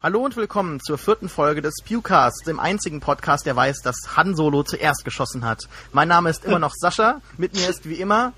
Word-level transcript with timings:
Hallo 0.00 0.24
und 0.24 0.36
willkommen 0.36 0.78
zur 0.78 0.96
vierten 0.96 1.28
Folge 1.28 1.60
des 1.60 1.74
Pewcasts, 1.84 2.44
dem 2.44 2.60
einzigen 2.60 3.00
Podcast, 3.00 3.46
der 3.46 3.56
weiß, 3.56 3.82
dass 3.82 4.16
Han 4.16 4.36
Solo 4.36 4.62
zuerst 4.62 5.04
geschossen 5.04 5.44
hat. 5.44 5.68
Mein 5.90 6.06
Name 6.06 6.30
ist 6.30 6.44
immer 6.44 6.60
noch 6.60 6.72
Sascha, 6.78 7.20
mit 7.36 7.56
mir 7.56 7.68
ist 7.68 7.88
wie 7.88 7.96
immer 7.96 8.32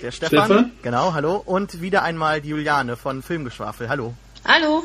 der 0.00 0.10
Stefan. 0.10 0.46
Stefan? 0.46 0.72
Genau, 0.80 1.12
hallo. 1.12 1.36
Und 1.36 1.82
wieder 1.82 2.02
einmal 2.02 2.40
die 2.40 2.48
Juliane 2.48 2.96
von 2.96 3.22
Filmgeschwafel. 3.22 3.90
Hallo. 3.90 4.14
Hallo. 4.46 4.84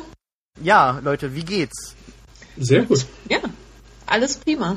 Ja, 0.60 1.00
Leute, 1.02 1.34
wie 1.34 1.44
geht's? 1.44 1.94
Sehr 2.58 2.82
gut. 2.82 3.06
Ja, 3.30 3.38
alles 4.04 4.36
prima. 4.36 4.76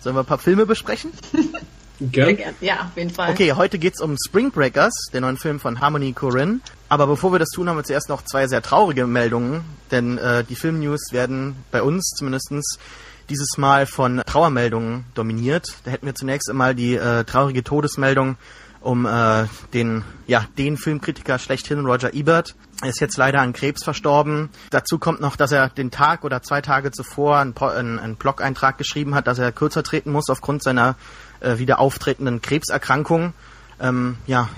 Sollen 0.00 0.14
wir 0.14 0.20
ein 0.20 0.26
paar 0.26 0.38
Filme 0.38 0.64
besprechen? 0.64 1.10
Gern. 2.00 2.36
Gern. 2.36 2.54
Ja, 2.60 2.82
auf 2.82 2.96
jeden 2.96 3.10
Fall. 3.10 3.32
Okay, 3.32 3.52
heute 3.54 3.80
geht's 3.80 4.00
um 4.00 4.16
Spring 4.24 4.52
Breakers, 4.52 4.94
den 5.12 5.22
neuen 5.22 5.38
Film 5.38 5.58
von 5.58 5.80
Harmony 5.80 6.12
Korine. 6.12 6.60
Aber 6.94 7.08
bevor 7.08 7.32
wir 7.32 7.40
das 7.40 7.48
tun, 7.48 7.68
haben 7.68 7.76
wir 7.76 7.82
zuerst 7.82 8.08
noch 8.08 8.22
zwei 8.22 8.46
sehr 8.46 8.62
traurige 8.62 9.08
Meldungen, 9.08 9.64
denn 9.90 10.16
äh, 10.16 10.44
die 10.44 10.54
Filmnews 10.54 11.10
werden 11.10 11.56
bei 11.72 11.82
uns 11.82 12.14
zumindestens 12.16 12.78
dieses 13.28 13.58
Mal 13.58 13.86
von 13.86 14.22
Trauermeldungen 14.24 15.04
dominiert. 15.14 15.74
Da 15.82 15.90
hätten 15.90 16.06
wir 16.06 16.14
zunächst 16.14 16.48
einmal 16.48 16.76
die 16.76 16.94
äh, 16.94 17.24
traurige 17.24 17.64
Todesmeldung 17.64 18.36
um 18.80 19.06
äh, 19.06 19.46
den 19.72 20.04
ja 20.28 20.46
den 20.56 20.76
Filmkritiker 20.76 21.40
schlechthin 21.40 21.84
Roger 21.84 22.14
Ebert. 22.14 22.54
Er 22.80 22.90
ist 22.90 23.00
jetzt 23.00 23.16
leider 23.16 23.40
an 23.40 23.54
Krebs 23.54 23.82
verstorben. 23.82 24.50
Dazu 24.70 24.98
kommt 25.00 25.20
noch, 25.20 25.34
dass 25.34 25.50
er 25.50 25.70
den 25.70 25.90
Tag 25.90 26.22
oder 26.22 26.42
zwei 26.42 26.60
Tage 26.60 26.92
zuvor 26.92 27.38
einen, 27.38 27.56
einen, 27.56 27.98
einen 27.98 28.14
Blog-Eintrag 28.14 28.78
geschrieben 28.78 29.16
hat, 29.16 29.26
dass 29.26 29.40
er 29.40 29.50
kürzer 29.50 29.82
treten 29.82 30.12
muss 30.12 30.30
aufgrund 30.30 30.62
seiner 30.62 30.94
äh, 31.40 31.58
wieder 31.58 31.80
auftretenden 31.80 32.40
Krebserkrankung. 32.40 33.32
Ähm, 33.80 34.16
ja, 34.28 34.48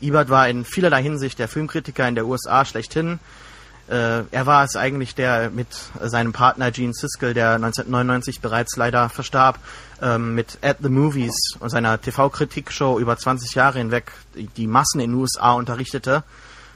Ebert 0.00 0.30
war 0.30 0.48
in 0.48 0.64
vielerlei 0.64 1.02
Hinsicht 1.02 1.38
der 1.38 1.48
Filmkritiker 1.48 2.06
in 2.06 2.14
der 2.14 2.26
USA 2.26 2.64
schlechthin. 2.64 3.18
Äh, 3.88 4.24
er 4.30 4.46
war 4.46 4.64
es 4.64 4.76
eigentlich, 4.76 5.14
der 5.14 5.50
mit 5.50 5.68
seinem 6.00 6.32
Partner 6.32 6.70
Gene 6.70 6.92
Siskel, 6.92 7.32
der 7.32 7.54
1999 7.54 8.40
bereits 8.40 8.76
leider 8.76 9.08
verstarb, 9.08 9.58
ähm, 10.02 10.34
mit 10.34 10.58
At 10.62 10.78
the 10.82 10.90
Movies 10.90 11.56
und 11.58 11.70
seiner 11.70 12.00
TV-Kritikshow 12.00 12.98
über 12.98 13.16
20 13.16 13.54
Jahre 13.54 13.78
hinweg 13.78 14.12
die, 14.34 14.66
Massen 14.66 15.00
in 15.00 15.10
den 15.10 15.20
USA 15.20 15.52
unterrichtete. 15.52 16.22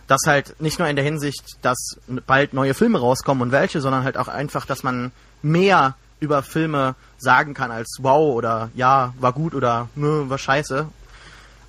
Das 0.06 0.20
halt 0.26 0.60
nicht 0.60 0.78
nur 0.78 0.88
in 0.88 0.96
der 0.96 1.04
Hinsicht, 1.04 1.58
dass 1.60 1.98
bald 2.26 2.54
neue 2.54 2.74
Filme 2.74 2.98
rauskommen 2.98 3.42
und 3.42 3.52
welche, 3.52 3.80
sondern 3.80 4.04
halt 4.04 4.16
auch 4.16 4.28
einfach, 4.28 4.64
dass 4.64 4.82
man 4.82 5.12
mehr 5.42 5.94
über 6.18 6.42
Filme 6.42 6.94
sagen 7.18 7.52
kann 7.52 7.70
als 7.70 7.98
wow 8.00 8.34
oder 8.34 8.70
ja, 8.74 9.12
war 9.18 9.32
gut 9.32 9.54
oder 9.54 9.88
nö, 9.94 10.28
war 10.28 10.38
scheiße. 10.38 10.86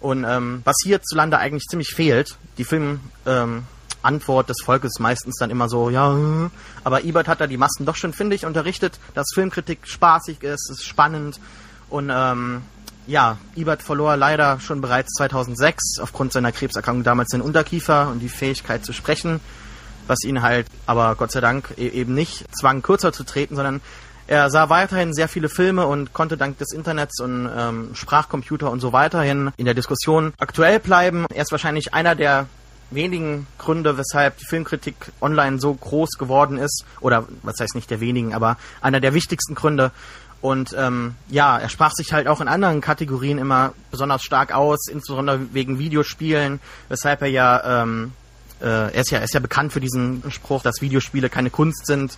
Und 0.03 0.25
ähm, 0.25 0.61
was 0.65 0.75
hierzulande 0.83 1.37
eigentlich 1.37 1.63
ziemlich 1.63 1.95
fehlt, 1.95 2.35
die 2.57 2.65
Film, 2.65 2.99
ähm, 3.25 3.63
des 4.05 4.57
Volkes 4.61 4.99
meistens 4.99 5.37
dann 5.39 5.49
immer 5.49 5.69
so, 5.69 5.89
ja, 5.89 6.13
aber 6.83 7.05
Ebert 7.05 7.29
hat 7.29 7.39
da 7.39 7.47
die 7.47 7.55
Massen 7.55 7.85
doch 7.85 7.95
schon, 7.95 8.11
finde 8.11 8.35
ich, 8.35 8.45
unterrichtet, 8.45 8.99
dass 9.13 9.27
Filmkritik 9.33 9.87
spaßig 9.87 10.43
ist, 10.43 10.69
ist 10.69 10.85
spannend. 10.85 11.39
Und 11.89 12.11
ähm, 12.13 12.63
ja, 13.07 13.37
Ebert 13.55 13.81
verlor 13.81 14.17
leider 14.17 14.59
schon 14.59 14.81
bereits 14.81 15.13
2006 15.13 15.99
aufgrund 16.01 16.33
seiner 16.33 16.51
Krebserkrankung 16.51 17.05
damals 17.05 17.29
den 17.29 17.39
Unterkiefer 17.39 18.09
und 18.09 18.19
die 18.19 18.27
Fähigkeit 18.27 18.83
zu 18.83 18.91
sprechen, 18.91 19.39
was 20.07 20.25
ihn 20.25 20.41
halt 20.41 20.67
aber 20.85 21.15
Gott 21.15 21.31
sei 21.31 21.39
Dank 21.39 21.75
e 21.77 21.87
eben 21.87 22.13
nicht 22.13 22.43
zwang, 22.53 22.81
kürzer 22.81 23.13
zu 23.13 23.23
treten, 23.23 23.55
sondern 23.55 23.79
er 24.33 24.49
sah 24.49 24.67
weiterhin 24.69 25.13
sehr 25.13 25.27
viele 25.27 25.47
Filme 25.47 25.85
und 25.85 26.11
konnte 26.11 26.37
dank 26.37 26.57
des 26.57 26.71
Internets 26.73 27.19
und 27.21 27.47
ähm, 27.55 27.89
Sprachcomputer 27.93 28.71
und 28.71 28.79
so 28.79 28.91
weiterhin 28.91 29.51
in 29.57 29.65
der 29.65 29.75
Diskussion 29.75 30.33
aktuell 30.39 30.79
bleiben. 30.79 31.27
Er 31.31 31.43
ist 31.43 31.51
wahrscheinlich 31.51 31.93
einer 31.93 32.15
der 32.15 32.47
wenigen 32.89 33.45
Gründe, 33.59 33.95
weshalb 33.95 34.39
die 34.39 34.45
Filmkritik 34.45 34.95
online 35.21 35.59
so 35.59 35.75
groß 35.75 36.17
geworden 36.17 36.57
ist, 36.57 36.83
oder 36.99 37.27
was 37.43 37.59
heißt 37.59 37.75
nicht 37.75 37.91
der 37.91 37.99
wenigen, 37.99 38.33
aber 38.33 38.57
einer 38.81 38.99
der 38.99 39.13
wichtigsten 39.13 39.53
Gründe. 39.53 39.91
Und 40.41 40.75
ähm, 40.75 41.13
ja, 41.29 41.59
er 41.59 41.69
sprach 41.69 41.91
sich 41.91 42.11
halt 42.11 42.27
auch 42.27 42.41
in 42.41 42.47
anderen 42.47 42.81
Kategorien 42.81 43.37
immer 43.37 43.73
besonders 43.91 44.23
stark 44.23 44.51
aus, 44.51 44.87
insbesondere 44.89 45.53
wegen 45.53 45.77
Videospielen, 45.77 46.59
weshalb 46.89 47.21
er 47.21 47.27
ja, 47.27 47.83
ähm, 47.83 48.13
äh, 48.61 48.65
er 48.65 48.95
ist 48.95 49.11
ja, 49.11 49.19
er 49.19 49.25
ist 49.25 49.35
ja 49.35 49.39
bekannt 49.39 49.73
für 49.73 49.79
diesen 49.79 50.23
Spruch, 50.31 50.63
dass 50.63 50.81
Videospiele 50.81 51.29
keine 51.29 51.51
Kunst 51.51 51.85
sind. 51.85 52.17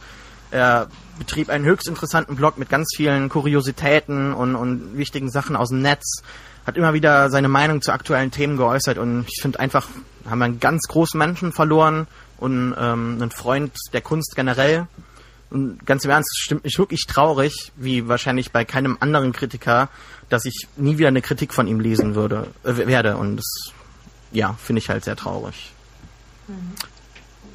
Er 0.51 0.87
betrieb 1.17 1.49
einen 1.49 1.65
höchst 1.65 1.87
interessanten 1.87 2.35
Blog 2.35 2.57
mit 2.57 2.69
ganz 2.69 2.93
vielen 2.95 3.29
Kuriositäten 3.29 4.33
und, 4.33 4.55
und 4.55 4.97
wichtigen 4.97 5.29
Sachen 5.29 5.55
aus 5.55 5.69
dem 5.69 5.81
Netz. 5.81 6.21
Hat 6.65 6.77
immer 6.77 6.93
wieder 6.93 7.29
seine 7.29 7.47
Meinung 7.47 7.81
zu 7.81 7.91
aktuellen 7.91 8.31
Themen 8.31 8.57
geäußert 8.57 8.97
und 8.97 9.25
ich 9.27 9.41
finde 9.41 9.59
einfach, 9.59 9.87
haben 10.27 10.39
wir 10.39 10.45
einen 10.45 10.59
ganz 10.59 10.83
großen 10.87 11.17
Menschen 11.17 11.51
verloren 11.51 12.07
und 12.37 12.75
ähm, 12.77 13.17
einen 13.21 13.31
Freund 13.31 13.73
der 13.93 14.01
Kunst 14.01 14.35
generell. 14.35 14.87
Und 15.51 15.85
ganz 15.85 16.03
im 16.03 16.11
Ernst, 16.11 16.31
es 16.33 16.39
stimmt 16.39 16.63
mich 16.63 16.77
wirklich 16.79 17.05
traurig, 17.05 17.71
wie 17.75 18.07
wahrscheinlich 18.07 18.51
bei 18.51 18.65
keinem 18.65 18.97
anderen 18.99 19.31
Kritiker, 19.31 19.89
dass 20.27 20.45
ich 20.45 20.67
nie 20.75 20.97
wieder 20.97 21.07
eine 21.07 21.21
Kritik 21.21 21.53
von 21.53 21.67
ihm 21.67 21.79
lesen 21.79 22.15
würde, 22.15 22.47
äh, 22.63 22.75
werde. 22.87 23.17
Und 23.17 23.37
das, 23.37 23.73
ja, 24.31 24.53
finde 24.53 24.79
ich 24.79 24.89
halt 24.89 25.05
sehr 25.05 25.15
traurig. 25.15 25.71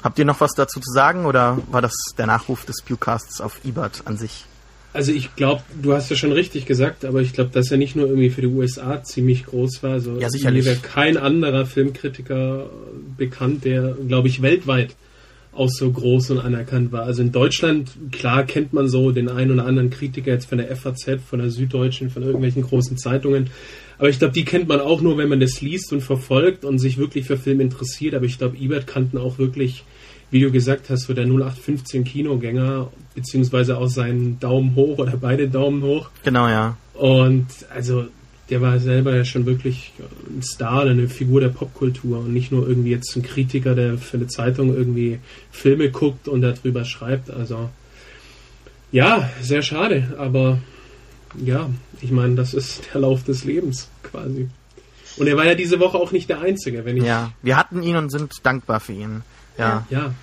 Habt 0.03 0.19
ihr 0.19 0.25
noch 0.25 0.41
was 0.41 0.51
dazu 0.55 0.79
zu 0.79 0.91
sagen 0.91 1.25
oder 1.25 1.59
war 1.69 1.81
das 1.81 1.93
der 2.17 2.25
Nachruf 2.25 2.65
des 2.65 2.81
Pewcasts 2.83 3.41
auf 3.41 3.63
Ebert 3.63 4.03
an 4.05 4.17
sich? 4.17 4.45
Also 4.93 5.13
ich 5.13 5.35
glaube, 5.35 5.63
du 5.81 5.93
hast 5.93 6.09
ja 6.09 6.17
schon 6.17 6.33
richtig 6.33 6.65
gesagt, 6.65 7.05
aber 7.05 7.21
ich 7.21 7.31
glaube, 7.31 7.51
dass 7.51 7.71
er 7.71 7.77
nicht 7.77 7.95
nur 7.95 8.07
irgendwie 8.07 8.29
für 8.29 8.41
die 8.41 8.47
USA 8.47 9.01
ziemlich 9.03 9.45
groß 9.45 9.83
war. 9.83 9.91
Also 9.91 10.19
Ja, 10.19 10.29
sicherlich. 10.29 10.65
Mir 10.65 10.71
wäre 10.71 10.81
kein 10.81 11.15
anderer 11.17 11.65
Filmkritiker 11.65 12.69
bekannt, 13.17 13.63
der, 13.63 13.95
glaube 14.07 14.27
ich, 14.27 14.41
weltweit 14.41 14.95
auch 15.53 15.69
so 15.69 15.89
groß 15.91 16.31
und 16.31 16.39
anerkannt 16.39 16.91
war. 16.91 17.03
Also 17.03 17.21
in 17.21 17.31
Deutschland, 17.31 17.91
klar 18.11 18.43
kennt 18.43 18.73
man 18.73 18.87
so 18.87 19.11
den 19.11 19.29
einen 19.29 19.51
oder 19.51 19.65
anderen 19.65 19.89
Kritiker 19.89 20.31
jetzt 20.31 20.47
von 20.47 20.57
der 20.57 20.75
FAZ, 20.75 21.19
von 21.25 21.39
der 21.39 21.49
Süddeutschen, 21.49 22.09
von 22.09 22.23
irgendwelchen 22.23 22.63
großen 22.63 22.97
Zeitungen. 22.97 23.49
Aber 24.01 24.09
ich 24.09 24.17
glaube, 24.17 24.33
die 24.33 24.45
kennt 24.45 24.67
man 24.67 24.79
auch 24.79 25.01
nur, 25.01 25.19
wenn 25.19 25.29
man 25.29 25.39
das 25.39 25.61
liest 25.61 25.93
und 25.93 26.01
verfolgt 26.01 26.65
und 26.65 26.79
sich 26.79 26.97
wirklich 26.97 27.27
für 27.27 27.37
Film 27.37 27.61
interessiert. 27.61 28.15
Aber 28.15 28.25
ich 28.25 28.39
glaube, 28.39 28.57
Ebert 28.57 28.87
kannten 28.87 29.19
auch 29.19 29.37
wirklich, 29.37 29.83
wie 30.31 30.41
du 30.41 30.51
gesagt 30.51 30.89
hast, 30.89 31.03
so 31.03 31.13
der 31.13 31.25
0815 31.25 32.03
Kinogänger, 32.03 32.91
beziehungsweise 33.13 33.77
auch 33.77 33.89
seinen 33.89 34.39
Daumen 34.39 34.73
hoch 34.73 34.97
oder 34.97 35.17
beide 35.17 35.49
Daumen 35.49 35.83
hoch. 35.83 36.09
Genau, 36.23 36.47
ja. 36.47 36.77
Und 36.95 37.45
also 37.71 38.07
der 38.49 38.59
war 38.59 38.79
selber 38.79 39.15
ja 39.15 39.23
schon 39.23 39.45
wirklich 39.45 39.93
ein 40.35 40.41
Star, 40.41 40.81
eine 40.87 41.07
Figur 41.07 41.39
der 41.39 41.49
Popkultur 41.49 42.21
und 42.21 42.33
nicht 42.33 42.51
nur 42.51 42.67
irgendwie 42.67 42.89
jetzt 42.89 43.15
ein 43.15 43.21
Kritiker, 43.21 43.75
der 43.75 43.99
für 43.99 44.17
eine 44.17 44.25
Zeitung 44.25 44.75
irgendwie 44.75 45.19
Filme 45.51 45.91
guckt 45.91 46.27
und 46.27 46.41
darüber 46.41 46.85
schreibt. 46.85 47.29
Also 47.29 47.69
ja, 48.91 49.29
sehr 49.41 49.61
schade, 49.61 50.15
aber 50.17 50.57
ja, 51.37 51.69
ich 52.01 52.11
meine, 52.11 52.35
das 52.35 52.53
ist 52.53 52.81
der 52.93 53.01
Lauf 53.01 53.23
des 53.23 53.43
Lebens 53.43 53.87
quasi. 54.03 54.49
Und 55.17 55.27
er 55.27 55.35
war 55.35 55.45
ja 55.45 55.55
diese 55.55 55.79
Woche 55.79 55.97
auch 55.97 56.11
nicht 56.11 56.29
der 56.29 56.39
Einzige, 56.41 56.85
wenn 56.85 56.97
ich. 56.97 57.03
Ja, 57.03 57.31
wir 57.41 57.57
hatten 57.57 57.83
ihn 57.83 57.95
und 57.97 58.11
sind 58.11 58.33
dankbar 58.43 58.79
für 58.79 58.93
ihn. 58.93 59.23
Ja. 59.57 59.85
Ja, 59.89 60.13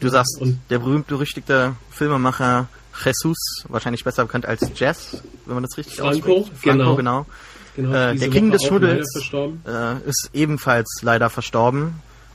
Du 0.00 0.08
sagst, 0.08 0.38
Und- 0.40 0.60
der 0.70 0.80
berühmt-berüchtigte 0.80 1.76
Filmemacher 1.90 2.68
Jesus, 3.04 3.38
wahrscheinlich 3.68 4.04
besser 4.04 4.24
bekannt 4.24 4.46
als 4.46 4.70
Jazz, 4.76 5.22
wenn 5.46 5.54
man 5.54 5.62
das 5.64 5.76
richtig 5.78 5.96
Franco, 5.96 6.40
ausspricht. 6.40 6.62
Franco, 6.62 6.94
genau. 6.96 6.96
genau. 6.96 7.26
genau. 7.74 7.94
Äh, 7.94 8.16
der 8.16 8.28
King 8.28 8.48
Woche 8.48 8.52
des 8.52 8.64
Schmuddels 8.64 9.30
äh, 9.66 10.08
ist 10.08 10.30
ebenfalls 10.32 11.00
leider 11.02 11.30
verstorben. 11.30 11.94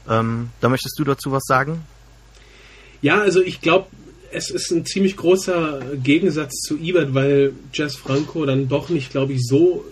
Ähm, 0.09 0.49
da 0.61 0.69
möchtest 0.69 0.97
du 0.97 1.03
dazu 1.03 1.31
was 1.31 1.43
sagen? 1.45 1.83
Ja, 3.01 3.21
also 3.21 3.41
ich 3.41 3.61
glaube, 3.61 3.87
es 4.31 4.49
ist 4.49 4.71
ein 4.71 4.85
ziemlich 4.85 5.17
großer 5.17 5.81
Gegensatz 6.03 6.61
zu 6.61 6.77
Ebert, 6.77 7.13
weil 7.13 7.53
Jess 7.73 7.95
Franco 7.95 8.45
dann 8.45 8.67
doch 8.67 8.89
nicht, 8.89 9.11
glaube 9.11 9.33
ich, 9.33 9.45
so 9.45 9.85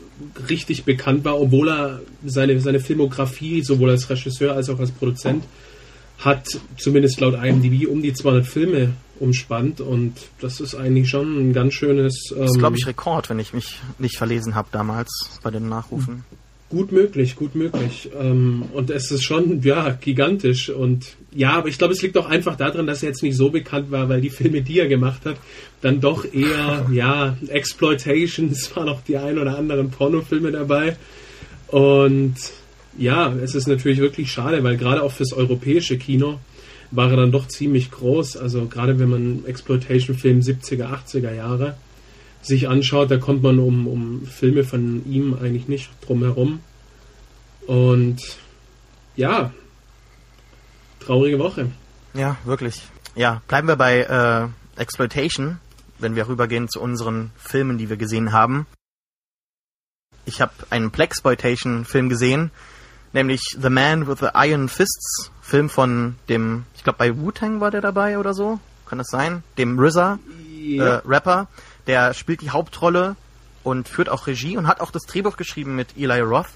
richtig 0.50 0.84
bekannt 0.84 1.26
war, 1.26 1.40
obwohl 1.40 1.70
er 1.70 2.02
seine, 2.26 2.60
seine 2.60 2.80
Filmografie 2.80 3.62
sowohl 3.62 3.92
als 3.92 4.10
Regisseur 4.10 4.54
als 4.54 4.70
auch 4.70 4.80
als 4.80 4.92
Produzent 4.92 5.44
hat, 6.20 6.48
zumindest 6.78 7.20
laut 7.20 7.36
IMDb, 7.36 7.88
um 7.88 8.02
die 8.02 8.14
200 8.14 8.46
Filme 8.46 8.94
umspannt 9.20 9.82
und 9.82 10.14
das 10.40 10.60
ist 10.60 10.76
eigentlich 10.76 11.10
schon 11.10 11.50
ein 11.50 11.54
ganz 11.54 11.74
schönes... 11.74 12.30
Das 12.30 12.50
ist, 12.50 12.56
ähm, 12.56 12.60
glaube 12.60 12.78
ich, 12.78 12.88
Rekord, 12.88 13.30
wenn 13.30 13.40
ich 13.40 13.54
mich 13.54 13.80
nicht 14.00 14.18
verlesen 14.18 14.56
habe 14.56 14.70
damals 14.72 15.40
bei 15.44 15.52
den 15.52 15.70
Nachrufen. 15.70 16.24
Gut 16.70 16.92
möglich, 16.92 17.36
gut 17.36 17.56
möglich. 17.56 18.10
Ähm, 18.20 18.66
und 18.74 18.90
es 18.90 19.12
ist 19.12 19.24
schon, 19.24 19.62
ja, 19.62 19.90
gigantisch. 19.92 20.70
Und 20.70 21.16
ja, 21.38 21.52
aber 21.52 21.68
ich 21.68 21.78
glaube, 21.78 21.94
es 21.94 22.02
liegt 22.02 22.18
auch 22.18 22.26
einfach 22.26 22.56
daran, 22.56 22.88
dass 22.88 23.04
er 23.04 23.10
jetzt 23.10 23.22
nicht 23.22 23.38
so 23.38 23.52
bekannt 23.52 23.92
war, 23.92 24.10
weil 24.10 24.22
die 24.22 24.32
Filme, 24.32 24.64
die 24.64 24.80
er 24.80 24.88
gemacht 24.88 25.24
hat, 25.24 25.38
dann 25.82 26.02
doch 26.02 26.26
eher, 26.26 26.88
ja, 26.92 27.38
Exploitation. 27.48 28.50
Es 28.50 28.76
waren 28.76 28.90
auch 28.90 29.02
die 29.02 29.18
ein 29.18 29.38
oder 29.38 29.56
anderen 29.56 29.92
Pornofilme 29.92 30.52
dabei. 30.52 30.98
Und 31.68 32.38
ja, 32.98 33.32
es 33.34 33.54
ist 33.54 33.68
natürlich 33.68 34.00
wirklich 34.00 34.32
schade, 34.32 34.64
weil 34.64 34.78
gerade 34.78 35.04
auch 35.04 35.12
fürs 35.12 35.32
europäische 35.32 36.00
Kino 36.00 36.40
war 36.90 37.12
er 37.12 37.18
dann 37.18 37.32
doch 37.32 37.48
ziemlich 37.48 37.92
groß. 37.92 38.38
Also 38.38 38.66
gerade 38.66 38.98
wenn 38.98 39.10
man 39.10 39.46
Exploitation-Film 39.46 40.40
70er, 40.40 40.88
80er 40.88 41.36
Jahre 41.36 41.78
sich 42.42 42.68
anschaut, 42.68 43.12
da 43.12 43.18
kommt 43.18 43.44
man 43.44 43.60
um, 43.60 43.86
um 43.86 44.26
Filme 44.26 44.64
von 44.64 45.04
ihm 45.06 45.36
eigentlich 45.40 45.68
nicht 45.68 45.92
drum 46.04 46.24
herum. 46.24 46.62
Und 47.68 48.18
ja, 49.16 49.52
traurige 51.08 51.40
Woche. 51.40 51.72
Ja, 52.14 52.38
wirklich. 52.46 52.84
Ja, 53.16 53.42
bleiben 53.48 53.68
wir 53.68 53.76
bei 53.76 54.02
äh, 54.02 54.80
Exploitation, 54.80 55.60
wenn 56.00 56.16
wir 56.16 56.28
rübergehen 56.28 56.70
zu 56.70 56.80
unseren 56.82 57.32
Filmen, 57.38 57.78
die 57.78 57.90
wir 57.90 57.98
gesehen 57.98 58.32
haben. 58.32 58.68
Ich 60.26 60.42
habe 60.42 60.52
einen 60.70 60.92
Plexploitation-Film 60.92 62.10
gesehen, 62.10 62.52
nämlich 63.14 63.42
The 63.60 63.70
Man 63.70 64.08
with 64.08 64.20
the 64.20 64.30
Iron 64.36 64.68
Fists, 64.70 65.32
Film 65.42 65.70
von 65.70 66.16
dem, 66.28 66.66
ich 66.76 66.84
glaube 66.84 66.98
bei 67.00 67.18
Wu-Tang 67.18 67.62
war 67.62 67.72
der 67.72 67.82
dabei 67.82 68.20
oder 68.20 68.34
so, 68.34 68.60
kann 68.88 68.98
das 68.98 69.08
sein? 69.08 69.44
Dem 69.58 69.80
RZA, 69.80 70.20
Ja. 70.62 70.98
äh, 70.98 71.02
Rapper, 71.06 71.48
der 71.88 72.14
spielt 72.14 72.42
die 72.42 72.50
Hauptrolle 72.50 73.16
und 73.64 73.88
führt 73.88 74.10
auch 74.10 74.28
Regie 74.28 74.58
und 74.58 74.68
hat 74.68 74.82
auch 74.82 74.92
das 74.92 75.04
Drehbuch 75.04 75.38
geschrieben 75.38 75.76
mit 75.76 75.96
Eli 75.98 76.20
Roth. 76.20 76.48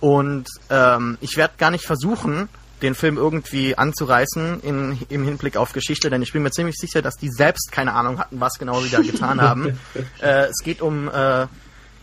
Und 0.00 0.46
ähm, 0.70 1.18
ich 1.20 1.36
werde 1.36 1.54
gar 1.58 1.70
nicht 1.70 1.84
versuchen, 1.84 2.48
den 2.82 2.94
Film 2.94 3.16
irgendwie 3.16 3.76
anzureißen 3.76 4.60
in, 4.60 4.98
im 5.08 5.24
Hinblick 5.24 5.56
auf 5.56 5.72
Geschichte, 5.72 6.10
denn 6.10 6.22
ich 6.22 6.32
bin 6.32 6.42
mir 6.42 6.50
ziemlich 6.50 6.76
sicher, 6.76 7.02
dass 7.02 7.14
die 7.16 7.30
selbst 7.30 7.72
keine 7.72 7.94
Ahnung 7.94 8.18
hatten, 8.18 8.40
was 8.40 8.58
genau 8.58 8.80
sie 8.80 8.90
da 8.90 9.00
getan 9.00 9.40
haben. 9.40 9.78
äh, 10.20 10.46
es 10.46 10.62
geht 10.62 10.82
um 10.82 11.08
äh, 11.08 11.46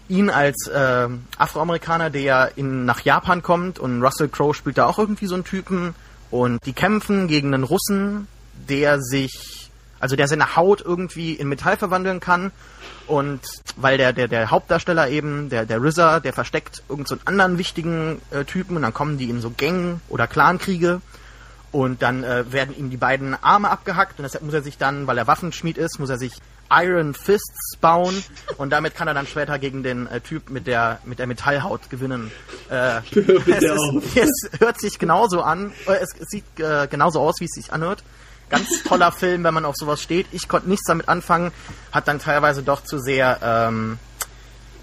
ihn 0.10 0.30
als 0.30 0.68
äh, 0.68 1.08
Afroamerikaner, 1.38 2.10
der 2.10 2.54
in, 2.56 2.86
nach 2.86 3.02
Japan 3.02 3.44
kommt 3.44 3.80
und 3.80 4.02
Russell 4.02 4.30
Crowe 4.30 4.54
spielt 4.54 4.78
da 4.78 4.88
auch 4.88 5.00
irgendwie 5.00 5.28
so 5.28 5.36
einen 5.36 5.44
Typen 5.44 5.96
und 6.32 6.66
die 6.66 6.74
kämpfen 6.74 7.28
gegen 7.28 7.54
einen 7.54 7.64
Russen, 7.64 8.28
der 8.68 9.00
sich, 9.00 9.70
also 10.00 10.16
der 10.16 10.28
seine 10.28 10.56
Haut 10.56 10.82
irgendwie 10.82 11.34
in 11.34 11.48
Metall 11.48 11.78
verwandeln 11.78 12.20
kann 12.20 12.52
und 13.08 13.42
weil 13.76 13.98
der, 13.98 14.14
der, 14.14 14.28
der 14.28 14.52
Hauptdarsteller 14.52 15.10
eben, 15.10 15.50
der, 15.50 15.66
der 15.66 15.82
RZA, 15.82 16.20
der 16.20 16.34
versteckt 16.34 16.84
irgend 16.90 17.08
so 17.08 17.18
anderen 17.26 17.58
wichtigen 17.58 18.22
äh, 18.32 18.46
Typen 18.46 18.76
und 18.76 18.84
dann 18.84 18.94
kommen 18.94 19.18
die 19.18 19.30
in 19.30 19.42
so 19.42 19.52
Gang- 19.52 20.00
oder 20.10 20.28
Clankriege 20.28 21.02
und 21.72 22.02
dann 22.02 22.24
äh, 22.24 22.52
werden 22.52 22.78
ihm 22.78 22.90
die 22.90 22.98
beiden 22.98 23.36
Arme 23.42 23.70
abgehackt 23.70 24.20
und 24.20 24.24
deshalb 24.24 24.44
muss 24.44 24.54
er 24.54 24.62
sich 24.62 24.78
dann, 24.78 25.08
weil 25.08 25.18
er 25.18 25.28
Waffenschmied 25.28 25.78
ist, 25.78 26.00
muss 26.00 26.10
er 26.10 26.18
sich 26.18 26.34
Iron 26.72 27.14
Fists 27.14 27.78
bauen 27.82 28.24
und 28.58 28.72
damit 28.72 28.96
kann 28.96 29.08
er 29.08 29.14
dann 29.14 29.28
später 29.28 29.60
gegen 29.60 29.84
den 29.84 30.08
äh, 30.08 30.22
Typ 30.22 30.50
mit 30.50 30.66
der 30.68 31.00
mit 31.04 31.20
der 31.20 31.28
Metallhaut 31.28 31.90
gewinnen. 31.90 32.32
Äh, 32.70 33.00
es, 33.16 33.16
ist, 33.16 34.16
es 34.16 34.60
hört 34.60 34.80
sich 34.80 34.98
genauso 34.98 35.42
an, 35.42 35.74
äh, 35.88 35.94
es, 35.94 36.10
es 36.20 36.30
sieht 36.30 36.46
äh, 36.60 36.88
genauso 36.88 37.20
aus, 37.20 37.36
wie 37.40 37.46
es 37.46 37.52
sich 37.52 37.74
anhört. 37.74 38.04
Ganz 38.54 38.84
toller 38.84 39.12
Film, 39.12 39.44
wenn 39.44 39.54
man 39.56 39.66
auf 39.66 39.76
sowas 39.76 40.00
steht. 40.00 40.28
Ich 40.32 40.48
konnte 40.48 40.70
nichts 40.70 40.86
damit 40.86 41.10
anfangen, 41.10 41.52
hat 41.92 42.08
dann 42.08 42.20
teilweise 42.20 42.62
doch 42.62 42.84
zu 42.84 43.00
sehr 43.00 43.40
ähm, 43.42 43.98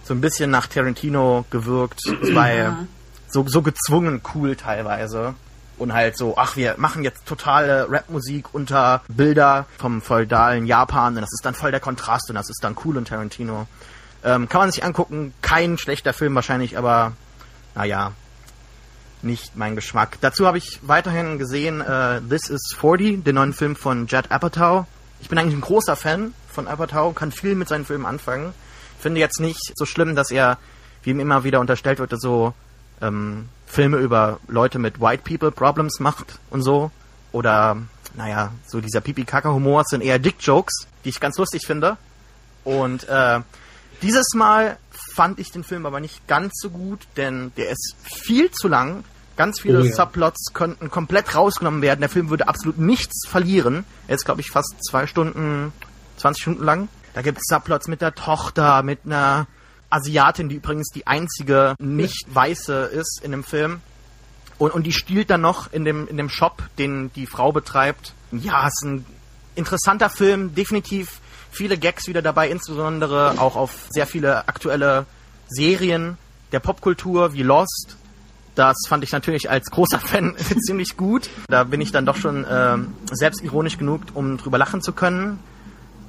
so 0.03 0.13
ein 0.13 0.21
bisschen 0.21 0.51
nach 0.51 0.67
Tarantino 0.67 1.45
gewirkt, 1.51 2.01
weil 2.35 2.89
so, 3.29 3.47
so 3.47 3.63
gezwungen 3.63 4.23
cool 4.35 4.57
teilweise. 4.57 5.35
Und 5.79 5.95
halt 5.95 6.19
so, 6.19 6.35
ach, 6.37 6.57
wir 6.57 6.75
machen 6.79 7.05
jetzt 7.05 7.27
totale 7.27 7.87
Rapmusik 7.89 8.53
unter 8.53 9.03
Bilder 9.07 9.67
vom 9.79 10.03
feudalen 10.03 10.67
Japan 10.67 11.15
und 11.15 11.21
das 11.23 11.33
ist 11.33 11.45
dann 11.45 11.55
voll 11.55 11.71
der 11.71 11.79
Kontrast 11.79 12.29
und 12.29 12.35
das 12.35 12.51
ist 12.51 12.65
dann 12.65 12.77
cool 12.85 12.97
und 12.97 13.07
Tarantino. 13.07 13.69
Ähm, 14.25 14.49
kann 14.49 14.63
man 14.63 14.73
sich 14.73 14.83
angucken, 14.83 15.33
kein 15.43 15.79
schlechter 15.79 16.13
Film 16.13 16.35
wahrscheinlich, 16.35 16.77
aber 16.77 17.13
naja, 17.77 18.13
nicht 19.23 19.57
mein 19.57 19.77
Geschmack. 19.77 20.19
Dazu 20.21 20.47
habe 20.47 20.59
ich 20.59 20.81
weiterhin 20.83 21.39
gesehen 21.39 21.81
äh, 21.81 22.21
This 22.23 22.49
is 22.49 22.75
40, 22.79 23.25
den 23.25 23.35
neuen 23.35 23.53
Film 23.53 23.77
von 23.77 24.07
Judd 24.07 24.31
Apatow. 24.31 24.87
Ich 25.21 25.29
bin 25.29 25.39
eigentlich 25.39 25.55
ein 25.55 25.61
großer 25.61 25.97
Fan 25.97 26.35
von 26.49 26.67
Apatow, 26.67 27.15
kann 27.15 27.33
viel 27.33 27.55
mit 27.55 27.69
seinen 27.69 27.85
Filmen 27.85 28.07
anfangen. 28.07 28.53
Finde 28.99 29.21
jetzt 29.21 29.41
nicht 29.41 29.73
so 29.75 29.87
schlimm, 29.87 30.15
dass 30.15 30.31
er, 30.31 30.59
wie 31.03 31.11
ihm 31.11 31.21
immer 31.21 31.45
wieder 31.45 31.61
unterstellt 31.61 31.99
wird, 31.99 32.13
so 32.21 32.55
ähm, 33.01 33.49
Filme 33.67 33.99
über 33.99 34.41
Leute 34.49 34.79
mit 34.79 35.01
White 35.01 35.23
People 35.25 35.53
Problems 35.53 36.01
macht 36.01 36.39
und 36.51 36.63
so. 36.63 36.91
Oder, 37.33 37.77
naja, 38.17 38.53
so 38.67 38.81
dieser 38.81 39.01
Pipi-Kaka-Humor 39.01 39.85
sind 39.87 40.03
eher 40.03 40.19
Dick-Jokes, 40.19 40.87
die 41.05 41.11
ich 41.11 41.21
ganz 41.21 41.39
lustig 41.39 41.67
finde. 41.67 41.97
Und 42.65 43.09
äh, 43.09 43.41
dieses 44.03 44.35
Mal 44.35 44.77
fand 45.15 45.39
ich 45.39 45.51
den 45.51 45.65
Film 45.65 45.87
aber 45.87 46.01
nicht 46.01 46.27
ganz 46.27 46.53
so 46.61 46.71
gut, 46.71 47.07
denn 47.17 47.53
der 47.57 47.71
ist 47.71 47.95
viel 48.03 48.51
zu 48.51 48.69
lang. 48.69 49.05
Ganz 49.37 49.61
viele 49.61 49.81
Oh 49.81 49.85
ja. 49.85 49.93
Subplots 49.93 50.53
könnten 50.53 50.91
komplett 50.91 51.35
rausgenommen 51.35 51.83
werden. 51.83 52.01
Der 52.01 52.09
Film 52.09 52.29
würde 52.31 52.49
absolut 52.49 52.79
nichts 52.79 53.27
verlieren. 53.27 53.85
Er 54.07 54.17
ist, 54.17 54.25
glaube 54.25 54.41
ich, 54.41 54.51
fast 54.51 54.75
zwei 54.89 55.07
Stunden, 55.07 55.73
20 56.19 56.43
Stunden 56.43 56.65
lang. 56.65 56.89
Da 57.15 57.23
gibt 57.23 57.39
es 57.39 57.45
Subplots 57.49 57.89
mit 57.89 58.03
der 58.03 58.15
Tochter, 58.15 58.83
mit 58.83 59.01
einer 59.05 59.47
Asiatin, 59.89 60.49
die 60.49 60.57
übrigens 60.57 60.91
die 60.91 61.07
einzige 61.07 61.75
nicht 61.79 62.27
weiße 62.29 62.91
ist 62.93 63.21
in 63.23 63.33
dem 63.33 63.45
Film. 63.45 63.81
Und, 64.59 64.73
und 64.75 64.87
die 64.87 64.93
stiehlt 64.93 65.31
dann 65.31 65.41
noch 65.41 65.73
in 65.73 65.85
dem, 65.85 66.07
in 66.07 66.17
dem 66.17 66.29
Shop, 66.29 66.63
den 66.79 67.11
die 67.15 67.27
Frau 67.27 67.51
betreibt. 67.51 68.13
Ja, 68.31 68.67
es 68.67 68.75
ist 68.83 68.85
ein 68.85 69.07
interessanter 69.55 70.11
Film, 70.11 70.55
definitiv 70.55 71.21
viele 71.51 71.79
Gags 71.79 72.07
wieder 72.07 72.23
dabei, 72.23 72.49
insbesondere 72.49 73.35
auch 73.39 73.57
auf 73.57 73.87
sehr 73.91 74.07
viele 74.07 74.49
aktuelle 74.49 75.07
Serien 75.49 76.17
der 76.53 76.61
Popkultur 76.61 77.33
wie 77.33 77.43
Lost. 77.43 77.97
Das 78.55 78.77
fand 78.89 79.05
ich 79.05 79.13
natürlich 79.13 79.51
als 79.51 79.71
großer 79.71 79.99
Fan 80.01 80.37
ziemlich 80.67 80.97
gut. 80.97 81.31
Da 81.49 81.65
bin 81.65 81.81
ich 81.81 81.93
dann 81.93 82.07
doch 82.07 82.17
schon 82.17 82.47
ähm, 82.51 82.95
selbstironisch 83.11 83.79
genug, 83.79 84.03
um 84.15 84.37
drüber 84.37 84.59
lachen 84.59 84.83
zu 84.83 84.93
können. 84.93 85.39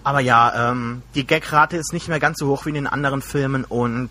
Aber 0.03 0.19
ja, 0.19 0.71
ähm, 0.71 1.03
die 1.13 1.27
Gagrate 1.27 1.77
ist 1.77 1.93
nicht 1.93 2.07
mehr 2.07 2.19
ganz 2.19 2.39
so 2.39 2.47
hoch 2.47 2.65
wie 2.65 2.69
in 2.69 2.75
den 2.75 2.87
anderen 2.87 3.21
Filmen 3.21 3.65
und 3.65 4.09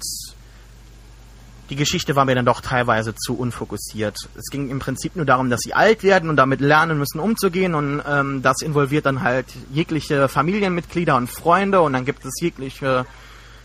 die 1.70 1.76
Geschichte 1.76 2.17
war 2.17 2.25
mir 2.25 2.34
dann 2.34 2.44
doch 2.44 2.61
teilweise 2.61 3.14
zu 3.14 3.38
unfokussiert. 3.38 4.17
Es 4.37 4.46
ging 4.50 4.70
im 4.70 4.81
Prinzip 4.81 5.14
nur 5.14 5.25
darum, 5.25 5.50
dass 5.50 5.61
sie 5.61 5.72
alt 5.72 6.02
werden 6.02 6.28
und 6.28 6.37
damit 6.37 6.61
lernen 6.61 6.99
müssen 6.99 7.20
umzugehen 7.20 7.75
und 7.75 8.02
ähm, 8.08 8.43
das 8.43 8.61
involviert 8.61 9.06
dann 9.06 9.22
halt 9.22 9.46
jegliche 9.72 10.28
Familienmitglieder 10.28 11.17
und 11.17 11.31
Freunde 11.31 11.81
und 11.81 11.93
dann 11.93 12.05
gibt 12.05 12.25
es 12.25 12.34
jegliche 12.40 13.06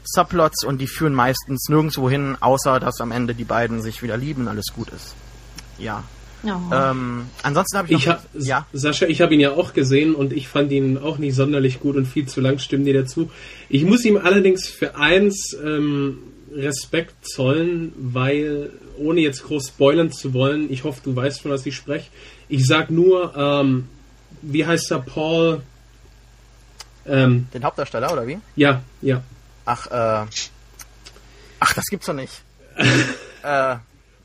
Subplots 0.03 0.63
und 0.63 0.79
die 0.79 0.87
führen 0.87 1.15
meistens 1.15 1.67
nirgendwo 1.67 2.07
hin, 2.07 2.37
außer 2.39 2.79
dass 2.79 3.01
am 3.01 3.11
Ende 3.11 3.33
die 3.33 3.43
beiden 3.43 3.81
sich 3.81 4.03
wieder 4.03 4.17
lieben 4.17 4.43
und 4.43 4.49
alles 4.49 4.67
gut 4.73 4.89
ist. 4.89 5.15
Ja. 5.79 6.03
Ja. 6.43 6.91
Ähm, 6.91 7.25
ansonsten 7.41 7.77
habe 7.79 7.87
ich. 7.87 7.97
Ich 7.97 8.07
hab, 8.07 8.23
ja. 8.37 8.67
Sascha, 8.71 9.07
ich 9.07 9.21
habe 9.21 9.33
ihn 9.33 9.39
ja 9.39 9.53
auch 9.53 9.73
gesehen 9.73 10.13
und 10.13 10.31
ich 10.31 10.47
fand 10.47 10.71
ihn 10.71 10.99
auch 10.99 11.17
nicht 11.17 11.33
sonderlich 11.33 11.79
gut 11.79 11.95
und 11.95 12.05
viel 12.05 12.27
zu 12.27 12.39
lang 12.39 12.59
stimmen 12.59 12.85
die 12.85 12.93
dazu. 12.93 13.31
Ich 13.67 13.83
muss 13.83 14.05
ihm 14.05 14.17
allerdings 14.17 14.67
für 14.67 14.95
eins 14.95 15.57
ähm, 15.65 16.19
Respekt 16.55 17.27
zollen, 17.27 17.93
weil, 17.97 18.71
ohne 18.97 19.19
jetzt 19.21 19.43
groß 19.43 19.67
spoilern 19.67 20.11
zu 20.11 20.33
wollen, 20.33 20.71
ich 20.71 20.83
hoffe, 20.83 21.01
du 21.03 21.15
weißt, 21.15 21.41
von 21.41 21.51
was 21.51 21.65
ich 21.65 21.75
spreche. 21.75 22.09
Ich 22.47 22.65
sag 22.65 22.89
nur, 22.89 23.35
ähm, 23.35 23.89
wie 24.41 24.65
heißt 24.65 24.91
er, 24.91 24.99
Paul? 24.99 25.61
Ähm, 27.05 27.47
Den 27.53 27.63
Hauptdarsteller, 27.63 28.11
oder 28.11 28.25
wie? 28.25 28.39
ja, 28.55 28.81
ja. 29.01 29.21
Ach, 29.65 29.87
äh... 29.87 30.25
Ach, 31.59 31.73
das 31.73 31.85
gibt's 31.85 32.05
doch 32.05 32.13
nicht. 32.13 32.41
äh... 32.77 33.75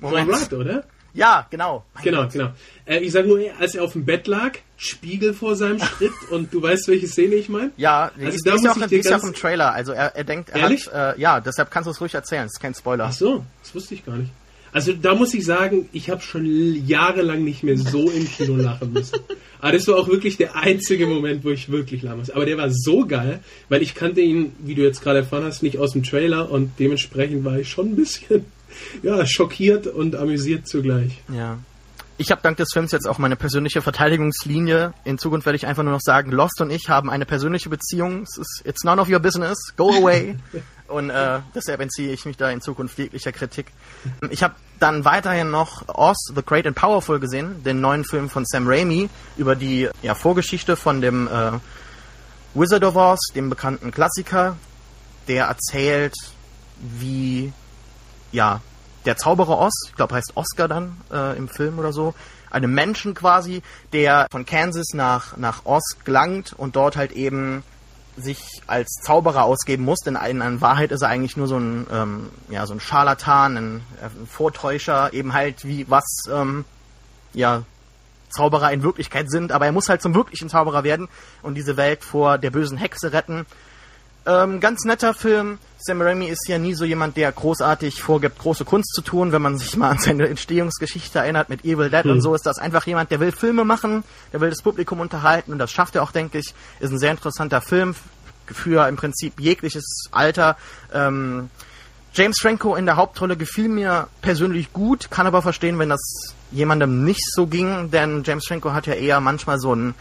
Paul 0.00 0.24
Moment. 0.24 0.28
Rudd, 0.28 0.52
oder? 0.54 0.84
Ja, 1.12 1.46
genau. 1.50 1.84
Mein 1.94 2.04
Genau, 2.04 2.22
Gott. 2.22 2.32
genau. 2.32 2.50
Äh, 2.86 2.98
ich 3.00 3.12
sag 3.12 3.26
nur, 3.26 3.40
als 3.58 3.74
er 3.74 3.82
auf 3.84 3.92
dem 3.92 4.04
Bett 4.04 4.26
lag, 4.26 4.52
Spiegel 4.76 5.34
vor 5.34 5.56
seinem 5.56 5.78
Schritt 5.80 6.12
und 6.30 6.52
du 6.54 6.62
weißt, 6.62 6.88
welche 6.88 7.06
Szene 7.08 7.34
ich 7.34 7.48
meine? 7.48 7.70
Ja, 7.76 8.10
Also 8.16 8.28
ist, 8.28 8.46
da 8.46 8.50
ist 8.54 8.56
muss 8.64 8.64
ja 8.76 8.86
auch, 8.86 8.90
ist 8.90 9.10
ja 9.10 9.18
auch 9.18 9.24
im 9.24 9.34
Trailer. 9.34 9.72
Also 9.72 9.92
er, 9.92 10.14
er 10.16 10.24
denkt, 10.24 10.50
er 10.50 10.60
Ehrlich? 10.60 10.86
hat, 10.86 11.16
äh, 11.16 11.20
ja, 11.20 11.40
deshalb 11.40 11.70
kannst 11.70 11.86
du 11.86 11.90
es 11.90 12.00
ruhig 12.00 12.14
erzählen. 12.14 12.44
Das 12.44 12.52
ist 12.52 12.60
kein 12.60 12.74
Spoiler. 12.74 13.06
Ach 13.08 13.12
so, 13.12 13.44
das 13.62 13.74
wusste 13.74 13.94
ich 13.94 14.04
gar 14.06 14.16
nicht. 14.16 14.30
Also 14.72 14.92
da 14.92 15.16
muss 15.16 15.34
ich 15.34 15.44
sagen, 15.44 15.88
ich 15.92 16.10
habe 16.10 16.20
schon 16.22 16.46
jahrelang 16.86 17.42
nicht 17.42 17.64
mehr 17.64 17.76
so 17.76 18.08
im 18.08 18.24
Kino 18.28 18.54
lachen 18.62 18.92
müssen. 18.92 19.18
Aber 19.60 19.72
das 19.72 19.88
war 19.88 19.96
auch 19.96 20.06
wirklich 20.08 20.36
der 20.36 20.54
einzige 20.54 21.08
Moment, 21.08 21.44
wo 21.44 21.50
ich 21.50 21.70
wirklich 21.72 22.02
lachen 22.02 22.18
musste. 22.18 22.36
Aber 22.36 22.46
der 22.46 22.56
war 22.56 22.68
so 22.70 23.04
geil, 23.04 23.40
weil 23.68 23.82
ich 23.82 23.96
kannte 23.96 24.20
ihn, 24.20 24.52
wie 24.60 24.76
du 24.76 24.82
jetzt 24.82 25.02
gerade 25.02 25.18
erfahren 25.18 25.42
hast, 25.44 25.64
nicht 25.64 25.78
aus 25.78 25.92
dem 25.92 26.04
Trailer 26.04 26.50
und 26.50 26.78
dementsprechend 26.78 27.44
war 27.44 27.58
ich 27.58 27.68
schon 27.68 27.88
ein 27.88 27.96
bisschen 27.96 28.44
ja, 29.02 29.24
schockiert 29.26 29.86
und 29.86 30.16
amüsiert 30.16 30.68
zugleich. 30.68 31.22
Ja. 31.32 31.58
Ich 32.20 32.30
habe 32.30 32.42
dank 32.42 32.58
des 32.58 32.68
Films 32.70 32.92
jetzt 32.92 33.08
auch 33.08 33.16
meine 33.16 33.34
persönliche 33.34 33.80
Verteidigungslinie. 33.80 34.92
In 35.04 35.16
Zukunft 35.16 35.46
werde 35.46 35.56
ich 35.56 35.66
einfach 35.66 35.82
nur 35.82 35.94
noch 35.94 36.02
sagen, 36.02 36.30
Lost 36.30 36.60
und 36.60 36.70
ich 36.70 36.90
haben 36.90 37.08
eine 37.08 37.24
persönliche 37.24 37.70
Beziehung. 37.70 38.24
Es 38.24 38.36
ist, 38.36 38.62
it's 38.66 38.84
none 38.84 39.00
of 39.00 39.08
your 39.08 39.20
business. 39.20 39.56
Go 39.74 39.88
away. 39.88 40.36
und 40.88 41.08
äh, 41.08 41.38
deshalb 41.54 41.80
entziehe 41.80 42.12
ich 42.12 42.26
mich 42.26 42.36
da 42.36 42.50
in 42.50 42.60
Zukunft 42.60 42.98
jeglicher 42.98 43.32
Kritik. 43.32 43.72
Ich 44.28 44.42
habe 44.42 44.54
dann 44.78 45.06
weiterhin 45.06 45.50
noch 45.50 45.88
Oz, 45.88 46.30
The 46.34 46.42
Great 46.44 46.66
and 46.66 46.76
Powerful 46.76 47.20
gesehen, 47.20 47.64
den 47.64 47.80
neuen 47.80 48.04
Film 48.04 48.28
von 48.28 48.44
Sam 48.44 48.68
Raimi 48.68 49.08
über 49.38 49.56
die 49.56 49.88
ja, 50.02 50.14
Vorgeschichte 50.14 50.76
von 50.76 51.00
dem 51.00 51.26
äh, 51.26 51.52
Wizard 52.52 52.84
of 52.84 52.96
Oz, 52.96 53.18
dem 53.34 53.48
bekannten 53.48 53.92
Klassiker, 53.92 54.58
der 55.26 55.46
erzählt, 55.46 56.12
wie 56.80 57.54
ja, 58.30 58.60
der 59.04 59.16
Zauberer 59.16 59.58
Oz, 59.58 59.88
ich 59.88 59.94
glaube 59.94 60.14
heißt 60.14 60.32
Oscar 60.34 60.68
dann 60.68 60.96
äh, 61.12 61.36
im 61.36 61.48
Film 61.48 61.78
oder 61.78 61.92
so, 61.92 62.14
einem 62.50 62.74
Menschen 62.74 63.14
quasi, 63.14 63.62
der 63.92 64.26
von 64.30 64.44
Kansas 64.44 64.88
nach, 64.92 65.36
nach 65.36 65.64
Oz 65.64 65.96
gelangt 66.04 66.52
und 66.52 66.76
dort 66.76 66.96
halt 66.96 67.12
eben 67.12 67.62
sich 68.16 68.60
als 68.66 69.00
Zauberer 69.02 69.44
ausgeben 69.44 69.84
muss, 69.84 70.00
denn 70.00 70.16
in, 70.16 70.40
in 70.40 70.60
Wahrheit 70.60 70.92
ist 70.92 71.02
er 71.02 71.08
eigentlich 71.08 71.36
nur 71.36 71.46
so 71.46 71.58
ein, 71.58 71.86
ähm, 71.90 72.30
ja, 72.50 72.66
so 72.66 72.74
ein 72.74 72.80
Scharlatan, 72.80 73.56
ein, 73.56 73.82
ein 74.02 74.26
Vortäuscher, 74.26 75.12
eben 75.12 75.32
halt 75.32 75.64
wie 75.64 75.88
was, 75.88 76.04
ähm, 76.30 76.64
ja, 77.32 77.62
Zauberer 78.30 78.72
in 78.72 78.82
Wirklichkeit 78.82 79.30
sind, 79.30 79.52
aber 79.52 79.66
er 79.66 79.72
muss 79.72 79.88
halt 79.88 80.02
zum 80.02 80.14
wirklichen 80.14 80.48
Zauberer 80.48 80.84
werden 80.84 81.08
und 81.42 81.54
diese 81.54 81.76
Welt 81.76 82.04
vor 82.04 82.38
der 82.38 82.50
bösen 82.50 82.78
Hexe 82.78 83.12
retten. 83.12 83.44
Ähm, 84.26 84.60
ganz 84.60 84.84
netter 84.84 85.14
Film. 85.14 85.58
Sam 85.78 86.02
Raimi 86.02 86.26
ist 86.26 86.46
ja 86.46 86.58
nie 86.58 86.74
so 86.74 86.84
jemand, 86.84 87.16
der 87.16 87.32
großartig 87.32 88.02
vorgibt, 88.02 88.38
große 88.38 88.66
Kunst 88.66 88.92
zu 88.94 89.00
tun. 89.00 89.32
Wenn 89.32 89.40
man 89.40 89.56
sich 89.56 89.76
mal 89.76 89.90
an 89.90 89.98
seine 89.98 90.28
Entstehungsgeschichte 90.28 91.18
erinnert 91.18 91.48
mit 91.48 91.64
Evil 91.64 91.88
Dead 91.88 92.04
hm. 92.04 92.10
und 92.12 92.20
so, 92.20 92.34
ist 92.34 92.44
das 92.44 92.58
einfach 92.58 92.86
jemand, 92.86 93.10
der 93.10 93.20
will 93.20 93.32
Filme 93.32 93.64
machen, 93.64 94.04
der 94.32 94.40
will 94.40 94.50
das 94.50 94.62
Publikum 94.62 95.00
unterhalten 95.00 95.52
und 95.52 95.58
das 95.58 95.70
schafft 95.70 95.94
er 95.94 96.02
auch, 96.02 96.12
denke 96.12 96.38
ich. 96.38 96.54
Ist 96.80 96.90
ein 96.92 96.98
sehr 96.98 97.10
interessanter 97.10 97.60
Film 97.60 97.94
für 98.46 98.86
im 98.88 98.96
Prinzip 98.96 99.40
jegliches 99.40 100.08
Alter. 100.10 100.56
Ähm, 100.92 101.48
James 102.12 102.38
Franco 102.40 102.74
in 102.74 102.86
der 102.86 102.96
Hauptrolle 102.96 103.36
gefiel 103.36 103.68
mir 103.68 104.08
persönlich 104.20 104.72
gut, 104.72 105.10
kann 105.10 105.26
aber 105.26 105.42
verstehen, 105.42 105.78
wenn 105.78 105.90
das 105.90 106.34
jemandem 106.50 107.04
nicht 107.04 107.24
so 107.32 107.46
ging, 107.46 107.90
denn 107.90 108.24
James 108.24 108.46
Franco 108.46 108.72
hat 108.72 108.86
ja 108.86 108.94
eher 108.94 109.20
manchmal 109.20 109.60
so 109.60 109.74
ein 109.74 109.94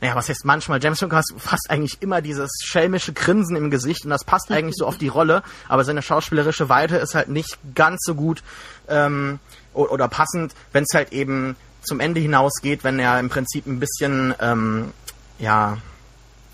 naja, 0.00 0.14
was 0.14 0.28
heißt 0.28 0.44
manchmal? 0.44 0.82
James 0.82 0.98
Franco 0.98 1.16
hat 1.16 1.24
fast 1.36 1.68
eigentlich 1.68 2.00
immer 2.00 2.22
dieses 2.22 2.50
schelmische 2.64 3.12
Grinsen 3.12 3.56
im 3.56 3.70
Gesicht 3.70 4.04
und 4.04 4.10
das 4.10 4.24
passt 4.24 4.50
eigentlich 4.50 4.76
so 4.76 4.86
auf 4.86 4.98
die 4.98 5.08
Rolle, 5.08 5.42
aber 5.68 5.84
seine 5.84 6.02
schauspielerische 6.02 6.68
Weite 6.68 6.96
ist 6.96 7.14
halt 7.14 7.28
nicht 7.28 7.58
ganz 7.74 8.00
so 8.04 8.14
gut 8.14 8.42
ähm, 8.88 9.38
oder, 9.72 10.08
passend, 10.08 10.54
wenn 10.72 10.84
es 10.84 10.94
halt 10.94 11.12
eben 11.12 11.56
zum 11.82 12.00
Ende 12.00 12.20
hinausgeht, 12.20 12.82
wenn 12.82 12.98
er 12.98 13.20
im 13.20 13.28
Prinzip 13.28 13.66
ein 13.66 13.78
bisschen 13.78 14.34
ähm, 14.40 14.92
ja 15.38 15.78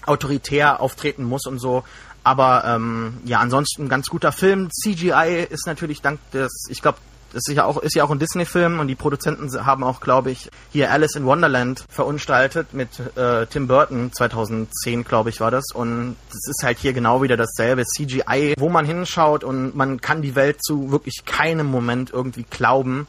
autoritär 0.05 0.81
auftreten 0.81 1.25
muss 1.25 1.47
und 1.47 1.59
so. 1.59 1.85
Aber 2.23 2.65
ähm, 2.65 3.21
ja, 3.25 3.39
ansonsten 3.39 3.85
ein 3.85 3.89
ganz 3.89 4.09
guter 4.09 4.33
Film. 4.33 4.69
CGI 4.71 5.47
ist 5.49 5.67
natürlich 5.67 6.03
dank 6.03 6.19
des, 6.33 6.67
ich 6.69 6.83
glaube, 6.83 6.99
das 7.33 7.43
ist 7.49 7.55
ja 7.55 7.65
auch, 7.65 7.79
ist 7.79 7.95
ja 7.95 8.05
auch 8.05 8.11
ein 8.11 8.19
Disney-Film 8.19 8.81
und 8.81 8.89
die 8.89 8.95
Produzenten 8.95 9.67
haben 9.67 9.85
auch, 9.85 10.01
glaube 10.01 10.31
ich, 10.31 10.49
hier 10.73 10.91
Alice 10.91 11.17
in 11.17 11.27
Wonderland 11.27 11.85
verunstaltet 11.89 12.73
mit 12.73 12.89
äh, 13.17 13.47
Tim 13.47 13.67
Burton 13.67 14.13
2010, 14.13 15.05
glaube 15.05 15.31
ich, 15.31 15.41
war 15.41 15.51
das. 15.51 15.65
Und 15.75 16.17
das 16.29 16.49
ist 16.49 16.63
halt 16.63 16.79
hier 16.79 16.93
genau 16.93 17.23
wieder 17.23 17.37
dasselbe 17.37 17.85
CGI, 17.85 18.55
wo 18.59 18.69
man 18.69 18.85
hinschaut 18.85 19.45
und 19.45 19.77
man 19.77 20.01
kann 20.01 20.23
die 20.23 20.35
Welt 20.35 20.63
zu 20.63 20.91
wirklich 20.91 21.25
keinem 21.25 21.67
Moment 21.67 22.11
irgendwie 22.13 22.45
glauben. 22.49 23.07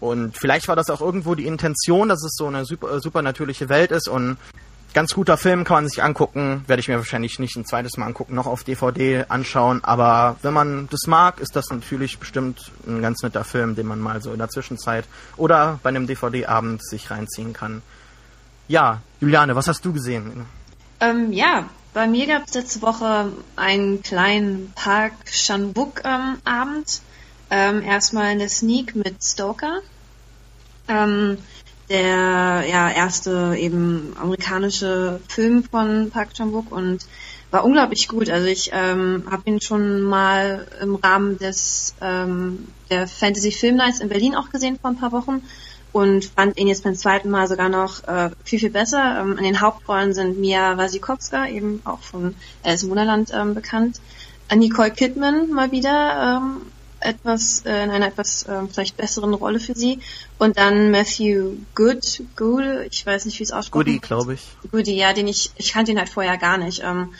Und 0.00 0.36
vielleicht 0.38 0.66
war 0.66 0.76
das 0.76 0.88
auch 0.88 1.02
irgendwo 1.02 1.34
die 1.34 1.46
Intention, 1.46 2.08
dass 2.08 2.24
es 2.24 2.34
so 2.34 2.46
eine 2.46 2.64
super, 2.64 2.96
äh, 2.96 3.00
supernatürliche 3.00 3.68
Welt 3.68 3.90
ist 3.90 4.08
und 4.08 4.38
ganz 4.94 5.14
guter 5.14 5.36
Film, 5.36 5.64
kann 5.64 5.76
man 5.76 5.88
sich 5.88 6.02
angucken. 6.02 6.64
Werde 6.66 6.80
ich 6.80 6.88
mir 6.88 6.96
wahrscheinlich 6.96 7.38
nicht 7.38 7.56
ein 7.56 7.64
zweites 7.64 7.96
Mal 7.96 8.06
angucken, 8.06 8.34
noch 8.34 8.46
auf 8.46 8.64
DVD 8.64 9.24
anschauen. 9.28 9.82
Aber 9.84 10.36
wenn 10.42 10.52
man 10.52 10.88
das 10.90 11.06
mag, 11.06 11.40
ist 11.40 11.56
das 11.56 11.70
natürlich 11.70 12.18
bestimmt 12.18 12.70
ein 12.86 13.02
ganz 13.02 13.22
netter 13.22 13.44
Film, 13.44 13.74
den 13.74 13.86
man 13.86 14.00
mal 14.00 14.22
so 14.22 14.32
in 14.32 14.38
der 14.38 14.48
Zwischenzeit 14.48 15.04
oder 15.36 15.78
bei 15.82 15.88
einem 15.88 16.06
DVD-Abend 16.06 16.84
sich 16.84 17.10
reinziehen 17.10 17.52
kann. 17.52 17.82
Ja, 18.68 19.02
Juliane, 19.20 19.56
was 19.56 19.68
hast 19.68 19.84
du 19.84 19.92
gesehen? 19.92 20.46
Ähm, 21.00 21.32
ja, 21.32 21.68
bei 21.92 22.06
mir 22.06 22.26
gab 22.26 22.46
es 22.46 22.54
letzte 22.54 22.82
Woche 22.82 23.32
einen 23.56 24.02
kleinen 24.02 24.72
Park 24.74 25.12
Chan-wook-Abend. 25.26 27.00
Ähm, 27.50 27.80
ähm, 27.80 27.82
erstmal 27.82 28.26
eine 28.26 28.48
Sneak 28.48 28.94
mit 28.94 29.24
Stoker. 29.24 29.80
Ähm, 30.86 31.38
der 31.90 32.64
ja, 32.68 32.88
erste 32.88 33.56
eben 33.58 34.14
amerikanische 34.18 35.20
Film 35.28 35.64
von 35.64 36.10
Park 36.10 36.34
Chan-wook 36.34 36.70
und 36.70 37.04
war 37.50 37.64
unglaublich 37.64 38.06
gut. 38.06 38.30
Also 38.30 38.46
ich 38.46 38.70
ähm, 38.72 39.24
habe 39.28 39.42
ihn 39.46 39.60
schon 39.60 40.02
mal 40.02 40.68
im 40.80 40.94
Rahmen 40.94 41.36
des 41.38 41.94
ähm, 42.00 42.68
der 42.90 43.08
Fantasy 43.08 43.50
Film 43.50 43.76
Nights 43.76 44.00
in 44.00 44.08
Berlin 44.08 44.36
auch 44.36 44.50
gesehen 44.50 44.78
vor 44.80 44.90
ein 44.90 44.98
paar 44.98 45.10
Wochen 45.10 45.42
und 45.92 46.24
fand 46.24 46.56
ihn 46.58 46.68
jetzt 46.68 46.84
beim 46.84 46.94
zweiten 46.94 47.28
Mal 47.28 47.48
sogar 47.48 47.68
noch 47.68 48.06
äh, 48.06 48.30
viel, 48.44 48.60
viel 48.60 48.70
besser. 48.70 49.18
Ähm, 49.20 49.36
an 49.36 49.42
den 49.42 49.60
Hauptrollen 49.60 50.14
sind 50.14 50.38
Mia 50.38 50.76
Wasikowska, 50.76 51.48
eben 51.48 51.82
auch 51.84 52.00
von 52.02 52.36
Alice 52.62 52.84
im 52.84 52.90
Wunderland 52.90 53.32
ähm, 53.34 53.54
bekannt. 53.54 54.00
Nicole 54.54 54.90
Kidman 54.90 55.50
mal 55.50 55.72
wieder 55.72 56.38
ähm, 56.40 56.62
etwas 57.00 57.64
äh, 57.66 57.84
in 57.84 57.90
einer 57.90 58.08
etwas 58.08 58.44
äh, 58.44 58.66
vielleicht 58.70 58.96
besseren 58.96 59.34
Rolle 59.34 59.60
für 59.60 59.74
sie. 59.74 60.00
Und 60.38 60.58
dann 60.58 60.90
Matthew 60.90 61.56
Good, 61.74 62.22
Good, 62.36 62.64
ich 62.90 63.04
weiß 63.04 63.24
nicht, 63.26 63.38
wie 63.38 63.44
es 63.44 63.52
ausspricht. 63.52 63.72
Goody, 63.72 63.98
glaube 63.98 64.34
ich. 64.34 64.42
Goody, 64.70 64.96
ja, 64.96 65.12
den 65.12 65.28
ich, 65.28 65.50
ich 65.56 65.72
kannte 65.72 65.92
ihn 65.92 65.98
halt 65.98 66.08
vorher 66.08 66.36
gar 66.36 66.58
nicht. 66.58 66.82
Ähm, 66.84 67.14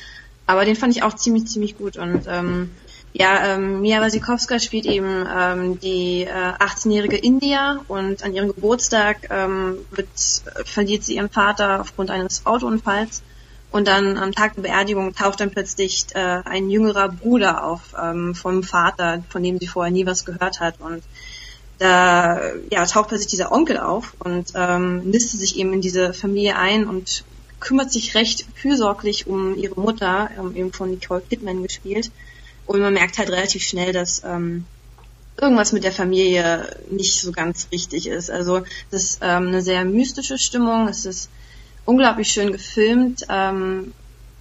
aber 0.46 0.64
den 0.64 0.76
fand 0.76 0.96
ich 0.96 1.02
auch 1.02 1.14
ziemlich, 1.14 1.46
ziemlich 1.46 1.78
gut. 1.78 1.96
Und 1.96 2.25
ähm, 2.26 2.70
ja, 3.12 3.54
ähm, 3.54 3.80
Mia 3.80 4.00
Wasikowska 4.00 4.58
spielt 4.58 4.87
eben 4.87 5.26
ähm, 5.32 5.80
die 5.80 6.22
äh, 6.22 6.28
18-jährige 6.28 7.16
India 7.16 7.80
und 7.88 8.22
an 8.22 8.34
ihrem 8.34 8.49
Geburtstag 8.49 9.28
ähm, 9.30 9.78
wird, 9.90 10.08
verliert 10.64 11.04
sie 11.04 11.16
ihren 11.16 11.30
Vater 11.30 11.80
aufgrund 11.80 12.10
eines 12.10 12.46
Autounfalls 12.46 13.22
und 13.70 13.86
dann 13.86 14.16
am 14.18 14.32
Tag 14.32 14.54
der 14.54 14.62
Beerdigung 14.62 15.14
taucht 15.14 15.40
dann 15.40 15.50
plötzlich 15.50 16.06
äh, 16.14 16.42
ein 16.44 16.70
jüngerer 16.70 17.08
Bruder 17.08 17.64
auf 17.64 17.94
ähm, 18.00 18.34
vom 18.34 18.62
Vater, 18.62 19.22
von 19.28 19.42
dem 19.42 19.58
sie 19.58 19.68
vorher 19.68 19.92
nie 19.92 20.06
was 20.06 20.24
gehört 20.24 20.60
hat. 20.60 20.80
Und 20.80 21.02
da 21.78 22.40
ja, 22.70 22.84
taucht 22.84 23.08
plötzlich 23.08 23.30
dieser 23.30 23.52
Onkel 23.52 23.78
auf 23.78 24.14
und 24.18 24.52
ähm, 24.54 25.08
nistet 25.08 25.40
sich 25.40 25.56
eben 25.56 25.72
in 25.72 25.80
diese 25.80 26.12
Familie 26.12 26.56
ein 26.56 26.86
und 26.86 27.24
kümmert 27.60 27.92
sich 27.92 28.14
recht 28.14 28.44
fürsorglich 28.54 29.26
um 29.26 29.56
ihre 29.56 29.80
Mutter, 29.80 30.30
ähm, 30.38 30.56
eben 30.56 30.72
von 30.72 30.90
Nicole 30.90 31.22
Kidman 31.28 31.62
gespielt. 31.62 32.10
Und 32.66 32.80
man 32.80 32.92
merkt 32.92 33.18
halt 33.18 33.30
relativ 33.30 33.62
schnell, 33.62 33.92
dass 33.92 34.22
ähm, 34.24 34.64
irgendwas 35.40 35.72
mit 35.72 35.84
der 35.84 35.92
Familie 35.92 36.76
nicht 36.90 37.20
so 37.20 37.32
ganz 37.32 37.68
richtig 37.72 38.06
ist. 38.06 38.30
Also 38.30 38.62
das 38.90 39.04
ist 39.04 39.18
ähm, 39.22 39.48
eine 39.48 39.62
sehr 39.62 39.84
mystische 39.84 40.38
Stimmung. 40.38 40.88
Es 40.88 41.04
ist 41.04 41.30
unglaublich 41.84 42.28
schön 42.28 42.52
gefilmt, 42.52 43.26
ähm, 43.28 43.92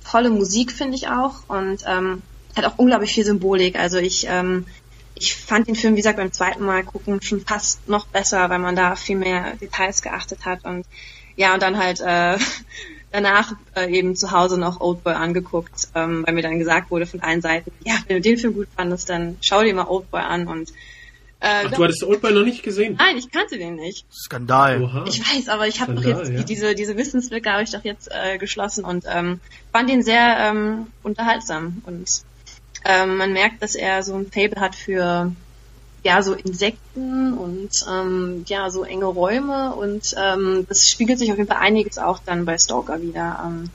tolle 0.09 0.29
Musik 0.29 0.71
finde 0.71 0.95
ich 0.95 1.07
auch 1.07 1.47
und 1.47 1.83
ähm, 1.87 2.21
hat 2.55 2.65
auch 2.65 2.77
unglaublich 2.77 3.13
viel 3.13 3.25
Symbolik. 3.25 3.77
Also 3.77 3.97
ich 3.97 4.25
ähm, 4.27 4.65
ich 5.19 5.35
fand 5.35 5.67
den 5.67 5.75
Film, 5.75 5.93
wie 5.93 5.97
gesagt, 5.97 6.17
beim 6.17 6.31
zweiten 6.31 6.63
Mal 6.63 6.83
gucken 6.83 7.21
schon 7.21 7.41
fast 7.41 7.87
noch 7.87 8.07
besser, 8.07 8.49
weil 8.49 8.59
man 8.59 8.75
da 8.75 8.95
viel 8.95 9.17
mehr 9.17 9.55
Details 9.57 10.01
geachtet 10.01 10.45
hat 10.45 10.63
und 10.63 10.85
ja, 11.35 11.53
und 11.53 11.61
dann 11.61 11.77
halt 11.77 11.99
äh, 11.99 12.37
danach 13.11 13.53
äh, 13.75 13.89
eben 13.91 14.15
zu 14.15 14.31
Hause 14.31 14.57
noch 14.57 14.79
Oldboy 14.81 15.13
angeguckt, 15.13 15.89
ähm, 15.95 16.23
weil 16.25 16.33
mir 16.33 16.41
dann 16.41 16.59
gesagt 16.59 16.91
wurde 16.91 17.05
von 17.05 17.21
allen 17.21 17.41
Seiten, 17.41 17.71
ja, 17.83 17.95
wenn 18.07 18.17
du 18.17 18.21
den 18.21 18.37
Film 18.37 18.53
gut 18.53 18.67
fandest, 18.75 19.09
dann 19.09 19.37
schau 19.41 19.63
dir 19.63 19.73
mal 19.73 19.87
Oldboy 19.87 20.21
an 20.21 20.47
und 20.47 20.71
äh, 21.41 21.65
Ach, 21.65 21.71
du 21.71 21.83
hattest 21.83 22.03
Oldboy 22.03 22.33
noch 22.33 22.43
nicht 22.43 22.63
gesehen? 22.63 22.95
Nein, 22.97 23.17
ich 23.17 23.31
kannte 23.31 23.57
den 23.57 23.75
nicht. 23.75 24.05
Skandal. 24.11 24.83
Oha. 24.83 25.05
Ich 25.07 25.21
weiß, 25.21 25.47
aber 25.47 25.67
ich 25.67 25.79
habe 25.79 25.93
doch 25.93 26.03
jetzt 26.03 26.29
ja. 26.29 26.43
diese 26.43 26.75
diese 26.75 26.97
Wissenslücke 26.97 27.49
habe 27.49 27.63
ich 27.63 27.71
doch 27.71 27.83
jetzt 27.83 28.09
äh, 28.11 28.37
geschlossen 28.37 28.83
und 28.83 29.05
ähm, 29.07 29.39
fand 29.71 29.89
ihn 29.89 30.03
sehr 30.03 30.37
ähm, 30.39 30.87
unterhaltsam 31.01 31.81
und 31.85 32.23
ähm, 32.83 33.17
man 33.17 33.31
merkt, 33.31 33.61
dass 33.63 33.75
er 33.75 34.03
so 34.03 34.15
ein 34.15 34.29
Fable 34.31 34.59
hat 34.59 34.75
für 34.75 35.31
ja 36.03 36.21
so 36.21 36.33
Insekten 36.33 37.33
und 37.33 37.69
ähm, 37.89 38.43
ja 38.47 38.69
so 38.69 38.83
enge 38.83 39.05
Räume 39.05 39.75
und 39.75 40.13
ähm, 40.17 40.65
das 40.67 40.89
spiegelt 40.89 41.19
sich 41.19 41.31
auf 41.31 41.37
jeden 41.37 41.49
Fall 41.49 41.61
einiges 41.61 41.97
auch 41.97 42.19
dann 42.25 42.43
bei 42.45 42.57
Stalker 42.57 43.01
wieder. 43.01 43.43
Ähm, 43.45 43.69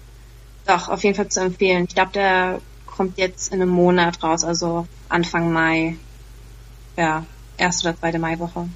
doch 0.66 0.88
auf 0.88 1.02
jeden 1.02 1.14
Fall 1.14 1.28
zu 1.28 1.40
empfehlen. 1.40 1.84
Ich 1.88 1.94
glaube, 1.94 2.12
der 2.12 2.60
kommt 2.86 3.18
jetzt 3.18 3.52
in 3.52 3.60
einem 3.60 3.70
Monat 3.70 4.22
raus, 4.22 4.44
also 4.44 4.86
Anfang 5.08 5.52
Mai. 5.52 5.96
Ja, 6.96 7.24
erste 7.56 7.88
oder 7.88 7.98
zweite 7.98 8.18
Maiwoche. 8.18 8.68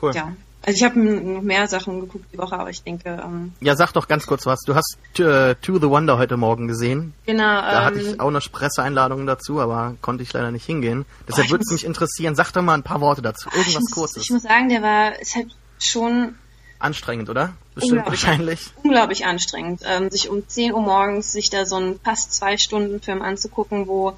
Cool. 0.00 0.14
Ja. 0.14 0.32
Also 0.66 0.78
ich 0.78 0.82
habe 0.82 0.98
noch 0.98 1.42
mehr 1.42 1.68
Sachen 1.68 2.00
geguckt 2.00 2.24
die 2.32 2.38
Woche, 2.38 2.58
aber 2.58 2.70
ich 2.70 2.82
denke. 2.82 3.22
Ähm, 3.24 3.52
ja, 3.60 3.76
sag 3.76 3.92
doch 3.92 4.08
ganz 4.08 4.26
kurz 4.26 4.46
was. 4.46 4.60
Du 4.62 4.74
hast 4.74 4.98
äh, 5.18 5.54
To 5.54 5.78
the 5.78 5.88
Wonder 5.88 6.18
heute 6.18 6.36
Morgen 6.36 6.66
gesehen. 6.66 7.14
Genau. 7.24 7.44
Da 7.44 7.78
ähm, 7.78 7.84
hatte 7.84 8.00
ich 8.00 8.20
auch 8.20 8.26
eine 8.26 8.40
Presseeinladung 8.40 9.26
dazu, 9.26 9.60
aber 9.60 9.94
konnte 10.00 10.24
ich 10.24 10.32
leider 10.32 10.50
nicht 10.50 10.66
hingehen. 10.66 11.04
Deshalb 11.28 11.50
würde 11.52 11.62
es 11.62 11.70
mich 11.70 11.84
interessieren. 11.84 12.34
Sag 12.34 12.50
doch 12.50 12.62
mal 12.62 12.74
ein 12.74 12.82
paar 12.82 13.00
Worte 13.00 13.22
dazu. 13.22 13.48
Irgendwas 13.54 13.84
ich 13.88 13.94
Kurzes. 13.94 14.22
Ich 14.24 14.30
muss 14.30 14.42
sagen, 14.42 14.68
der 14.68 14.82
war 14.82 15.20
ist 15.20 15.36
halt 15.36 15.54
schon 15.78 16.34
anstrengend, 16.80 17.30
oder? 17.30 17.52
Bestimmt 17.74 17.98
unglaublich, 17.98 18.22
wahrscheinlich. 18.22 18.70
Unglaublich 18.82 19.26
anstrengend, 19.26 19.82
ähm, 19.84 20.10
sich 20.10 20.28
um 20.28 20.48
10 20.48 20.72
Uhr 20.72 20.80
morgens 20.80 21.32
sich 21.32 21.48
da 21.48 21.64
so 21.64 21.76
einen 21.76 22.00
fast 22.00 22.32
zwei 22.32 22.56
Stunden 22.58 23.00
Film 23.00 23.22
anzugucken, 23.22 23.86
wo 23.86 24.16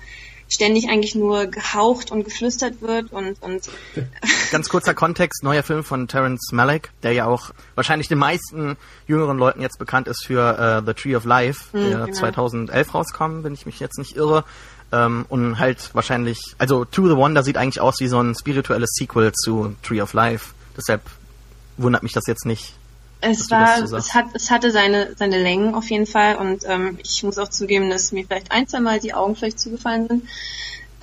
ständig 0.49 0.89
eigentlich 0.89 1.15
nur 1.15 1.47
gehaucht 1.47 2.11
und 2.11 2.25
geflüstert 2.25 2.81
wird 2.81 3.13
und, 3.13 3.41
und 3.43 3.69
Ganz 4.51 4.69
kurzer 4.69 4.95
Kontext, 4.95 5.43
neuer 5.43 5.63
Film 5.63 5.85
von 5.85 6.09
Terence 6.09 6.51
Malick, 6.53 6.91
der 7.03 7.13
ja 7.13 7.27
auch 7.27 7.51
wahrscheinlich 7.75 8.09
den 8.09 8.19
meisten 8.19 8.77
jüngeren 9.07 9.39
Leuten 9.39 9.61
jetzt 9.61 9.79
bekannt 9.79 10.09
ist 10.09 10.25
für 10.25 10.83
uh, 10.83 10.87
The 10.87 10.95
Tree 10.95 11.17
of 11.17 11.25
Life, 11.25 11.77
mhm, 11.77 11.91
der 11.91 11.99
genau. 12.07 12.13
2011 12.13 12.95
rauskam, 12.95 13.43
wenn 13.43 13.55
ich 13.55 13.67
mich 13.67 13.79
jetzt 13.81 13.99
nicht 13.99 14.17
irre. 14.17 14.45
Ähm, 14.91 15.27
und 15.29 15.59
halt 15.59 15.91
wahrscheinlich, 15.93 16.41
also 16.57 16.87
To 16.87 17.09
the 17.09 17.17
Wonder 17.17 17.43
sieht 17.43 17.59
eigentlich 17.59 17.81
aus 17.81 18.01
wie 18.01 18.09
so 18.09 18.21
ein 18.21 18.35
spirituelles 18.35 18.91
Sequel 18.95 19.33
zu 19.33 19.77
Tree 19.83 20.01
of 20.01 20.15
Life. 20.15 20.55
Deshalb 20.77 21.03
wundert 21.77 22.03
mich 22.03 22.13
das 22.13 22.27
jetzt 22.27 22.47
nicht. 22.47 22.78
Es 23.21 23.51
war, 23.51 23.87
so 23.87 23.97
es 23.97 24.15
hat, 24.15 24.27
es 24.35 24.51
hatte 24.51 24.71
seine, 24.71 25.15
seine 25.17 25.43
Längen 25.43 25.75
auf 25.75 25.91
jeden 25.91 26.07
Fall 26.07 26.37
und 26.37 26.63
ähm, 26.67 26.99
ich 27.03 27.23
muss 27.25 27.39
auch 27.39 27.49
zugeben, 27.49 27.91
dass 27.91 28.13
mir 28.13 28.25
vielleicht 28.25 28.53
ein, 28.53 28.69
zwei 28.69 28.81
Mal 28.81 29.01
die 29.01 29.13
Augen 29.13 29.35
vielleicht 29.35 29.59
zugefallen 29.59 30.07
sind. 30.07 30.29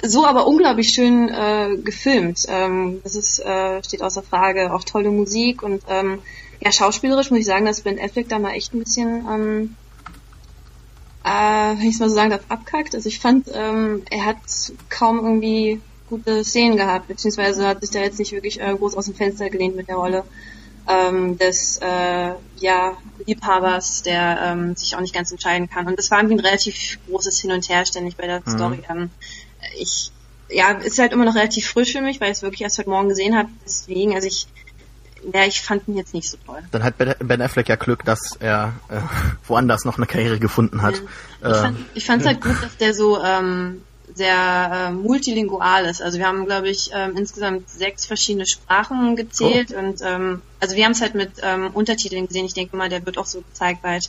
so 0.02 0.26
aber 0.26 0.48
unglaublich 0.48 0.90
schön 0.90 1.28
äh, 1.28 1.76
gefilmt. 1.78 2.46
Ähm, 2.48 3.02
das 3.04 3.16
ist, 3.16 3.40
äh, 3.40 3.84
steht 3.84 4.02
außer 4.02 4.24
Frage. 4.24 4.74
Auch 4.74 4.84
tolle 4.86 5.12
Musik 5.12 5.62
und 5.62 5.84
ähm, 5.90 6.20
ja, 6.62 6.72
schauspielerisch 6.72 7.32
muss 7.32 7.42
ich 7.42 7.46
sagen, 7.46 7.66
dass 7.66 7.82
Ben 7.82 8.00
Affleck 8.00 8.30
da 8.30 8.40
mal 8.40 8.54
echt 8.54 8.74
ein 8.74 8.80
bisschen, 8.80 9.26
ähm, 9.30 9.76
äh, 11.26 11.78
wenn 11.78 11.90
ich 11.90 11.96
es 11.96 12.00
mal 12.00 12.10
so 12.10 12.16
sagen 12.16 12.30
darf, 12.30 12.46
abkackt. 12.48 12.96
Also 12.96 13.10
ich 13.10 13.20
fand, 13.20 13.50
ähm, 13.54 14.04
er 14.10 14.26
hat 14.26 14.38
kaum 14.90 15.18
irgendwie 15.18 15.82
gute 16.10 16.46
Szenen 16.46 16.78
gehabt, 16.78 17.08
beziehungsweise 17.08 17.68
hat 17.68 17.82
sich 17.82 17.92
da 17.92 18.00
jetzt 18.00 18.20
nicht 18.20 18.32
wirklich 18.32 18.62
äh, 18.62 18.74
groß 18.74 18.96
aus 18.96 19.06
dem 19.06 19.16
Fenster 19.16 19.50
gelehnt 19.50 19.76
mit 19.76 19.90
der 19.90 19.96
Rolle 19.96 20.24
ähm, 20.88 21.38
des 21.38 21.78
äh, 21.78 22.32
ja, 22.58 22.98
Liebhabers, 23.26 24.04
der 24.04 24.40
ähm, 24.42 24.76
sich 24.76 24.96
auch 24.96 25.02
nicht 25.02 25.14
ganz 25.14 25.32
entscheiden 25.32 25.70
kann. 25.70 25.88
Und 25.88 25.98
das 25.98 26.12
war 26.12 26.20
irgendwie 26.20 26.36
ein 26.36 26.46
relativ 26.46 27.00
großes 27.08 27.40
Hin 27.40 27.52
und 27.52 27.68
Her 27.70 27.86
ständig 27.86 28.16
bei 28.18 28.28
der 28.28 28.42
mhm. 28.46 28.52
Story. 28.52 28.80
Ähm, 28.90 29.10
ich 29.80 30.12
ja, 30.50 30.72
ist 30.72 31.00
halt 31.00 31.12
immer 31.12 31.26
noch 31.26 31.36
relativ 31.36 31.68
frisch 31.68 31.94
für 31.94 32.02
mich, 32.02 32.22
weil 32.22 32.32
ich 32.32 32.38
es 32.38 32.44
wirklich 32.44 32.62
erst 32.62 32.78
heute 32.78 32.90
Morgen 32.90 33.10
gesehen 33.10 33.36
habe. 33.36 33.50
Deswegen, 33.66 34.14
also 34.14 34.28
ich 34.28 34.48
ja, 35.34 35.44
ich 35.46 35.62
fand 35.62 35.88
ihn 35.88 35.98
jetzt 35.98 36.14
nicht 36.14 36.30
so 36.30 36.38
toll. 36.46 36.60
Dann 36.72 36.84
hat 36.84 36.98
Ben 36.98 37.42
Affleck 37.42 37.68
ja 37.68 37.76
Glück, 37.78 38.04
dass 38.06 38.36
er 38.40 38.74
äh, 38.90 39.00
woanders 39.48 39.86
noch 39.86 39.98
eine 39.98 40.06
Karriere 40.06 40.40
gefunden 40.40 40.84
hat. 40.84 41.02
Ich 41.96 42.06
fand 42.06 42.22
es 42.22 42.28
halt 42.28 42.42
gut, 42.42 42.62
dass 42.62 42.78
der 42.78 42.94
so 42.94 43.24
ähm, 43.24 43.82
sehr 44.16 44.72
äh, 44.72 44.92
multilingual 44.92 45.86
ist. 45.86 46.02
Also 46.02 46.18
wir 46.18 46.26
haben, 46.26 46.46
glaube 46.46 46.70
ich, 46.70 46.90
ähm, 46.94 47.18
insgesamt 47.18 47.70
sechs 47.70 48.06
verschiedene 48.06 48.48
Sprachen 48.48 49.16
gezählt 49.16 49.74
oh. 49.76 49.80
und 49.80 50.02
ähm, 50.02 50.42
also 50.62 50.76
wir 50.76 50.86
haben 50.86 50.94
es 50.94 51.02
halt 51.02 51.16
mit 51.16 51.32
ähm, 51.44 51.70
Untertiteln 51.74 52.28
gesehen. 52.28 52.46
Ich 52.46 52.54
denke 52.54 52.78
mal, 52.78 52.90
der 52.90 53.06
wird 53.06 53.18
auch 53.18 53.26
so 53.26 53.42
gezeigt, 53.42 53.84
weil 53.84 54.00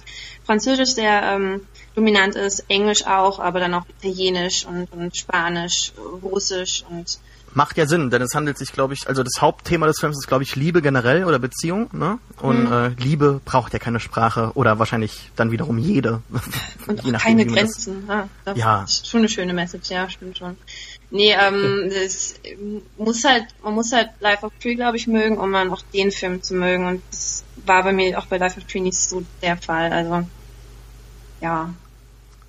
Französisch 0.45 0.91
sehr 0.91 1.23
ähm, 1.25 1.67
dominant 1.97 2.37
ist, 2.37 2.65
Englisch 2.69 3.05
auch, 3.07 3.41
aber 3.41 3.59
dann 3.59 3.75
auch 3.75 3.85
Italienisch 3.99 4.65
und, 4.65 4.93
und 4.93 5.17
Spanisch, 5.17 5.93
Russisch 6.23 6.85
und 6.89 7.19
macht 7.57 7.79
ja 7.79 7.87
Sinn, 7.87 8.11
denn 8.11 8.21
es 8.21 8.35
handelt 8.35 8.59
sich, 8.59 8.73
glaube 8.73 8.93
ich, 8.93 9.09
also 9.09 9.23
das 9.23 9.41
Hauptthema 9.41 9.87
des 9.87 9.99
Films 9.99 10.19
ist, 10.19 10.29
glaube 10.29 10.45
ich, 10.45 10.55
Liebe 10.57 10.83
generell 10.83 11.25
oder 11.25 11.39
Beziehung, 11.39 11.89
ne? 11.93 12.19
Und 12.39 12.67
mhm. 12.67 12.73
äh, 12.73 12.89
Liebe 13.03 13.41
braucht 13.47 13.73
ja 13.73 13.79
keine 13.79 13.99
Sprache 13.99 14.53
oder 14.55 14.79
wahrscheinlich 14.79 15.31
dann 15.37 15.51
wiederum 15.51 15.79
jede. 15.79 16.21
Und 16.87 17.03
Je 17.03 17.13
nachdem, 17.13 17.39
keine 17.39 17.47
Grenzen. 17.47 18.07
Das, 18.07 18.17
ja, 18.17 18.29
das 18.45 18.59
ja. 18.59 18.85
ist 18.85 19.09
schon 19.09 19.21
eine 19.21 19.29
schöne 19.31 19.55
Message, 19.55 19.91
ja, 19.91 20.09
stimmt 20.11 20.37
schon. 20.37 20.59
Nee, 21.11 21.33
ähm, 21.33 21.91
das 21.91 22.35
muss 22.99 23.25
halt, 23.25 23.47
man 23.65 23.75
muss 23.75 23.91
halt 23.91 24.11
Life 24.21 24.45
of 24.45 24.53
Tree, 24.61 24.75
glaube 24.75 24.99
ich, 24.99 25.07
mögen, 25.07 25.39
um 25.39 25.51
dann 25.51 25.71
auch 25.71 25.83
den 25.95 26.11
Film 26.11 26.43
zu 26.43 26.55
mögen. 26.55 26.87
Und 26.87 27.03
das 27.11 27.43
war 27.65 27.83
bei 27.83 27.93
mir 27.95 28.19
auch 28.19 28.27
bei 28.27 28.37
Life 28.37 28.61
of 28.61 28.67
Tree 28.67 28.81
nicht 28.81 28.99
so 28.99 29.25
der 29.41 29.57
Fall. 29.57 29.93
Also, 29.93 30.29
ja. 31.41 31.73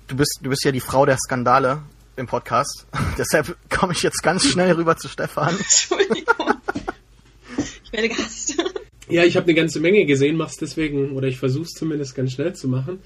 Du 0.06 0.16
bist, 0.16 0.40
du 0.42 0.50
bist 0.50 0.64
ja 0.64 0.72
die 0.72 0.80
Frau 0.80 1.06
der 1.06 1.16
Skandale 1.16 1.80
im 2.18 2.26
Podcast. 2.26 2.86
Deshalb 3.18 3.56
komme 3.70 3.92
ich 3.92 4.02
jetzt 4.02 4.22
ganz 4.22 4.44
schnell 4.44 4.72
rüber 4.72 4.96
zu 4.96 5.08
Stefan. 5.08 5.56
Entschuldigung. 5.58 6.54
Ich 7.84 7.92
werde 7.92 8.08
Gast. 8.08 8.56
Ja, 9.10 9.24
ich 9.24 9.36
habe 9.36 9.44
eine 9.44 9.54
ganze 9.54 9.80
Menge 9.80 10.04
gesehen, 10.04 10.36
mach's 10.36 10.58
deswegen, 10.58 11.12
oder 11.12 11.28
ich 11.28 11.38
versuche 11.38 11.62
es 11.62 11.70
zumindest 11.70 12.14
ganz 12.14 12.32
schnell 12.32 12.54
zu 12.54 12.68
machen. 12.68 12.98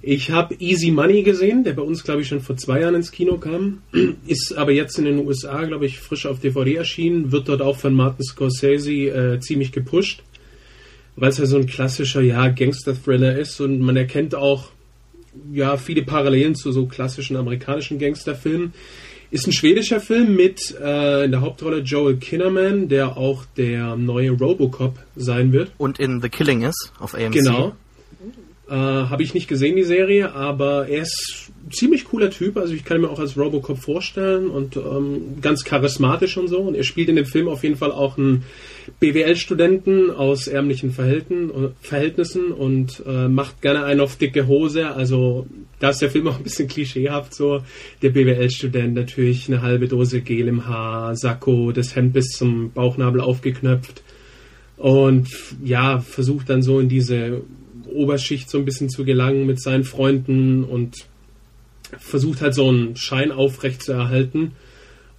Ich 0.00 0.30
habe 0.30 0.54
Easy 0.58 0.90
Money 0.90 1.22
gesehen, 1.22 1.64
der 1.64 1.74
bei 1.74 1.82
uns, 1.82 2.02
glaube 2.02 2.22
ich, 2.22 2.28
schon 2.28 2.40
vor 2.40 2.56
zwei 2.56 2.80
Jahren 2.80 2.94
ins 2.94 3.12
Kino 3.12 3.36
kam. 3.36 3.82
Ist 4.26 4.54
aber 4.56 4.72
jetzt 4.72 4.98
in 4.98 5.04
den 5.04 5.18
USA, 5.18 5.62
glaube 5.66 5.84
ich, 5.84 5.98
frisch 5.98 6.24
auf 6.24 6.40
DVD 6.40 6.76
erschienen. 6.76 7.30
Wird 7.30 7.50
dort 7.50 7.60
auch 7.60 7.76
von 7.76 7.92
Martin 7.92 8.24
Scorsese 8.24 8.90
äh, 8.90 9.40
ziemlich 9.40 9.70
gepusht. 9.70 10.22
Weil 11.16 11.28
es 11.28 11.36
ja 11.36 11.44
so 11.44 11.58
ein 11.58 11.66
klassischer, 11.66 12.22
ja, 12.22 12.48
Gangster-Thriller 12.48 13.38
ist 13.38 13.60
und 13.60 13.80
man 13.80 13.98
erkennt 13.98 14.34
auch 14.34 14.70
ja 15.52 15.76
viele 15.76 16.02
Parallelen 16.02 16.54
zu 16.54 16.72
so 16.72 16.86
klassischen 16.86 17.36
amerikanischen 17.36 17.98
Gangsterfilmen. 17.98 18.72
Ist 19.30 19.46
ein 19.46 19.52
schwedischer 19.52 20.00
Film 20.00 20.34
mit 20.34 20.74
äh, 20.82 21.24
in 21.24 21.30
der 21.30 21.40
Hauptrolle 21.40 21.78
Joel 21.78 22.16
Kinnaman, 22.16 22.88
der 22.88 23.16
auch 23.16 23.44
der 23.56 23.94
neue 23.96 24.32
Robocop 24.32 24.98
sein 25.14 25.52
wird. 25.52 25.70
Und 25.78 26.00
in 26.00 26.20
The 26.20 26.28
Killing 26.28 26.62
ist 26.62 26.92
auf 26.98 27.14
AMC. 27.14 27.32
Genau. 27.32 27.76
Äh, 28.68 28.74
Habe 28.74 29.22
ich 29.22 29.34
nicht 29.34 29.48
gesehen, 29.48 29.76
die 29.76 29.84
Serie, 29.84 30.32
aber 30.32 30.88
er 30.88 31.02
ist 31.02 31.50
ein 31.64 31.72
ziemlich 31.72 32.04
cooler 32.06 32.30
Typ. 32.30 32.56
Also 32.56 32.72
ich 32.72 32.84
kann 32.84 32.98
ihn 32.98 33.02
mir 33.02 33.10
auch 33.10 33.18
als 33.18 33.36
Robocop 33.36 33.78
vorstellen 33.78 34.48
und 34.48 34.76
ähm, 34.76 35.40
ganz 35.40 35.64
charismatisch 35.64 36.36
und 36.36 36.48
so. 36.48 36.58
Und 36.58 36.74
er 36.74 36.84
spielt 36.84 37.08
in 37.08 37.16
dem 37.16 37.26
Film 37.26 37.48
auf 37.48 37.62
jeden 37.62 37.76
Fall 37.76 37.92
auch 37.92 38.18
einen 38.18 38.44
BWL-Studenten 39.00 40.10
aus 40.10 40.46
ärmlichen 40.48 40.92
Verhältnissen 40.92 42.52
und 42.52 43.02
äh, 43.06 43.28
macht 43.28 43.62
gerne 43.62 43.84
einen 43.84 44.00
auf 44.00 44.16
dicke 44.16 44.46
Hose. 44.46 44.88
Also 44.88 45.46
da 45.78 45.90
ist 45.90 46.02
der 46.02 46.10
Film 46.10 46.28
auch 46.28 46.38
ein 46.38 46.42
bisschen 46.42 46.68
klischeehaft 46.68 47.34
so. 47.34 47.62
Der 48.02 48.10
BWL-Student 48.10 48.94
natürlich 48.94 49.48
eine 49.48 49.62
halbe 49.62 49.88
Dose 49.88 50.20
Gel 50.20 50.48
im 50.48 50.66
Haar, 50.66 51.16
Sakko, 51.16 51.72
das 51.72 51.96
Hemd 51.96 52.12
bis 52.12 52.28
zum 52.30 52.72
Bauchnabel 52.72 53.20
aufgeknöpft 53.20 54.02
und 54.76 55.28
ja, 55.62 56.00
versucht 56.00 56.48
dann 56.48 56.62
so 56.62 56.80
in 56.80 56.88
diese 56.88 57.42
Oberschicht 57.92 58.48
so 58.48 58.58
ein 58.58 58.64
bisschen 58.64 58.88
zu 58.88 59.04
gelangen 59.04 59.46
mit 59.46 59.60
seinen 59.60 59.84
Freunden 59.84 60.64
und 60.64 60.94
versucht 61.98 62.40
halt 62.40 62.54
so 62.54 62.68
einen 62.68 62.96
Schein 62.96 63.30
aufrecht 63.30 63.82
zu 63.82 63.92
erhalten 63.92 64.52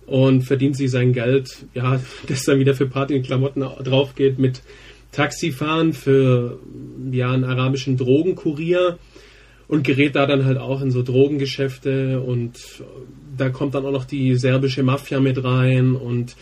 und 0.06 0.44
verdient 0.44 0.76
sich 0.76 0.92
sein 0.92 1.14
Geld, 1.14 1.66
ja, 1.74 2.02
das 2.28 2.44
dann 2.44 2.60
wieder 2.60 2.74
für 2.74 2.88
Party 2.88 3.16
und 3.16 3.26
Klamotten 3.26 3.62
drauf 3.62 4.16
geht 4.16 4.40
mit 4.40 4.62
Taxifahren 5.12 5.94
für 5.94 6.60
ja, 7.12 7.32
einen 7.32 7.44
arabischen 7.44 7.98
Drogenkurier 7.98 8.98
und 9.68 9.84
gerät 9.84 10.16
da 10.16 10.26
dann 10.26 10.46
halt 10.46 10.58
auch 10.58 10.82
in 10.82 10.92
so 10.92 11.04
Drogengeschäfte 11.04 12.22
und 12.22 12.58
da 13.38 13.50
kommt 13.50 13.76
dann 13.76 13.86
auch 13.86 13.92
noch 13.92 14.06
die 14.06 14.36
serbische 14.36 14.84
Mafia 14.84 15.20
mit 15.20 15.44
rein 15.44 15.96
und 15.96 16.36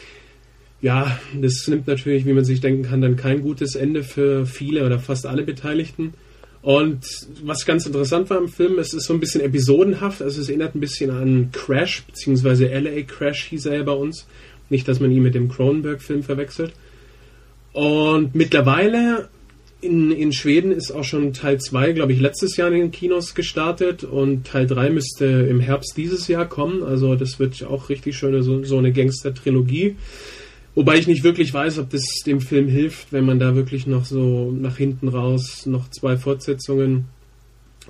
ja, 0.82 1.20
das 1.40 1.68
nimmt 1.68 1.88
natürlich, 1.88 2.26
wie 2.26 2.34
man 2.34 2.46
sich 2.46 2.62
denken 2.62 2.84
kann, 2.84 3.02
dann 3.02 3.18
kein 3.18 3.42
gutes 3.42 3.76
Ende 3.76 4.04
für 4.04 4.46
viele 4.46 4.86
oder 4.86 4.98
fast 5.00 5.26
alle 5.26 5.44
Beteiligten. 5.44 6.14
Und 6.62 7.06
was 7.44 7.66
ganz 7.66 7.86
interessant 7.86 8.30
war 8.30 8.38
im 8.38 8.50
Film, 8.50 8.80
es 8.80 8.94
ist 8.94 9.06
so 9.06 9.14
ein 9.14 9.20
bisschen 9.20 9.42
episodenhaft, 9.42 10.22
also 10.22 10.42
es 10.42 10.50
erinnert 10.50 10.76
ein 10.76 10.82
bisschen 10.82 11.10
an 11.10 11.50
Crash, 11.54 12.04
beziehungsweise 12.04 12.68
LA 12.68 13.04
Crash 13.04 13.46
hieß 13.46 13.68
er 13.68 13.78
ja 13.78 13.84
bei 13.84 13.94
uns. 13.94 14.28
Nicht, 14.70 14.88
dass 14.88 15.00
man 15.00 15.12
ihn 15.12 15.24
mit 15.24 15.36
dem 15.36 15.50
Cronenberg-Film 15.50 16.22
verwechselt. 16.22 16.74
Und 17.72 18.36
mittlerweile 18.36 19.30
in, 19.82 20.12
in 20.12 20.34
Schweden 20.34 20.72
ist 20.72 20.92
auch 20.92 21.04
schon 21.04 21.34
Teil 21.34 21.60
2, 21.60 21.94
glaube 21.94 22.12
ich, 22.12 22.20
letztes 22.20 22.58
Jahr 22.58 22.68
in 22.68 22.76
den 22.76 22.92
Kinos 22.92 23.34
gestartet 23.34 24.04
und 24.04 24.46
Teil 24.46 24.68
3 24.68 24.90
müsste 24.90 25.26
im 25.26 25.62
Herbst 25.62 25.96
dieses 25.96 26.28
Jahr 26.28 26.48
kommen. 26.48 26.84
Also 26.84 27.16
das 27.16 27.40
wird 27.40 27.64
auch 27.64 27.90
richtig 27.90 28.18
schöne, 28.18 28.44
so, 28.44 28.64
so 28.64 28.78
eine 28.78 28.92
Gangster-Trilogie. 28.92 29.96
Wobei 30.76 30.98
ich 30.98 31.08
nicht 31.08 31.24
wirklich 31.24 31.54
weiß, 31.54 31.80
ob 31.80 31.90
das 31.90 32.04
dem 32.26 32.42
Film 32.42 32.68
hilft, 32.68 33.12
wenn 33.12 33.26
man 33.26 33.40
da 33.40 33.56
wirklich 33.56 33.88
noch 33.88 34.06
so 34.06 34.52
nach 34.52 34.78
hinten 34.78 35.08
raus 35.08 35.66
noch 35.66 35.90
zwei 35.90 36.16
Fortsetzungen 36.16 37.06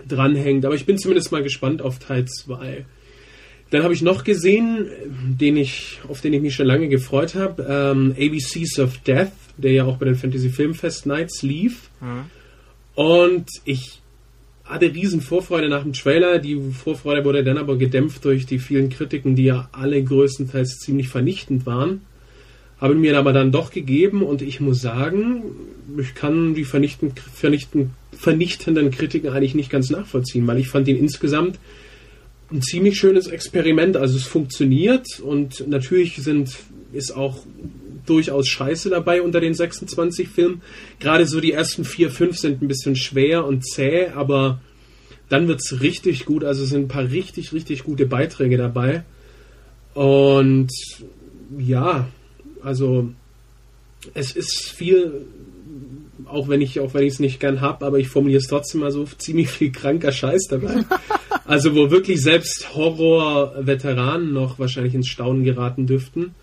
dranhängt. 0.08 0.66
Aber 0.66 0.76
ich 0.76 0.86
bin 0.86 0.98
zumindest 0.98 1.32
mal 1.32 1.44
gespannt 1.44 1.82
auf 1.82 2.00
Teil 2.00 2.26
2. 2.26 2.86
Dann 3.72 3.84
habe 3.84 3.94
ich 3.94 4.02
noch 4.02 4.24
gesehen, 4.24 4.88
den 5.40 5.58
ich, 5.58 6.00
auf 6.08 6.22
den 6.22 6.34
ich 6.34 6.42
mich 6.42 6.56
schon 6.56 6.66
lange 6.66 6.88
gefreut 6.88 7.36
habe, 7.36 7.64
ähm, 7.70 8.16
ABCs 8.18 8.80
of 8.80 8.98
Death, 9.00 9.32
der 9.58 9.74
ja 9.74 9.86
auch 9.86 9.98
bei 9.98 10.06
den 10.06 10.16
Fantasy 10.16 10.50
Filmfest 10.50 11.06
Nights 11.06 11.44
lief. 11.44 11.90
Mhm. 12.02 12.26
Und 12.96 13.50
ich 13.66 14.02
hatte 14.64 14.94
riesen 14.94 15.22
Vorfreude 15.22 15.70
nach 15.70 15.84
dem 15.84 15.94
Trailer. 15.94 16.40
Die 16.40 16.60
Vorfreude 16.72 17.26
wurde 17.26 17.44
dann 17.44 17.58
aber 17.58 17.78
gedämpft 17.78 18.26
durch 18.26 18.46
die 18.46 18.60
vielen 18.60 18.90
Kritiken, 18.90 19.36
die 19.36 19.46
ja 19.46 19.70
alle 19.72 20.02
größtenteils 20.04 20.80
ziemlich 20.80 21.10
vernichtend 21.10 21.66
waren 21.66 22.02
habe 22.80 22.96
mir 22.96 23.18
aber 23.18 23.34
dann 23.34 23.52
doch 23.52 23.72
gegeben 23.72 24.24
und 24.24 24.42
ich 24.42 24.60
muss 24.60 24.82
sagen, 24.82 25.44
ich 25.98 26.16
kann 26.16 26.54
die 26.54 26.64
vernichten, 26.64 27.12
vernichten, 27.34 27.92
vernichtenden 28.12 28.92
Kritiken 28.92 29.30
eigentlich 29.30 29.56
nicht 29.56 29.70
ganz 29.70 29.90
nachvollziehen, 29.90 30.48
weil 30.48 30.60
ich 30.60 30.70
fand 30.70 30.88
ihn 30.88 30.98
insgesamt 30.98 31.60
ein 32.52 32.62
ziemlich 32.62 32.98
schönes 32.98 33.28
Experiment. 33.28 33.98
Also 33.98 34.18
es 34.18 34.24
funktioniert 34.24 35.20
und 35.20 35.68
natürlich 35.68 36.18
sind 36.18 36.56
ist 36.92 37.16
auch 37.16 37.40
durchaus 38.06 38.48
Scheiße 38.48 38.90
dabei 38.90 39.22
unter 39.22 39.40
den 39.40 39.54
26 39.54 40.28
Filmen. 40.28 40.62
Gerade 41.00 41.26
so 41.28 41.40
die 41.40 41.52
ersten 41.52 41.86
vier, 41.86 42.10
fünf 42.10 42.38
sind 42.38 42.62
ein 42.62 42.68
bisschen 42.68 42.96
schwer 42.96 43.46
und 43.46 43.64
zäh, 43.66 44.08
aber 44.08 44.62
dann 45.28 45.48
wird 45.48 45.60
es 45.62 45.82
richtig 45.82 46.26
gut. 46.26 46.44
Also 46.44 46.64
es 46.64 46.70
sind 46.70 46.86
ein 46.86 46.88
paar 46.88 47.12
richtig, 47.12 47.54
richtig 47.54 47.84
gute 47.84 48.08
Beiträge 48.08 48.58
dabei. 48.58 49.04
Und 49.94 50.72
ja, 51.58 52.08
also 52.64 53.10
es 54.14 54.36
ist 54.36 54.70
viel, 54.70 55.26
auch 56.26 56.48
wenn 56.48 56.62
ich 56.62 56.80
auch 56.80 56.94
wenn 56.94 57.04
ich 57.04 57.14
es 57.14 57.20
nicht 57.20 57.40
gern 57.40 57.62
habe, 57.62 57.86
aber 57.86 58.00
ich 58.00 58.08
formuliere 58.08 58.40
es 58.40 58.48
trotzdem 58.48 58.82
mal 58.82 58.92
so 58.92 59.06
ziemlich 59.18 59.50
viel 59.50 59.72
kranker 59.72 60.12
Scheiß 60.12 60.48
dabei. 60.50 60.86
also 61.46 61.76
wo 61.76 61.92
wirklich 61.92 62.22
selbst 62.22 62.76
Horror-Veteranen 62.76 64.34
noch 64.34 64.60
wahrscheinlich 64.60 64.96
ins 64.96 65.08
Staunen 65.08 65.44
geraten 65.44 65.88
dürften. 65.88 66.36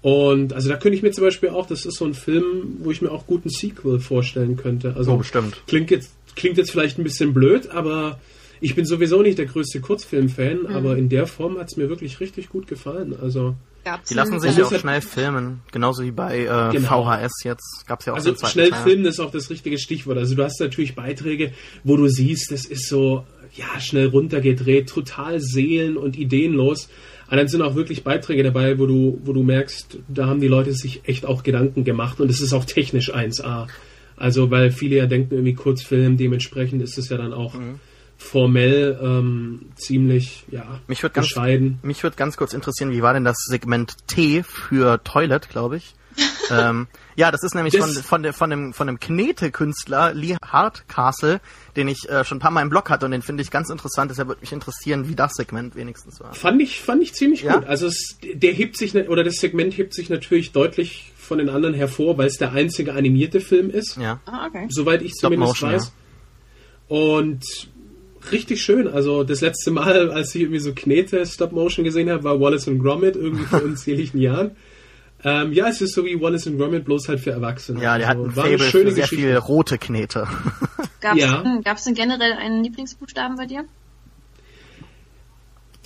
Und 0.00 0.52
also 0.52 0.68
da 0.68 0.76
könnte 0.76 0.96
ich 0.96 1.02
mir 1.02 1.10
zum 1.10 1.24
Beispiel 1.24 1.48
auch, 1.48 1.66
das 1.66 1.84
ist 1.84 1.96
so 1.96 2.04
ein 2.04 2.14
Film, 2.14 2.78
wo 2.80 2.92
ich 2.92 3.02
mir 3.02 3.10
auch 3.10 3.26
guten 3.26 3.48
Sequel 3.48 3.98
vorstellen 3.98 4.56
könnte. 4.56 4.94
Also 4.96 5.12
oh, 5.12 5.16
bestimmt. 5.16 5.60
Klingt 5.66 5.90
jetzt, 5.90 6.12
klingt 6.36 6.56
jetzt 6.56 6.70
vielleicht 6.70 6.98
ein 6.98 7.04
bisschen 7.04 7.34
blöd, 7.34 7.70
aber 7.70 8.18
Ich 8.60 8.74
bin 8.74 8.84
sowieso 8.84 9.22
nicht 9.22 9.38
der 9.38 9.46
größte 9.46 9.80
Kurzfilm-Fan, 9.80 10.62
mhm. 10.62 10.66
aber 10.66 10.96
in 10.96 11.08
der 11.08 11.26
Form 11.26 11.58
hat 11.58 11.68
es 11.70 11.76
mir 11.76 11.88
wirklich 11.88 12.20
richtig 12.20 12.48
gut 12.48 12.66
gefallen. 12.66 13.14
Also 13.20 13.54
die 14.08 14.14
lassen 14.14 14.40
sich 14.40 14.56
ja 14.56 14.64
auch 14.64 14.74
schnell 14.74 15.00
filmen, 15.00 15.60
genauso 15.72 16.02
wie 16.02 16.10
bei 16.10 16.40
äh, 16.40 16.72
genau. 16.72 17.04
VHS 17.04 17.44
jetzt. 17.44 17.84
Gab's 17.86 18.06
ja 18.06 18.12
auch 18.12 18.16
also 18.16 18.34
schnell 18.34 18.70
Teil. 18.70 18.82
filmen 18.82 19.04
ist 19.06 19.20
auch 19.20 19.30
das 19.30 19.50
richtige 19.50 19.78
Stichwort. 19.78 20.18
Also 20.18 20.34
du 20.34 20.44
hast 20.44 20.60
natürlich 20.60 20.94
Beiträge, 20.94 21.52
wo 21.84 21.96
du 21.96 22.08
siehst, 22.08 22.50
das 22.50 22.64
ist 22.64 22.88
so 22.88 23.24
ja 23.54 23.80
schnell 23.80 24.08
runtergedreht, 24.08 24.88
total 24.88 25.40
seelen- 25.40 25.96
und 25.96 26.18
ideenlos. 26.18 26.88
Aber 27.26 27.36
dann 27.36 27.48
sind 27.48 27.62
auch 27.62 27.74
wirklich 27.74 28.04
Beiträge 28.04 28.42
dabei, 28.42 28.78
wo 28.78 28.86
du, 28.86 29.20
wo 29.24 29.32
du 29.32 29.42
merkst, 29.42 29.98
da 30.08 30.26
haben 30.26 30.40
die 30.40 30.48
Leute 30.48 30.72
sich 30.72 31.02
echt 31.04 31.26
auch 31.26 31.42
Gedanken 31.42 31.84
gemacht 31.84 32.20
und 32.20 32.30
es 32.30 32.40
ist 32.40 32.52
auch 32.52 32.64
technisch 32.64 33.14
1A. 33.14 33.68
Also, 34.16 34.50
weil 34.50 34.70
viele 34.70 34.96
ja 34.96 35.06
denken, 35.06 35.34
irgendwie 35.34 35.54
Kurzfilm, 35.54 36.16
dementsprechend 36.16 36.82
ist 36.82 36.98
es 36.98 37.08
ja 37.08 37.18
dann 37.18 37.32
auch 37.32 37.54
mhm. 37.54 37.78
Formell 38.18 38.98
ähm, 39.00 39.70
ziemlich, 39.76 40.44
ja, 40.50 40.80
mich 40.88 41.02
würd 41.02 41.14
bescheiden. 41.14 41.74
Ganz, 41.74 41.84
mich 41.84 42.02
würde 42.02 42.16
ganz 42.16 42.36
kurz 42.36 42.52
interessieren, 42.52 42.90
wie 42.90 43.00
war 43.00 43.14
denn 43.14 43.24
das 43.24 43.36
Segment 43.48 43.94
T 44.08 44.42
für 44.42 45.02
Toilet, 45.04 45.48
glaube 45.48 45.76
ich? 45.76 45.94
ähm, 46.50 46.88
ja, 47.14 47.30
das 47.30 47.44
ist 47.44 47.54
nämlich 47.54 47.74
das 47.74 47.84
von, 47.84 48.02
von, 48.02 48.22
der, 48.24 48.32
von, 48.32 48.50
dem, 48.50 48.72
von 48.72 48.88
dem 48.88 48.98
Knete-Künstler 48.98 50.14
Lee 50.14 50.36
Hardcastle, 50.44 51.40
den 51.76 51.86
ich 51.86 52.08
äh, 52.08 52.24
schon 52.24 52.38
ein 52.38 52.40
paar 52.40 52.50
Mal 52.50 52.62
im 52.62 52.70
Blog 52.70 52.90
hatte 52.90 53.06
und 53.06 53.12
den 53.12 53.22
finde 53.22 53.42
ich 53.42 53.52
ganz 53.52 53.70
interessant. 53.70 54.10
Deshalb 54.10 54.26
würde 54.26 54.40
mich 54.40 54.52
interessieren, 54.52 55.08
wie 55.08 55.14
das 55.14 55.34
Segment 55.34 55.76
wenigstens 55.76 56.18
war. 56.18 56.34
Fand 56.34 56.60
ich, 56.60 56.80
fand 56.80 57.02
ich 57.02 57.14
ziemlich 57.14 57.42
ja? 57.42 57.54
gut. 57.54 57.66
Also 57.66 57.86
es, 57.86 58.18
der 58.20 58.52
hebt 58.52 58.76
sich, 58.76 58.96
oder 58.96 59.22
das 59.22 59.36
Segment 59.36 59.76
hebt 59.76 59.94
sich 59.94 60.10
natürlich 60.10 60.50
deutlich 60.50 61.12
von 61.16 61.38
den 61.38 61.48
anderen 61.48 61.74
hervor, 61.74 62.18
weil 62.18 62.26
es 62.26 62.36
der 62.36 62.52
einzige 62.52 62.94
animierte 62.94 63.40
Film 63.40 63.70
ist. 63.70 63.96
Ja. 63.96 64.20
Ah, 64.26 64.46
okay. 64.46 64.66
Soweit 64.70 65.02
ich 65.02 65.12
Stop 65.12 65.32
zumindest 65.32 65.62
Motion, 65.62 65.72
weiß. 65.72 65.92
Ja. 66.88 66.96
Und 66.96 67.44
richtig 68.32 68.62
schön. 68.62 68.88
Also 68.88 69.24
das 69.24 69.40
letzte 69.40 69.70
Mal, 69.70 70.10
als 70.12 70.34
ich 70.34 70.42
irgendwie 70.42 70.60
so 70.60 70.72
Knete 70.74 71.24
Stop 71.26 71.52
Motion 71.52 71.84
gesehen 71.84 72.10
habe, 72.10 72.24
war 72.24 72.40
Wallace 72.40 72.68
und 72.68 72.78
Gromit 72.80 73.16
irgendwie 73.16 73.44
vor 73.44 73.62
unzähligen 73.64 74.20
Jahren. 74.20 74.52
Ähm, 75.24 75.52
ja, 75.52 75.68
es 75.68 75.80
ist 75.80 75.94
so 75.94 76.04
wie 76.04 76.20
Wallace 76.20 76.46
and 76.46 76.58
Gromit, 76.58 76.84
bloß 76.84 77.08
halt 77.08 77.20
für 77.20 77.32
Erwachsene. 77.32 77.82
Ja, 77.82 77.98
der 77.98 78.08
also, 78.08 78.22
hat 78.22 78.28
ein 78.28 78.34
Faible 78.34 78.58
für 78.58 78.90
sehr 78.90 79.02
Geschichte. 79.02 79.16
viel 79.16 79.36
rote 79.36 79.78
Knete. 79.78 80.28
Gab's, 81.00 81.20
ja. 81.20 81.42
denn, 81.42 81.62
gab's 81.62 81.84
denn 81.84 81.94
generell 81.94 82.32
einen 82.32 82.62
Lieblingsbuchstaben 82.62 83.36
bei 83.36 83.46
dir? 83.46 83.64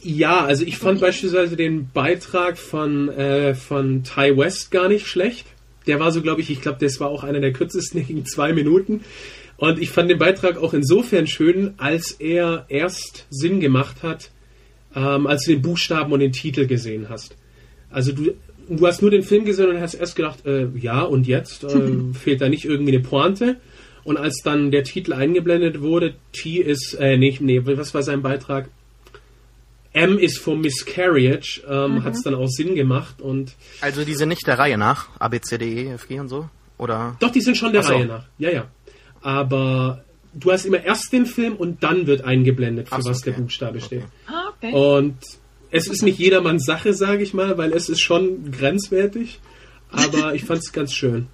Ja, 0.02 0.44
also 0.44 0.64
ich 0.64 0.78
fand 0.78 1.00
beispielsweise 1.00 1.56
den 1.56 1.90
Beitrag 1.92 2.58
von, 2.58 3.08
äh, 3.08 3.54
von 3.54 4.02
Ty 4.02 4.36
West 4.36 4.70
gar 4.70 4.88
nicht 4.88 5.06
schlecht. 5.06 5.46
Der 5.86 6.00
war 6.00 6.12
so, 6.12 6.22
glaube 6.22 6.40
ich, 6.40 6.50
ich 6.50 6.60
glaube, 6.60 6.78
das 6.80 6.98
war 6.98 7.08
auch 7.08 7.24
einer 7.24 7.40
der 7.40 7.52
kürzesten, 7.52 8.04
gegen 8.06 8.24
zwei 8.24 8.52
Minuten. 8.52 9.02
Und 9.62 9.80
ich 9.80 9.90
fand 9.90 10.10
den 10.10 10.18
Beitrag 10.18 10.56
auch 10.56 10.74
insofern 10.74 11.28
schön, 11.28 11.74
als 11.76 12.10
er 12.10 12.66
erst 12.68 13.28
Sinn 13.30 13.60
gemacht 13.60 14.02
hat, 14.02 14.32
ähm, 14.92 15.28
als 15.28 15.44
du 15.44 15.52
den 15.52 15.62
Buchstaben 15.62 16.12
und 16.12 16.18
den 16.18 16.32
Titel 16.32 16.66
gesehen 16.66 17.08
hast. 17.08 17.36
Also 17.88 18.10
du 18.10 18.34
du 18.68 18.84
hast 18.84 19.02
nur 19.02 19.12
den 19.12 19.22
Film 19.22 19.44
gesehen 19.44 19.68
und 19.68 19.80
hast 19.80 19.94
erst 19.94 20.16
gedacht, 20.16 20.44
äh, 20.46 20.66
ja, 20.74 21.02
und 21.02 21.28
jetzt 21.28 21.62
äh, 21.72 22.12
fehlt 22.12 22.40
da 22.40 22.48
nicht 22.48 22.64
irgendwie 22.64 22.96
eine 22.96 23.04
Pointe. 23.04 23.60
Und 24.02 24.16
als 24.16 24.40
dann 24.42 24.72
der 24.72 24.82
Titel 24.82 25.12
eingeblendet 25.12 25.80
wurde, 25.80 26.14
T 26.32 26.56
ist, 26.56 26.94
äh, 26.94 27.16
nee, 27.16 27.38
nee, 27.38 27.60
was 27.64 27.94
war 27.94 28.02
sein 28.02 28.20
Beitrag? 28.20 28.68
M 29.92 30.18
ist 30.18 30.40
for 30.40 30.56
Miscarriage, 30.56 31.62
ähm, 31.70 31.92
mhm. 31.98 32.02
hat 32.02 32.14
es 32.14 32.22
dann 32.22 32.34
auch 32.34 32.48
Sinn 32.48 32.74
gemacht 32.74 33.22
und. 33.22 33.54
Also 33.80 34.04
die 34.04 34.14
sind 34.14 34.30
nicht 34.30 34.44
der 34.44 34.58
Reihe 34.58 34.76
nach, 34.76 35.10
A, 35.20 35.28
B, 35.28 35.40
C, 35.40 35.56
D, 35.56 35.84
E, 35.84 35.92
F, 35.92 36.08
G 36.08 36.18
und 36.18 36.28
so? 36.28 36.48
Oder? 36.78 37.16
Doch, 37.20 37.30
die 37.30 37.40
sind 37.40 37.56
schon 37.56 37.72
der 37.72 37.84
so. 37.84 37.92
Reihe 37.92 38.06
nach, 38.06 38.24
ja, 38.38 38.50
ja. 38.50 38.66
Aber 39.22 40.04
du 40.34 40.52
hast 40.52 40.64
immer 40.64 40.82
erst 40.82 41.12
den 41.12 41.26
Film 41.26 41.54
und 41.54 41.82
dann 41.82 42.06
wird 42.06 42.24
eingeblendet, 42.24 42.88
für 42.88 43.02
so, 43.02 43.10
was 43.10 43.20
okay. 43.20 43.30
der 43.30 43.40
Buchstabe 43.40 43.78
okay. 43.78 43.86
steht. 43.86 44.04
Ah, 44.26 44.50
okay. 44.56 44.72
Und 44.72 45.16
es 45.70 45.88
ist 45.88 46.02
nicht 46.02 46.18
jedermanns 46.18 46.64
Sache, 46.64 46.92
sage 46.92 47.22
ich 47.22 47.34
mal, 47.34 47.56
weil 47.58 47.72
es 47.72 47.88
ist 47.88 48.00
schon 48.00 48.50
grenzwertig. 48.50 49.40
Aber 49.90 50.34
ich 50.34 50.44
fand 50.44 50.60
es 50.60 50.72
ganz 50.72 50.92
schön. 50.92 51.28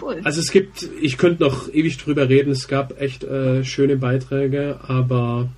Cool. 0.00 0.20
Also 0.24 0.40
es 0.40 0.50
gibt, 0.50 0.88
ich 1.00 1.18
könnte 1.18 1.42
noch 1.42 1.72
ewig 1.72 1.98
drüber 1.98 2.28
reden, 2.28 2.50
es 2.50 2.68
gab 2.68 3.00
echt 3.00 3.24
äh, 3.24 3.64
schöne 3.64 3.96
Beiträge, 3.96 4.78
aber 4.86 5.48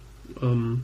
ähm, 0.40 0.82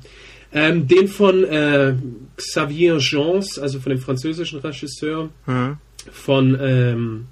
ähm, 0.53 0.87
den 0.87 1.09
von 1.09 1.45
äh, 1.45 1.95
Xavier 2.37 2.99
Jeans, 2.99 3.59
also 3.59 3.81
von 3.81 3.91
dem 3.91 4.01
französischen 4.01 4.61
Regisseur, 4.61 5.31
mhm. 5.47 5.79
von 6.11 6.59
ähm, 6.61 7.27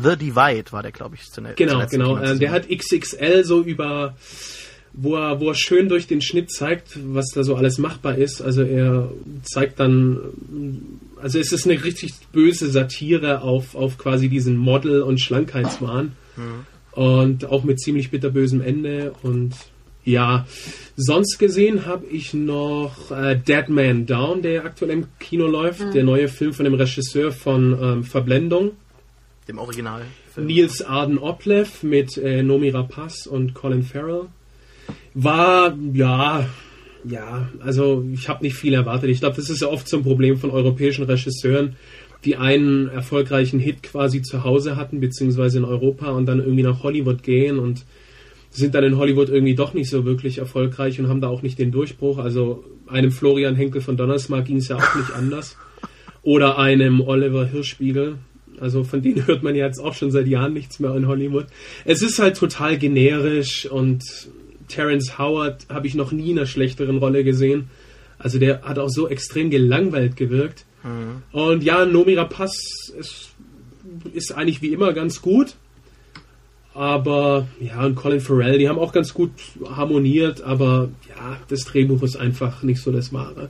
The 0.00 0.16
Divide 0.16 0.72
war 0.72 0.82
der, 0.82 0.92
glaube 0.92 1.16
ich, 1.16 1.30
zunächst. 1.30 1.56
Genau, 1.56 1.84
genau. 1.86 2.16
Äh, 2.16 2.38
der 2.38 2.50
hat 2.50 2.68
XXL 2.68 3.44
so 3.44 3.62
über 3.62 4.14
wo 4.94 5.16
er, 5.16 5.40
wo 5.40 5.48
er 5.48 5.54
schön 5.54 5.88
durch 5.88 6.06
den 6.06 6.22
Schnitt 6.22 6.50
zeigt, 6.50 6.98
was 7.12 7.26
da 7.34 7.42
so 7.42 7.56
alles 7.56 7.78
machbar 7.78 8.16
ist. 8.16 8.40
Also 8.40 8.62
er 8.62 9.10
zeigt 9.42 9.80
dann, 9.80 10.20
also 11.20 11.38
es 11.38 11.52
ist 11.52 11.66
eine 11.66 11.82
richtig 11.82 12.14
böse 12.32 12.70
Satire 12.70 13.42
auf, 13.42 13.74
auf 13.74 13.98
quasi 13.98 14.28
diesen 14.28 14.56
Model- 14.56 15.02
und 15.02 15.20
Schlankheitswahn. 15.20 16.12
Mhm. 16.36 16.66
Und 16.92 17.46
auch 17.46 17.64
mit 17.64 17.80
ziemlich 17.80 18.12
bitterbösem 18.12 18.60
Ende. 18.60 19.12
Und 19.22 19.54
ja, 20.04 20.46
sonst 20.96 21.38
gesehen 21.38 21.86
habe 21.86 22.06
ich 22.06 22.32
noch 22.32 23.10
äh, 23.10 23.36
Dead 23.36 23.68
Man 23.68 24.06
Down, 24.06 24.42
der 24.42 24.64
aktuell 24.64 24.92
im 24.92 25.06
Kino 25.18 25.48
läuft. 25.48 25.80
Mhm. 25.80 25.92
Der 25.92 26.04
neue 26.04 26.28
Film 26.28 26.52
von 26.52 26.64
dem 26.64 26.74
Regisseur 26.74 27.32
von 27.32 27.76
ähm, 27.82 28.04
Verblendung. 28.04 28.72
Dem 29.48 29.58
Original. 29.58 30.02
Nils 30.36 30.82
Arden 30.82 31.18
Oplev 31.18 31.82
mit 31.82 32.16
äh, 32.16 32.42
Nomi 32.42 32.70
Rapaz 32.70 33.26
und 33.26 33.54
Colin 33.54 33.82
Farrell. 33.82 34.28
War, 35.12 35.76
ja, 35.92 36.48
ja, 37.04 37.48
also 37.60 38.04
ich 38.12 38.28
habe 38.28 38.42
nicht 38.42 38.54
viel 38.54 38.72
erwartet. 38.72 39.10
Ich 39.10 39.20
glaube, 39.20 39.36
das 39.36 39.50
ist 39.50 39.60
ja 39.60 39.68
oft 39.68 39.86
so 39.86 39.98
ein 39.98 40.02
Problem 40.02 40.38
von 40.38 40.50
europäischen 40.50 41.04
Regisseuren, 41.04 41.76
die 42.24 42.36
einen 42.36 42.88
erfolgreichen 42.88 43.58
Hit 43.58 43.82
quasi 43.82 44.22
zu 44.22 44.44
Hause 44.44 44.76
hatten, 44.76 45.00
beziehungsweise 45.00 45.58
in 45.58 45.64
Europa 45.64 46.10
und 46.10 46.26
dann 46.26 46.40
irgendwie 46.40 46.62
nach 46.62 46.82
Hollywood 46.82 47.22
gehen 47.22 47.58
und 47.58 47.84
sind 48.50 48.74
dann 48.74 48.84
in 48.84 48.96
Hollywood 48.96 49.28
irgendwie 49.28 49.54
doch 49.54 49.74
nicht 49.74 49.90
so 49.90 50.04
wirklich 50.04 50.38
erfolgreich 50.38 50.98
und 50.98 51.08
haben 51.08 51.20
da 51.20 51.28
auch 51.28 51.42
nicht 51.42 51.58
den 51.58 51.72
Durchbruch. 51.72 52.18
Also 52.18 52.64
einem 52.86 53.10
Florian 53.10 53.56
Henkel 53.56 53.82
von 53.82 53.96
Donnersmarck 53.96 54.46
ging 54.46 54.56
es 54.56 54.68
ja 54.68 54.76
auch 54.76 54.94
nicht 54.94 55.10
anders. 55.12 55.58
Oder 56.22 56.58
einem 56.58 57.02
Oliver 57.02 57.44
Hirschspiegel. 57.44 58.16
Also 58.60 58.84
von 58.84 59.02
denen 59.02 59.26
hört 59.26 59.42
man 59.42 59.54
ja 59.54 59.66
jetzt 59.66 59.80
auch 59.80 59.94
schon 59.94 60.10
seit 60.10 60.26
Jahren 60.26 60.52
nichts 60.52 60.80
mehr 60.80 60.94
in 60.94 61.06
Hollywood. 61.06 61.46
Es 61.84 62.02
ist 62.02 62.18
halt 62.18 62.36
total 62.36 62.78
generisch 62.78 63.66
und 63.66 64.04
Terence 64.68 65.18
Howard 65.18 65.66
habe 65.68 65.86
ich 65.86 65.94
noch 65.94 66.12
nie 66.12 66.30
in 66.30 66.38
einer 66.38 66.46
schlechteren 66.46 66.98
Rolle 66.98 67.24
gesehen. 67.24 67.68
Also 68.18 68.38
der 68.38 68.62
hat 68.62 68.78
auch 68.78 68.88
so 68.88 69.08
extrem 69.08 69.50
gelangweilt 69.50 70.16
gewirkt. 70.16 70.64
Mhm. 70.82 71.22
Und 71.32 71.64
ja, 71.64 71.84
Nomi 71.84 72.14
Rapaz 72.14 72.92
ist, 72.98 73.30
ist 74.12 74.32
eigentlich 74.32 74.62
wie 74.62 74.72
immer 74.72 74.92
ganz 74.92 75.20
gut. 75.20 75.54
Aber 76.74 77.46
ja, 77.60 77.84
und 77.84 77.94
Colin 77.94 78.20
Farrell, 78.20 78.58
die 78.58 78.68
haben 78.68 78.80
auch 78.80 78.92
ganz 78.92 79.14
gut 79.14 79.30
harmoniert, 79.64 80.42
aber 80.42 80.88
ja, 81.08 81.36
das 81.48 81.60
Drehbuch 81.60 82.02
ist 82.02 82.16
einfach 82.16 82.64
nicht 82.64 82.82
so 82.82 82.90
das 82.90 83.12
Wahre. 83.12 83.48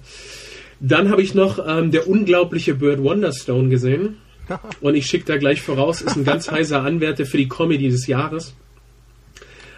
Dann 0.78 1.10
habe 1.10 1.22
ich 1.22 1.34
noch 1.34 1.58
ähm, 1.66 1.90
der 1.90 2.06
unglaubliche 2.06 2.74
Bird 2.74 3.02
Wonderstone 3.02 3.70
gesehen. 3.70 4.16
Und 4.80 4.94
ich 4.94 5.06
schicke 5.06 5.24
da 5.24 5.36
gleich 5.36 5.62
voraus, 5.62 6.02
ist 6.02 6.16
ein 6.16 6.24
ganz 6.24 6.50
heißer 6.50 6.82
Anwärter 6.82 7.26
für 7.26 7.36
die 7.36 7.48
Comedy 7.48 7.88
des 7.88 8.06
Jahres. 8.06 8.54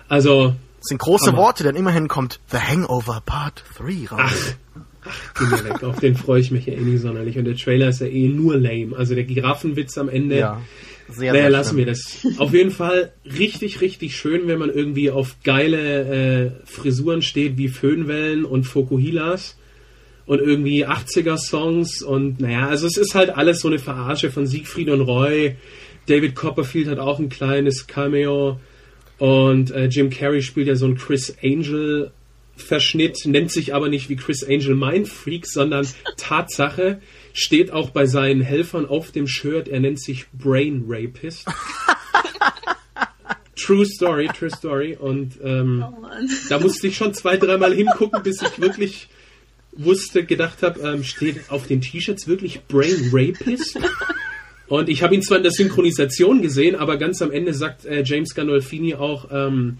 Also, 0.08 0.54
das 0.78 0.88
sind 0.88 0.98
große 0.98 1.28
Hammer. 1.28 1.38
Worte, 1.38 1.64
denn 1.64 1.76
immerhin 1.76 2.08
kommt 2.08 2.40
The 2.50 2.58
Hangover 2.58 3.22
Part 3.24 3.64
3 3.78 4.08
raus. 4.10 4.56
Ach, 5.04 5.12
ach 5.34 5.64
weg. 5.64 5.82
Auf 5.82 6.00
den 6.00 6.16
freue 6.16 6.40
ich 6.40 6.50
mich 6.50 6.66
ja 6.66 6.74
eh 6.74 6.80
nicht 6.80 7.02
sonderlich. 7.02 7.38
Und 7.38 7.44
der 7.44 7.56
Trailer 7.56 7.88
ist 7.88 8.00
ja 8.00 8.06
eh 8.06 8.28
nur 8.28 8.56
lame. 8.56 8.96
Also 8.96 9.14
der 9.14 9.24
Giraffenwitz 9.24 9.98
am 9.98 10.08
Ende. 10.08 10.38
Ja. 10.38 10.60
Sehr, 11.08 11.32
naja, 11.32 11.44
sehr 11.44 11.50
lassen 11.50 11.76
wir 11.76 11.86
das. 11.86 12.26
Auf 12.38 12.52
jeden 12.52 12.72
Fall 12.72 13.12
richtig, 13.24 13.80
richtig 13.80 14.16
schön, 14.16 14.48
wenn 14.48 14.58
man 14.58 14.70
irgendwie 14.70 15.10
auf 15.10 15.36
geile 15.44 16.46
äh, 16.46 16.50
Frisuren 16.64 17.22
steht 17.22 17.56
wie 17.58 17.68
Föhnwellen 17.68 18.44
und 18.44 18.64
Fokuhilas 18.64 19.56
und 20.26 20.40
irgendwie 20.40 20.86
80er-Songs 20.86 22.02
und 22.02 22.40
naja, 22.40 22.68
also 22.68 22.86
es 22.86 22.96
ist 22.96 23.14
halt 23.14 23.30
alles 23.30 23.60
so 23.60 23.68
eine 23.68 23.78
Verarsche 23.78 24.30
von 24.30 24.46
Siegfried 24.46 24.90
und 24.90 25.02
Roy. 25.02 25.56
David 26.06 26.34
Copperfield 26.34 26.88
hat 26.88 26.98
auch 26.98 27.18
ein 27.18 27.28
kleines 27.28 27.86
Cameo. 27.86 28.60
Und 29.18 29.70
äh, 29.70 29.86
Jim 29.86 30.10
Carrey 30.10 30.42
spielt 30.42 30.68
ja 30.68 30.76
so 30.76 30.86
einen 30.86 30.96
Chris 30.96 31.36
Angel 31.42 32.12
Verschnitt, 32.56 33.26
nennt 33.26 33.52
sich 33.52 33.74
aber 33.74 33.88
nicht 33.88 34.08
wie 34.08 34.16
Chris 34.16 34.42
Angel 34.42 34.74
Mindfreak, 34.74 35.46
sondern 35.46 35.86
Tatsache, 36.16 37.00
steht 37.32 37.70
auch 37.70 37.90
bei 37.90 38.06
seinen 38.06 38.40
Helfern 38.40 38.86
auf 38.86 39.12
dem 39.12 39.26
Shirt, 39.26 39.68
er 39.68 39.80
nennt 39.80 40.00
sich 40.00 40.26
Brain 40.32 40.84
Rapist. 40.88 41.46
True 43.56 43.84
Story, 43.84 44.28
True 44.28 44.50
Story. 44.50 44.96
Und 44.98 45.38
ähm, 45.42 45.84
oh 45.86 46.06
da 46.48 46.58
musste 46.58 46.86
ich 46.86 46.96
schon 46.96 47.12
zwei, 47.14 47.36
dreimal 47.36 47.74
hingucken, 47.74 48.22
bis 48.22 48.40
ich 48.40 48.60
wirklich 48.60 49.08
wusste, 49.76 50.24
gedacht 50.24 50.62
habe, 50.62 50.80
ähm, 50.80 51.04
steht 51.04 51.50
auf 51.50 51.66
den 51.66 51.80
T-Shirts 51.80 52.26
wirklich 52.26 52.62
Brain 52.64 53.10
Rapist? 53.12 53.78
Und 54.68 54.88
ich 54.88 55.02
habe 55.02 55.14
ihn 55.14 55.22
zwar 55.22 55.36
in 55.36 55.42
der 55.44 55.52
Synchronisation 55.52 56.42
gesehen, 56.42 56.74
aber 56.74 56.96
ganz 56.96 57.22
am 57.22 57.30
Ende 57.30 57.54
sagt 57.54 57.84
äh, 57.84 58.02
James 58.04 58.34
Gandolfini 58.34 58.94
auch, 58.94 59.28
ähm, 59.30 59.78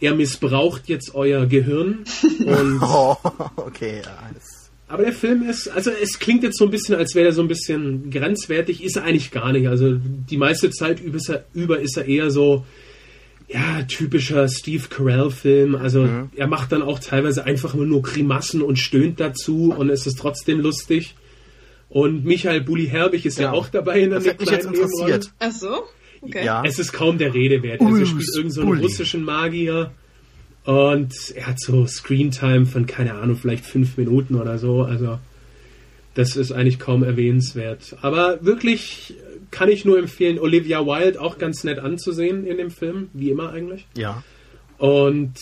er 0.00 0.14
missbraucht 0.14 0.88
jetzt 0.88 1.14
euer 1.14 1.46
Gehirn. 1.46 2.04
Und 2.44 2.78
Oh, 2.82 3.16
okay. 3.56 4.02
Das, 4.34 4.70
aber 4.88 5.04
der 5.04 5.12
Film 5.12 5.48
ist, 5.48 5.68
also 5.68 5.90
es 5.90 6.18
klingt 6.18 6.42
jetzt 6.42 6.58
so 6.58 6.64
ein 6.64 6.70
bisschen, 6.70 6.94
als 6.96 7.14
wäre 7.14 7.28
er 7.28 7.32
so 7.32 7.42
ein 7.42 7.48
bisschen 7.48 8.10
grenzwertig, 8.10 8.84
ist 8.84 8.96
er 8.96 9.04
eigentlich 9.04 9.30
gar 9.30 9.52
nicht. 9.52 9.68
Also 9.68 9.94
die 9.94 10.36
meiste 10.36 10.70
Zeit 10.70 11.00
über 11.00 11.16
ist 11.16 11.30
er, 11.30 11.44
über 11.54 11.80
ist 11.80 11.96
er 11.96 12.06
eher 12.06 12.30
so, 12.30 12.64
ja, 13.48 13.82
typischer 13.82 14.48
Steve 14.48 14.84
Carell-Film. 14.88 15.76
Also 15.76 16.08
er 16.34 16.46
macht 16.48 16.72
dann 16.72 16.82
auch 16.82 16.98
teilweise 16.98 17.44
einfach 17.44 17.74
immer 17.74 17.84
nur 17.84 18.02
Grimassen 18.02 18.60
und 18.62 18.78
stöhnt 18.78 19.20
dazu 19.20 19.72
und 19.76 19.88
es 19.90 20.06
ist 20.06 20.18
trotzdem 20.18 20.60
lustig. 20.60 21.14
Und 21.88 22.24
Michael 22.24 22.62
Bulli 22.62 22.86
Herbig 22.88 23.24
ist 23.24 23.38
ja, 23.38 23.44
Ja. 23.44 23.52
auch 23.52 23.68
dabei 23.68 24.00
in 24.00 24.10
der 24.10 24.18
das 24.18 24.28
hat 24.28 24.40
mich 24.40 24.50
jetzt 24.50 24.66
interessiert. 24.66 25.30
Ach 25.38 25.52
so? 25.52 25.84
Okay. 26.22 26.44
Ja. 26.44 26.62
Es 26.66 26.78
ist 26.80 26.92
kaum 26.92 27.18
der 27.18 27.34
Rede 27.34 27.62
wert. 27.62 27.80
Also 27.80 27.96
er 27.98 28.06
spielt 28.06 28.28
irgendeinen 28.34 28.50
so 28.50 28.60
einen 28.62 28.80
russischen 28.80 29.22
Magier 29.22 29.92
und 30.64 31.14
er 31.36 31.46
hat 31.46 31.60
so 31.60 31.86
Screentime 31.86 32.66
von, 32.66 32.86
keine 32.86 33.14
Ahnung, 33.14 33.36
vielleicht 33.36 33.64
fünf 33.64 33.96
Minuten 33.96 34.34
oder 34.34 34.58
so. 34.58 34.82
Also 34.82 35.20
das 36.14 36.34
ist 36.34 36.50
eigentlich 36.50 36.80
kaum 36.80 37.04
erwähnenswert. 37.04 37.96
Aber 38.02 38.44
wirklich 38.44 39.14
kann 39.56 39.70
ich 39.70 39.86
nur 39.86 39.98
empfehlen, 39.98 40.38
Olivia 40.38 40.84
Wilde 40.84 41.18
auch 41.18 41.38
ganz 41.38 41.64
nett 41.64 41.78
anzusehen 41.78 42.46
in 42.46 42.58
dem 42.58 42.70
Film, 42.70 43.08
wie 43.14 43.30
immer 43.30 43.54
eigentlich. 43.54 43.86
Ja. 43.96 44.22
Und 44.76 45.32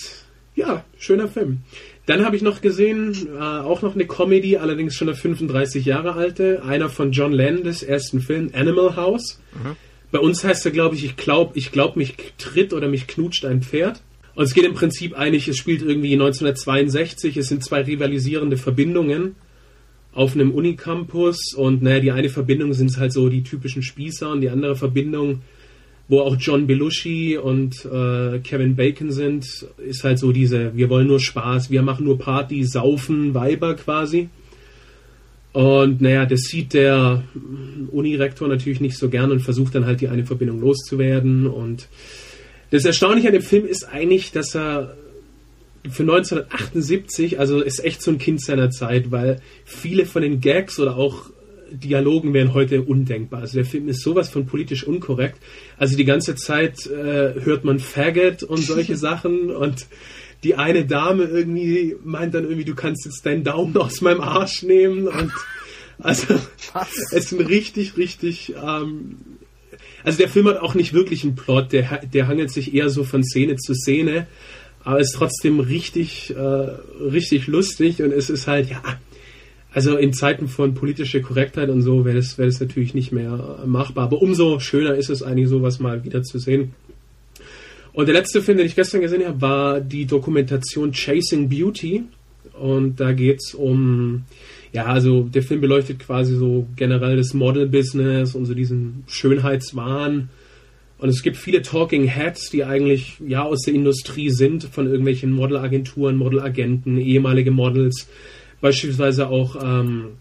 ja, 0.54 0.84
schöner 0.96 1.26
Film. 1.26 1.62
Dann 2.06 2.24
habe 2.24 2.36
ich 2.36 2.42
noch 2.42 2.60
gesehen, 2.60 3.28
äh, 3.36 3.40
auch 3.40 3.82
noch 3.82 3.96
eine 3.96 4.06
Comedy, 4.06 4.56
allerdings 4.56 4.94
schon 4.94 5.08
eine 5.08 5.16
35 5.16 5.84
Jahre 5.84 6.12
alte, 6.12 6.62
einer 6.62 6.90
von 6.90 7.10
John 7.10 7.32
Landis 7.32 7.82
ersten 7.82 8.20
Film, 8.20 8.52
Animal 8.54 8.94
House. 8.94 9.40
Bei 10.12 10.20
uns 10.20 10.44
heißt 10.44 10.64
er, 10.64 10.70
glaube 10.70 10.94
ich, 10.94 11.04
ich 11.04 11.16
glaube, 11.16 11.58
ich 11.58 11.72
glaub, 11.72 11.96
mich 11.96 12.14
tritt 12.38 12.72
oder 12.72 12.86
mich 12.86 13.08
knutscht 13.08 13.44
ein 13.44 13.62
Pferd. 13.62 14.00
Und 14.36 14.44
es 14.44 14.54
geht 14.54 14.64
im 14.64 14.74
Prinzip 14.74 15.18
eigentlich, 15.18 15.48
es 15.48 15.56
spielt 15.56 15.82
irgendwie 15.82 16.12
1962, 16.12 17.36
es 17.36 17.48
sind 17.48 17.64
zwei 17.64 17.82
rivalisierende 17.82 18.58
Verbindungen 18.58 19.34
auf 20.14 20.34
einem 20.34 20.52
Unicampus 20.52 21.54
und 21.54 21.82
naja, 21.82 22.00
die 22.00 22.12
eine 22.12 22.28
Verbindung 22.28 22.72
sind 22.72 22.96
halt 22.96 23.12
so 23.12 23.28
die 23.28 23.42
typischen 23.42 23.82
Spießer 23.82 24.30
und 24.30 24.40
die 24.40 24.48
andere 24.48 24.76
Verbindung, 24.76 25.40
wo 26.08 26.20
auch 26.20 26.36
John 26.38 26.66
Belushi 26.66 27.36
und 27.36 27.84
äh, 27.84 28.38
Kevin 28.38 28.76
Bacon 28.76 29.10
sind, 29.10 29.66
ist 29.78 30.04
halt 30.04 30.18
so 30.18 30.30
diese, 30.30 30.76
wir 30.76 30.88
wollen 30.88 31.08
nur 31.08 31.18
Spaß, 31.18 31.70
wir 31.70 31.82
machen 31.82 32.04
nur 32.04 32.18
Party, 32.18 32.64
saufen, 32.64 33.34
Weiber 33.34 33.74
quasi. 33.74 34.28
Und 35.52 36.00
naja, 36.00 36.26
das 36.26 36.42
sieht 36.42 36.74
der 36.74 37.22
Unirektor 37.92 38.48
natürlich 38.48 38.80
nicht 38.80 38.98
so 38.98 39.08
gern 39.08 39.30
und 39.30 39.40
versucht 39.40 39.74
dann 39.74 39.86
halt 39.86 40.00
die 40.00 40.08
eine 40.08 40.26
Verbindung 40.26 40.60
loszuwerden. 40.60 41.46
Und 41.46 41.88
das 42.70 42.84
Erstaunliche 42.84 43.28
an 43.28 43.34
dem 43.34 43.42
Film 43.42 43.64
ist 43.64 43.84
eigentlich, 43.84 44.32
dass 44.32 44.54
er 44.56 44.96
für 45.90 46.02
1978, 46.02 47.38
also 47.38 47.60
ist 47.60 47.84
echt 47.84 48.02
so 48.02 48.10
ein 48.10 48.18
Kind 48.18 48.40
seiner 48.40 48.70
Zeit, 48.70 49.10
weil 49.10 49.40
viele 49.64 50.06
von 50.06 50.22
den 50.22 50.40
Gags 50.40 50.78
oder 50.78 50.96
auch 50.96 51.30
Dialogen 51.70 52.32
wären 52.32 52.54
heute 52.54 52.82
undenkbar. 52.82 53.40
Also 53.40 53.56
der 53.58 53.64
Film 53.64 53.88
ist 53.88 54.02
sowas 54.02 54.28
von 54.28 54.46
politisch 54.46 54.84
unkorrekt. 54.84 55.38
Also 55.76 55.96
die 55.96 56.04
ganze 56.04 56.36
Zeit 56.36 56.86
äh, 56.86 57.34
hört 57.42 57.64
man 57.64 57.78
Faggot 57.80 58.42
und 58.42 58.58
solche 58.58 58.96
Sachen 58.96 59.50
und 59.50 59.86
die 60.42 60.54
eine 60.54 60.84
Dame 60.84 61.24
irgendwie 61.24 61.96
meint 62.04 62.34
dann 62.34 62.44
irgendwie, 62.44 62.64
du 62.64 62.74
kannst 62.74 63.06
jetzt 63.06 63.24
deinen 63.24 63.44
Daumen 63.44 63.76
aus 63.76 64.00
meinem 64.00 64.20
Arsch 64.20 64.62
nehmen 64.62 65.08
und 65.08 65.32
also 65.98 66.34
es 67.12 67.30
sind 67.30 67.40
richtig, 67.40 67.96
richtig 67.96 68.54
ähm, 68.62 69.16
also 70.04 70.18
der 70.18 70.28
Film 70.28 70.46
hat 70.48 70.58
auch 70.58 70.74
nicht 70.74 70.92
wirklich 70.92 71.24
einen 71.24 71.34
Plot, 71.34 71.72
der, 71.72 72.02
der 72.04 72.28
hangelt 72.28 72.50
sich 72.50 72.74
eher 72.74 72.90
so 72.90 73.04
von 73.04 73.24
Szene 73.24 73.56
zu 73.56 73.74
Szene, 73.74 74.26
aber 74.84 75.00
ist 75.00 75.14
trotzdem 75.14 75.60
richtig, 75.60 76.34
äh, 76.36 76.38
richtig 76.38 77.46
lustig 77.46 78.02
und 78.02 78.12
es 78.12 78.30
ist 78.30 78.46
halt, 78.46 78.70
ja, 78.70 78.82
also 79.72 79.96
in 79.96 80.12
Zeiten 80.12 80.46
von 80.46 80.74
politischer 80.74 81.20
Korrektheit 81.20 81.68
und 81.68 81.82
so 81.82 82.04
wäre 82.04 82.16
das, 82.16 82.38
wäre 82.38 82.48
das 82.48 82.60
natürlich 82.60 82.94
nicht 82.94 83.10
mehr 83.10 83.58
äh, 83.62 83.66
machbar, 83.66 84.04
aber 84.04 84.22
umso 84.22 84.60
schöner 84.60 84.94
ist 84.94 85.10
es 85.10 85.22
eigentlich 85.22 85.48
sowas 85.48 85.80
mal 85.80 86.04
wieder 86.04 86.22
zu 86.22 86.38
sehen. 86.38 86.74
Und 87.94 88.06
der 88.06 88.14
letzte 88.14 88.42
Film, 88.42 88.58
den 88.58 88.66
ich 88.66 88.74
gestern 88.74 89.00
gesehen 89.00 89.24
habe, 89.24 89.40
war 89.40 89.80
die 89.80 90.04
Dokumentation 90.04 90.92
Chasing 90.92 91.48
Beauty. 91.48 92.02
Und 92.58 92.98
da 92.98 93.12
geht's 93.12 93.54
um, 93.54 94.24
ja, 94.72 94.86
also 94.86 95.22
der 95.22 95.44
Film 95.44 95.60
beleuchtet 95.60 96.00
quasi 96.00 96.34
so 96.34 96.66
generell 96.74 97.16
das 97.16 97.34
Model-Business 97.34 98.34
und 98.34 98.46
so 98.46 98.54
diesen 98.54 99.04
Schönheitswahn. 99.06 100.28
Und 100.98 101.08
es 101.08 101.22
gibt 101.22 101.36
viele 101.36 101.62
Talking 101.62 102.04
Heads, 102.04 102.50
die 102.50 102.64
eigentlich 102.64 103.16
ja 103.26 103.42
aus 103.42 103.62
der 103.62 103.74
Industrie 103.74 104.30
sind, 104.30 104.64
von 104.64 104.86
irgendwelchen 104.86 105.32
Modelagenturen, 105.32 106.16
Modelagenten, 106.16 106.98
ehemalige 106.98 107.50
Models. 107.50 108.08
Beispielsweise 108.60 109.28
auch 109.28 109.56
ähm, 109.62 110.12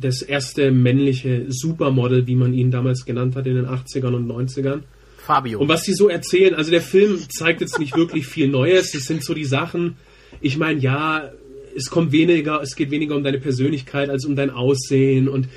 das 0.00 0.22
erste 0.22 0.70
männliche 0.70 1.46
Supermodel, 1.48 2.26
wie 2.26 2.36
man 2.36 2.54
ihn 2.54 2.70
damals 2.70 3.04
genannt 3.04 3.36
hat 3.36 3.46
in 3.46 3.56
den 3.56 3.66
80ern 3.66 4.14
und 4.14 4.28
90ern. 4.28 4.82
Fabio. 5.18 5.60
Und 5.60 5.68
was 5.68 5.82
die 5.82 5.94
so 5.94 6.08
erzählen, 6.08 6.54
also 6.54 6.70
der 6.70 6.80
Film 6.80 7.18
zeigt 7.28 7.60
jetzt 7.60 7.78
nicht 7.78 7.96
wirklich 7.96 8.26
viel 8.26 8.48
Neues. 8.48 8.92
Das 8.92 9.04
sind 9.04 9.24
so 9.24 9.34
die 9.34 9.44
Sachen. 9.44 9.96
Ich 10.40 10.56
meine, 10.56 10.80
ja, 10.80 11.30
es 11.76 11.90
kommt 11.90 12.12
weniger, 12.12 12.60
es 12.62 12.74
geht 12.74 12.90
weniger 12.90 13.16
um 13.16 13.22
deine 13.22 13.38
Persönlichkeit 13.38 14.10
als 14.10 14.24
um 14.24 14.34
dein 14.34 14.50
Aussehen 14.50 15.28
und 15.28 15.48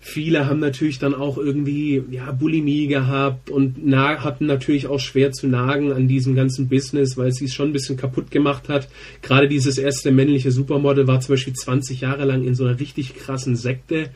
viele 0.00 0.46
haben 0.46 0.60
natürlich 0.60 0.98
dann 0.98 1.14
auch 1.14 1.38
irgendwie 1.38 2.02
ja 2.10 2.30
Bulimie 2.32 2.86
gehabt 2.86 3.50
und 3.50 3.84
na, 3.84 4.22
hatten 4.22 4.46
natürlich 4.46 4.86
auch 4.86 5.00
schwer 5.00 5.32
zu 5.32 5.48
nagen 5.48 5.92
an 5.92 6.08
diesem 6.08 6.34
ganzen 6.34 6.68
Business, 6.68 7.16
weil 7.16 7.32
sie 7.32 7.46
es 7.46 7.54
schon 7.54 7.70
ein 7.70 7.72
bisschen 7.72 7.96
kaputt 7.96 8.30
gemacht 8.30 8.68
hat. 8.68 8.88
Gerade 9.22 9.48
dieses 9.48 9.78
erste 9.78 10.10
männliche 10.10 10.52
Supermodel 10.52 11.06
war 11.06 11.20
zum 11.20 11.34
Beispiel 11.34 11.52
20 11.52 12.00
Jahre 12.00 12.24
lang 12.24 12.44
in 12.44 12.54
so 12.54 12.64
einer 12.64 12.78
richtig 12.78 13.14
krassen 13.16 13.56
Sekte, 13.56 14.10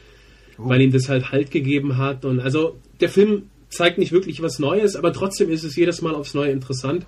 weil 0.56 0.80
ihm 0.80 0.92
das 0.92 1.08
halt 1.08 1.32
Halt 1.32 1.50
gegeben 1.50 1.96
hat. 1.98 2.24
Und 2.24 2.40
also 2.40 2.78
der 3.00 3.08
Film 3.08 3.44
zeigt 3.68 3.98
nicht 3.98 4.12
wirklich 4.12 4.42
was 4.42 4.58
Neues, 4.58 4.96
aber 4.96 5.12
trotzdem 5.12 5.50
ist 5.50 5.64
es 5.64 5.76
jedes 5.76 6.02
Mal 6.02 6.14
aufs 6.14 6.34
Neue 6.34 6.52
interessant. 6.52 7.06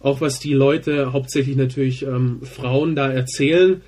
Auch 0.00 0.20
was 0.20 0.40
die 0.40 0.52
Leute, 0.52 1.12
hauptsächlich 1.12 1.56
natürlich 1.56 2.02
ähm, 2.02 2.40
Frauen, 2.42 2.96
da 2.96 3.10
erzählen. 3.10 3.80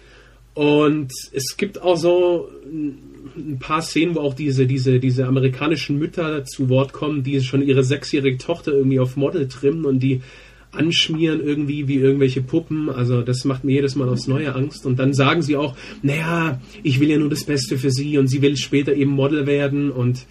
Und 0.55 1.12
es 1.33 1.57
gibt 1.57 1.83
auch 1.83 1.97
so 1.97 2.49
ein 2.64 3.59
paar 3.59 3.83
Szenen, 3.83 4.14
wo 4.14 4.21
auch 4.21 4.35
diese, 4.35 4.67
diese, 4.67 5.01
diese 5.01 5.27
amerikanischen 5.27 5.99
Mütter 5.99 6.45
zu 6.45 6.69
Wort 6.69 6.93
kommen, 6.93 7.25
die 7.25 7.40
schon 7.43 7.62
ihre 7.62 7.83
sechsjährige 7.83 8.38
Tochter 8.38 8.73
irgendwie 8.73 9.01
auf 9.01 9.17
Model 9.17 9.49
trimmen 9.49 9.85
und 9.85 9.99
die 10.01 10.23
anschmieren 10.71 11.40
irgendwie 11.40 11.88
wie 11.88 11.97
irgendwelche 11.97 12.43
Puppen. 12.43 12.88
Also 12.88 13.23
das 13.23 13.45
macht 13.45 13.64
mir 13.64 13.73
jedes 13.73 13.97
Mal 13.97 14.09
aufs 14.09 14.27
Neue 14.27 14.55
Angst. 14.55 14.87
Und 14.87 14.99
dann 14.99 15.12
sagen 15.12 15.43
sie 15.43 15.57
auch, 15.57 15.77
naja, 16.03 16.61
ich 16.83 17.01
will 17.01 17.11
ja 17.11 17.19
nur 17.19 17.31
das 17.31 17.45
Beste 17.45 17.79
für 17.79 17.90
sie 17.90 18.19
und 18.19 18.29
sie 18.29 18.43
will 18.43 18.57
später 18.57 18.95
eben 18.95 19.11
Model 19.11 19.47
werden 19.47 19.90
und 19.90 20.27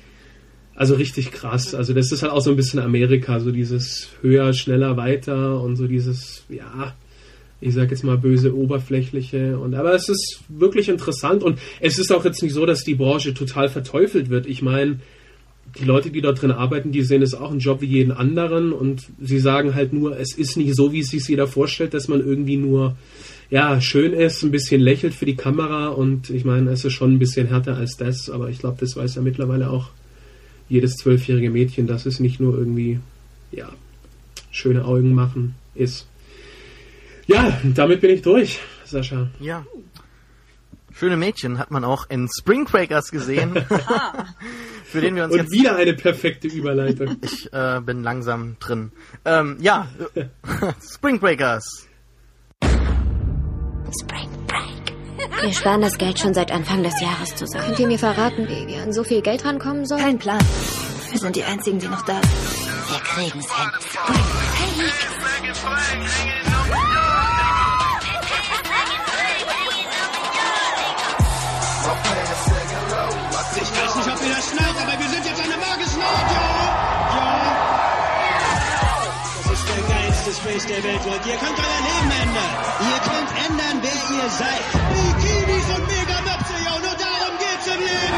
also 0.75 0.95
richtig 0.95 1.31
krass. 1.31 1.75
Also 1.75 1.93
das 1.93 2.11
ist 2.11 2.23
halt 2.23 2.31
auch 2.31 2.41
so 2.41 2.49
ein 2.49 2.55
bisschen 2.55 2.79
Amerika, 2.79 3.39
so 3.39 3.51
dieses 3.51 4.09
höher, 4.21 4.53
schneller, 4.53 4.97
weiter 4.97 5.61
und 5.61 5.75
so 5.75 5.87
dieses, 5.87 6.45
ja, 6.49 6.95
ich 7.63 7.73
sag 7.73 7.91
jetzt 7.91 8.03
mal 8.03 8.17
böse 8.17 8.55
Oberflächliche. 8.55 9.57
Und 9.57 9.73
aber 9.73 9.93
es 9.93 10.09
ist 10.09 10.41
wirklich 10.49 10.89
interessant 10.89 11.43
und 11.43 11.59
es 11.79 11.99
ist 11.99 12.11
auch 12.11 12.25
jetzt 12.25 12.43
nicht 12.43 12.53
so, 12.53 12.65
dass 12.65 12.83
die 12.83 12.95
Branche 12.95 13.33
total 13.33 13.69
verteufelt 13.69 14.29
wird. 14.29 14.45
Ich 14.45 14.61
meine, 14.61 14.99
die 15.79 15.85
Leute, 15.85 16.11
die 16.11 16.21
dort 16.21 16.41
drin 16.41 16.51
arbeiten, 16.51 16.91
die 16.91 17.01
sehen 17.01 17.21
es 17.21 17.33
auch 17.33 17.49
einen 17.49 17.59
Job 17.59 17.81
wie 17.81 17.87
jeden 17.87 18.11
anderen 18.11 18.73
und 18.73 19.07
sie 19.19 19.39
sagen 19.39 19.73
halt 19.73 19.93
nur, 19.93 20.19
es 20.19 20.35
ist 20.35 20.57
nicht 20.57 20.75
so, 20.75 20.91
wie 20.91 20.99
es 20.99 21.09
sich 21.09 21.27
jeder 21.27 21.47
vorstellt, 21.47 21.93
dass 21.93 22.07
man 22.07 22.19
irgendwie 22.19 22.57
nur 22.57 22.95
ja 23.49 23.81
schön 23.81 24.13
ist, 24.13 24.43
ein 24.43 24.51
bisschen 24.51 24.81
lächelt 24.81 25.13
für 25.13 25.25
die 25.25 25.35
Kamera 25.35 25.87
und 25.87 26.29
ich 26.29 26.45
meine, 26.45 26.69
es 26.71 26.85
ist 26.85 26.93
schon 26.93 27.13
ein 27.13 27.19
bisschen 27.19 27.47
härter 27.47 27.77
als 27.77 27.97
das, 27.97 28.29
aber 28.29 28.49
ich 28.49 28.59
glaube, 28.59 28.77
das 28.79 28.95
weiß 28.95 29.15
ja 29.15 29.21
mittlerweile 29.21 29.69
auch 29.69 29.89
jedes 30.69 30.95
zwölfjährige 30.95 31.49
Mädchen, 31.49 31.87
dass 31.87 32.05
es 32.05 32.19
nicht 32.19 32.39
nur 32.39 32.57
irgendwie 32.57 32.99
ja 33.51 33.69
schöne 34.51 34.85
Augen 34.85 35.13
machen 35.13 35.55
ist. 35.75 36.07
Ja, 37.27 37.57
damit 37.63 38.01
bin 38.01 38.09
ich 38.11 38.21
durch, 38.21 38.59
Sascha. 38.85 39.29
Ja. 39.39 39.65
Schöne 40.95 41.17
Mädchen 41.17 41.57
hat 41.57 41.71
man 41.71 41.83
auch 41.83 42.09
in 42.09 42.29
Spring 42.29 42.65
Breakers 42.65 43.09
gesehen, 43.09 43.53
für 44.83 45.01
den 45.01 45.15
wir 45.15 45.23
uns 45.23 45.33
Und 45.33 45.39
jetzt 45.39 45.51
wieder 45.51 45.75
eine 45.75 45.93
perfekte 45.93 46.47
Überleitung. 46.47 47.17
Ich 47.21 47.51
äh, 47.51 47.81
bin 47.81 48.03
langsam 48.03 48.57
drin. 48.59 48.91
Ähm, 49.25 49.57
ja, 49.59 49.87
Spring 50.93 51.19
Breakers. 51.19 51.87
Spring 52.61 54.29
Break. 54.47 55.41
Wir 55.41 55.53
sparen 55.53 55.81
das 55.81 55.97
Geld 55.97 56.19
schon 56.19 56.33
seit 56.33 56.51
Anfang 56.51 56.83
des 56.83 56.99
Jahres 57.01 57.35
zusammen. 57.35 57.65
Könnt 57.65 57.79
ihr 57.79 57.87
mir 57.87 57.99
verraten, 57.99 58.47
wie 58.47 58.67
wir 58.67 58.83
an 58.83 58.93
so 58.93 59.03
viel 59.03 59.21
Geld 59.21 59.45
rankommen 59.45 59.85
sollen? 59.85 60.01
Kein 60.01 60.19
Plan. 60.19 60.41
Wir 61.11 61.19
sind 61.19 61.35
die 61.35 61.43
Einzigen, 61.43 61.79
die 61.79 61.87
noch 61.87 62.03
da 62.03 62.21
sind. 62.21 62.91
Wir 62.91 62.99
kriegen's 62.99 63.55
hin. 63.55 63.69
Spring 63.79 65.53
Break. 65.63 66.42
Face 80.43 80.65
der 80.67 80.83
Welt 80.83 81.03
wollt. 81.05 81.25
Ihr 81.25 81.37
könnt 81.43 81.57
euer 81.67 81.81
Leben 81.89 82.11
ändern. 82.23 82.53
Ihr 82.91 82.99
könnt 83.09 83.31
ändern, 83.47 83.75
wer 83.81 83.97
ihr 84.17 84.29
seid. 84.41 84.65
Bikinis 84.93 85.67
und 85.75 85.83
Megamöpse, 85.93 86.55
ja, 86.67 86.73
nur 86.85 86.95
darum 87.05 87.33
geht's 87.43 87.67
im 87.73 87.81
Leben. 87.89 88.17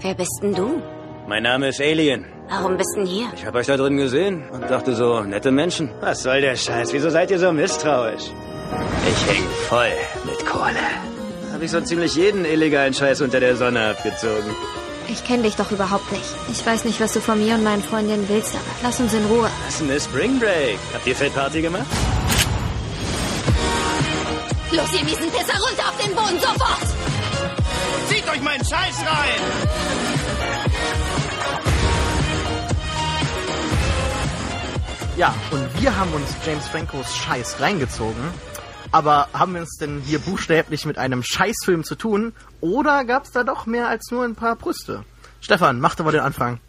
Wer 0.00 0.14
bist 0.14 0.38
denn 0.42 0.54
du? 0.54 0.82
Mein 1.26 1.42
Name 1.42 1.68
ist 1.68 1.80
Alien. 1.80 2.24
Warum 2.48 2.78
bist 2.78 2.96
denn 2.96 3.04
hier? 3.04 3.26
Ich 3.34 3.44
habe 3.44 3.58
euch 3.58 3.66
da 3.66 3.76
drin 3.76 3.98
gesehen 3.98 4.48
und 4.48 4.62
dachte 4.70 4.94
so, 4.94 5.20
nette 5.20 5.50
Menschen. 5.50 5.90
Was 6.00 6.22
soll 6.22 6.40
der 6.40 6.56
Scheiß? 6.56 6.94
Wieso 6.94 7.10
seid 7.10 7.30
ihr 7.30 7.38
so 7.38 7.52
misstrauisch? 7.52 8.32
Ich 9.10 9.26
häng 9.30 9.44
voll 9.68 9.92
mit 10.24 10.46
Kohle. 10.46 10.86
Habe 11.52 11.64
ich 11.66 11.70
so 11.70 11.82
ziemlich 11.82 12.14
jeden 12.14 12.46
illegalen 12.46 12.94
Scheiß 12.94 13.20
unter 13.20 13.40
der 13.40 13.56
Sonne 13.56 13.90
abgezogen. 13.90 14.54
Ich 15.10 15.24
kenne 15.24 15.44
dich 15.44 15.56
doch 15.56 15.70
überhaupt 15.70 16.12
nicht. 16.12 16.24
Ich 16.52 16.64
weiß 16.64 16.84
nicht, 16.84 17.00
was 17.00 17.14
du 17.14 17.20
von 17.20 17.38
mir 17.38 17.54
und 17.54 17.64
meinen 17.64 17.82
Freundinnen 17.82 18.28
willst, 18.28 18.54
aber 18.54 18.64
lass 18.82 19.00
uns 19.00 19.14
in 19.14 19.24
Ruhe. 19.24 19.50
Was 19.66 19.80
ist 19.80 19.88
denn 19.88 20.00
Spring 20.00 20.38
Break? 20.38 20.78
Habt 20.92 21.06
ihr 21.06 21.16
Feldparty 21.16 21.62
gemacht? 21.62 21.86
Los, 24.70 24.92
ihr 24.92 25.04
miesen 25.04 25.30
Pisser, 25.30 25.58
runter 25.58 25.88
auf 25.88 25.96
den 26.04 26.14
Boden, 26.14 26.38
sofort! 26.40 26.86
Zieht 28.08 28.28
euch 28.30 28.42
meinen 28.42 28.62
Scheiß 28.62 28.98
rein! 29.00 29.40
Ja, 35.16 35.34
und 35.50 35.80
wir 35.80 35.96
haben 35.96 36.12
uns 36.12 36.28
James 36.46 36.68
Francos 36.68 37.16
Scheiß 37.16 37.56
reingezogen. 37.60 38.22
Aber 38.90 39.28
haben 39.32 39.54
wir 39.54 39.62
es 39.62 39.76
denn 39.80 40.00
hier 40.04 40.18
buchstäblich 40.18 40.86
mit 40.86 40.98
einem 40.98 41.22
Scheißfilm 41.22 41.84
zu 41.84 41.94
tun? 41.94 42.32
Oder 42.60 43.04
gab 43.04 43.24
es 43.24 43.32
da 43.32 43.44
doch 43.44 43.66
mehr 43.66 43.88
als 43.88 44.10
nur 44.10 44.24
ein 44.24 44.34
paar 44.34 44.56
Brüste? 44.56 45.04
Stefan, 45.40 45.80
mach 45.80 45.94
doch 45.94 46.04
mal 46.04 46.12
den 46.12 46.20
Anfang. 46.20 46.60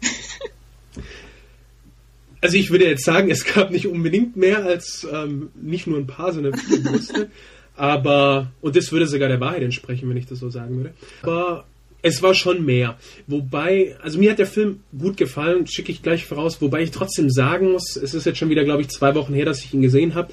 Also 2.42 2.56
ich 2.56 2.70
würde 2.70 2.86
jetzt 2.86 3.04
sagen, 3.04 3.30
es 3.30 3.44
gab 3.44 3.70
nicht 3.70 3.86
unbedingt 3.86 4.34
mehr 4.36 4.64
als 4.64 5.06
ähm, 5.12 5.50
nicht 5.54 5.86
nur 5.86 5.98
ein 5.98 6.06
paar, 6.06 6.32
sondern 6.32 6.54
viele 6.56 6.80
Brüste. 6.80 7.30
aber, 7.76 8.50
und 8.62 8.76
das 8.76 8.92
würde 8.92 9.06
sogar 9.06 9.28
der 9.28 9.40
Wahrheit 9.40 9.62
entsprechen, 9.62 10.08
wenn 10.08 10.16
ich 10.16 10.26
das 10.26 10.38
so 10.38 10.48
sagen 10.48 10.78
würde. 10.78 10.94
Aber 11.22 11.66
es 12.02 12.22
war 12.22 12.34
schon 12.34 12.64
mehr. 12.64 12.96
Wobei, 13.26 13.96
also 14.02 14.18
mir 14.18 14.30
hat 14.30 14.38
der 14.38 14.46
Film 14.46 14.80
gut 14.98 15.18
gefallen, 15.18 15.66
schicke 15.66 15.92
ich 15.92 16.02
gleich 16.02 16.24
voraus, 16.24 16.62
wobei 16.62 16.82
ich 16.82 16.92
trotzdem 16.92 17.28
sagen 17.30 17.72
muss, 17.72 17.96
es 17.96 18.14
ist 18.14 18.24
jetzt 18.24 18.38
schon 18.38 18.48
wieder, 18.48 18.64
glaube 18.64 18.82
ich, 18.82 18.88
zwei 18.88 19.14
Wochen 19.14 19.34
her, 19.34 19.44
dass 19.44 19.62
ich 19.62 19.74
ihn 19.74 19.82
gesehen 19.82 20.14
habe. 20.14 20.32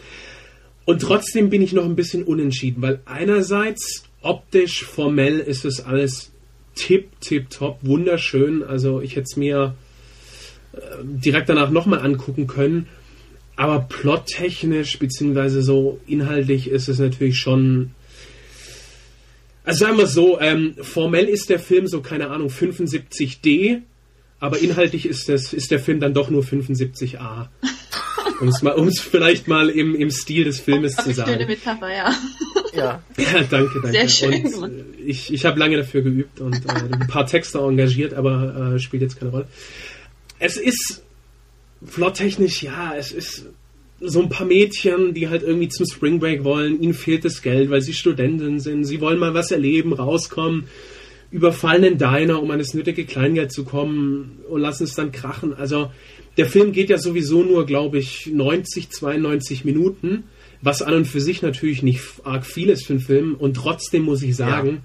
Und 0.88 1.02
trotzdem 1.02 1.50
bin 1.50 1.62
ich 1.62 1.74
noch 1.74 1.84
ein 1.84 1.98
bisschen 1.98 2.24
unentschieden, 2.24 2.82
weil 2.82 3.02
einerseits 3.04 4.06
optisch, 4.22 4.86
formell 4.86 5.40
ist 5.40 5.66
es 5.66 5.84
alles 5.84 6.32
tipp, 6.76 7.10
tipp, 7.20 7.50
top, 7.50 7.80
wunderschön. 7.82 8.64
Also 8.64 9.02
ich 9.02 9.18
hätte 9.18 9.26
es 9.30 9.36
mir 9.36 9.76
äh, 10.72 10.78
direkt 11.04 11.50
danach 11.50 11.72
nochmal 11.72 12.00
angucken 12.00 12.48
können. 12.48 12.88
Aber 13.58 13.82
plottechnisch, 13.82 14.98
beziehungsweise 14.98 15.62
so 15.62 16.00
inhaltlich 16.08 16.70
ist 16.70 16.88
es 16.88 17.00
natürlich 17.00 17.38
schon 17.38 17.92
also 19.66 19.84
sagen 19.84 19.98
wir 19.98 20.08
so, 20.08 20.40
ähm, 20.40 20.76
formell 20.80 21.26
ist 21.26 21.50
der 21.50 21.60
Film 21.60 21.88
so, 21.88 22.00
keine 22.00 22.30
Ahnung, 22.30 22.48
75D, 22.48 23.82
aber 24.40 24.60
inhaltlich 24.60 25.06
ist, 25.06 25.28
das, 25.28 25.52
ist 25.52 25.72
der 25.72 25.82
Film 25.82 26.00
dann 26.00 26.14
doch 26.14 26.30
nur 26.30 26.44
75A. 26.44 27.50
Um 28.40 28.48
es 28.50 28.62
mal, 28.62 28.76
vielleicht 28.92 29.48
mal 29.48 29.70
im, 29.70 29.96
im 29.96 30.10
Stil 30.10 30.44
des 30.44 30.60
Filmes 30.60 30.96
zu 30.96 31.14
sagen. 31.14 31.32
Schöne 31.32 31.46
Metapher, 31.46 31.94
ja. 31.94 32.14
Ja. 32.74 33.02
ja, 33.18 33.44
danke, 33.50 33.82
danke. 33.82 33.92
Sehr 33.92 34.10
schön. 34.10 34.54
Und, 34.54 34.72
äh, 34.72 34.84
ich 35.06 35.34
ich 35.34 35.46
habe 35.46 35.60
lange 35.60 35.78
dafür 35.78 36.02
geübt 36.02 36.40
und 36.40 36.66
äh, 36.66 36.94
ein 36.94 37.08
paar 37.08 37.26
Texte 37.26 37.60
engagiert, 37.60 38.14
aber 38.14 38.74
äh, 38.76 38.80
spielt 38.80 39.02
jetzt 39.02 39.20
keine 39.20 39.32
Rolle. 39.32 39.48
Es 40.40 40.58
ist 40.58 41.04
plottechnisch, 41.92 42.64
ja, 42.64 42.94
es 42.96 43.12
ist 43.12 43.46
so 44.00 44.22
ein 44.22 44.30
paar 44.30 44.46
Mädchen, 44.46 45.14
die 45.14 45.28
halt 45.28 45.42
irgendwie 45.42 45.70
zum 45.70 45.86
Spring 45.88 46.20
Break 46.20 46.44
wollen, 46.44 46.82
ihnen 46.82 46.94
fehlt 46.94 47.26
das 47.26 47.42
Geld, 47.42 47.70
weil 47.72 47.82
sie 47.82 47.94
Studenten 47.94 48.60
sind, 48.60 48.84
sie 48.84 49.02
wollen 49.02 49.18
mal 49.18 49.34
was 49.34 49.50
erleben, 49.50 49.94
rauskommen, 49.94 50.66
überfallen 51.32 51.82
den 51.82 51.98
Diner, 51.98 52.42
um 52.42 52.52
an 52.52 52.60
das 52.60 52.74
nötige 52.74 53.06
Kleingeld 53.06 53.52
zu 53.52 53.66
kommen 53.66 54.40
und 54.48 54.62
lassen 54.62 54.84
es 54.84 54.94
dann 54.94 55.12
krachen. 55.12 55.54
Also 55.56 55.92
der 56.38 56.46
Film 56.46 56.72
geht 56.72 56.90
ja 56.90 56.98
sowieso 56.98 57.44
nur, 57.44 57.66
glaube 57.66 57.98
ich, 57.98 58.28
90, 58.28 58.90
92 58.92 59.66
Minuten, 59.66 60.26
was 60.62 60.82
an 60.82 60.94
und 60.94 61.06
für 61.06 61.22
sich 61.22 61.42
natürlich 61.42 61.84
nicht 61.84 62.02
arg 62.24 62.46
viel 62.46 62.70
ist 62.70 62.86
für 62.86 62.94
einen 62.94 63.00
Film 63.02 63.36
und 63.36 63.56
trotzdem 63.56 64.04
muss 64.04 64.22
ich 64.22 64.36
sagen, 64.36 64.68
ja. 64.68 64.82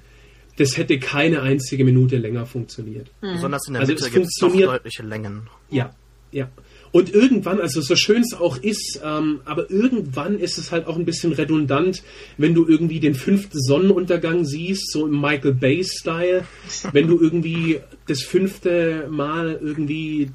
das 0.56 0.76
hätte 0.76 0.98
keine 0.98 1.42
einzige 1.42 1.84
Minute 1.84 2.16
länger 2.16 2.46
funktioniert. 2.46 3.10
Mhm. 3.20 3.34
Besonders 3.34 3.66
in 3.66 3.74
der 3.74 3.82
also 3.82 3.92
Mitte 3.94 4.10
gibt 4.10 4.26
es 4.26 4.34
deutliche 4.36 5.02
Längen. 5.02 5.48
Ja, 5.70 5.94
ja. 6.30 6.50
Und 6.92 7.14
irgendwann, 7.14 7.58
also 7.58 7.80
so 7.80 7.96
schön 7.96 8.20
es 8.20 8.34
auch 8.34 8.58
ist, 8.58 9.00
ähm, 9.02 9.40
aber 9.46 9.70
irgendwann 9.70 10.38
ist 10.38 10.58
es 10.58 10.72
halt 10.72 10.86
auch 10.86 10.96
ein 10.96 11.06
bisschen 11.06 11.32
redundant, 11.32 12.02
wenn 12.36 12.54
du 12.54 12.68
irgendwie 12.68 13.00
den 13.00 13.14
fünften 13.14 13.58
Sonnenuntergang 13.58 14.44
siehst, 14.44 14.92
so 14.92 15.06
im 15.06 15.18
Michael 15.18 15.54
Bay-Style, 15.54 16.44
wenn 16.92 17.06
du 17.08 17.18
irgendwie 17.18 17.80
das 18.06 18.22
fünfte 18.22 19.08
Mal 19.10 19.58
irgendwie 19.62 20.30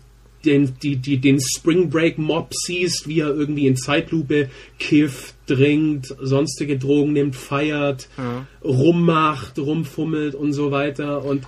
den, 0.48 0.74
die, 0.82 0.96
die, 0.96 1.18
den 1.18 1.40
Spring 1.40 1.90
Break 1.90 2.18
Mob 2.18 2.54
siehst, 2.54 3.08
wie 3.08 3.20
er 3.20 3.36
irgendwie 3.36 3.68
in 3.68 3.76
Zeitlupe 3.76 4.50
kifft, 4.80 5.36
trinkt, 5.46 6.16
sonstige 6.20 6.78
Drogen 6.78 7.14
nimmt, 7.14 7.36
feiert, 7.36 8.10
ja. 8.18 8.48
rummacht, 8.64 9.60
rumfummelt 9.60 10.34
und 10.34 10.54
so 10.54 10.72
weiter. 10.72 11.24
Und 11.24 11.44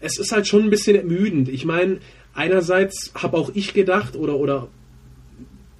es 0.00 0.18
ist 0.18 0.32
halt 0.32 0.46
schon 0.46 0.62
ein 0.62 0.70
bisschen 0.70 0.96
ermüdend. 0.96 1.48
Ich 1.48 1.64
meine, 1.64 1.98
einerseits 2.32 3.12
habe 3.14 3.36
auch 3.36 3.50
ich 3.54 3.74
gedacht 3.74 4.16
oder 4.16 4.36
oder 4.36 4.68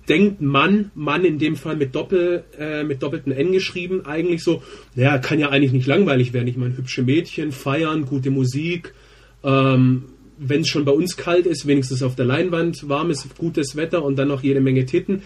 denkt 0.08 0.40
Mann, 0.40 0.90
Mann 0.94 1.24
in 1.24 1.38
dem 1.38 1.56
Fall 1.56 1.76
mit 1.76 1.94
Doppel, 1.94 2.44
äh, 2.58 2.84
mit 2.84 3.02
doppelten 3.02 3.32
N 3.32 3.52
geschrieben, 3.52 4.04
eigentlich 4.04 4.42
so, 4.42 4.62
naja, 4.94 5.18
kann 5.18 5.38
ja 5.38 5.48
eigentlich 5.48 5.72
nicht 5.72 5.86
langweilig 5.86 6.32
werden. 6.32 6.48
Ich 6.48 6.56
meine, 6.56 6.76
hübsche 6.76 7.02
Mädchen, 7.02 7.52
feiern, 7.52 8.04
gute 8.04 8.30
Musik, 8.30 8.92
ähm, 9.42 10.04
wenn 10.38 10.62
es 10.62 10.68
schon 10.68 10.84
bei 10.84 10.92
uns 10.92 11.16
kalt 11.16 11.46
ist, 11.46 11.66
wenigstens 11.66 12.02
auf 12.02 12.16
der 12.16 12.24
Leinwand, 12.24 12.88
warmes, 12.88 13.28
gutes 13.38 13.76
Wetter 13.76 14.02
und 14.02 14.16
dann 14.16 14.28
noch 14.28 14.42
jede 14.42 14.60
Menge 14.60 14.86
Titten. 14.86 15.22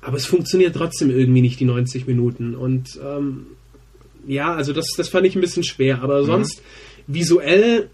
Aber 0.00 0.16
es 0.16 0.26
funktioniert 0.26 0.74
trotzdem 0.76 1.10
irgendwie 1.10 1.42
nicht 1.42 1.60
die 1.60 1.64
90 1.64 2.06
Minuten. 2.06 2.54
Und 2.54 2.98
ähm, 3.04 3.46
ja, 4.26 4.54
also 4.54 4.72
das, 4.72 4.88
das 4.96 5.08
fand 5.08 5.26
ich 5.26 5.36
ein 5.36 5.40
bisschen 5.40 5.64
schwer. 5.64 6.02
Aber 6.02 6.22
mhm. 6.22 6.26
sonst 6.26 6.62
visuell 7.06 7.88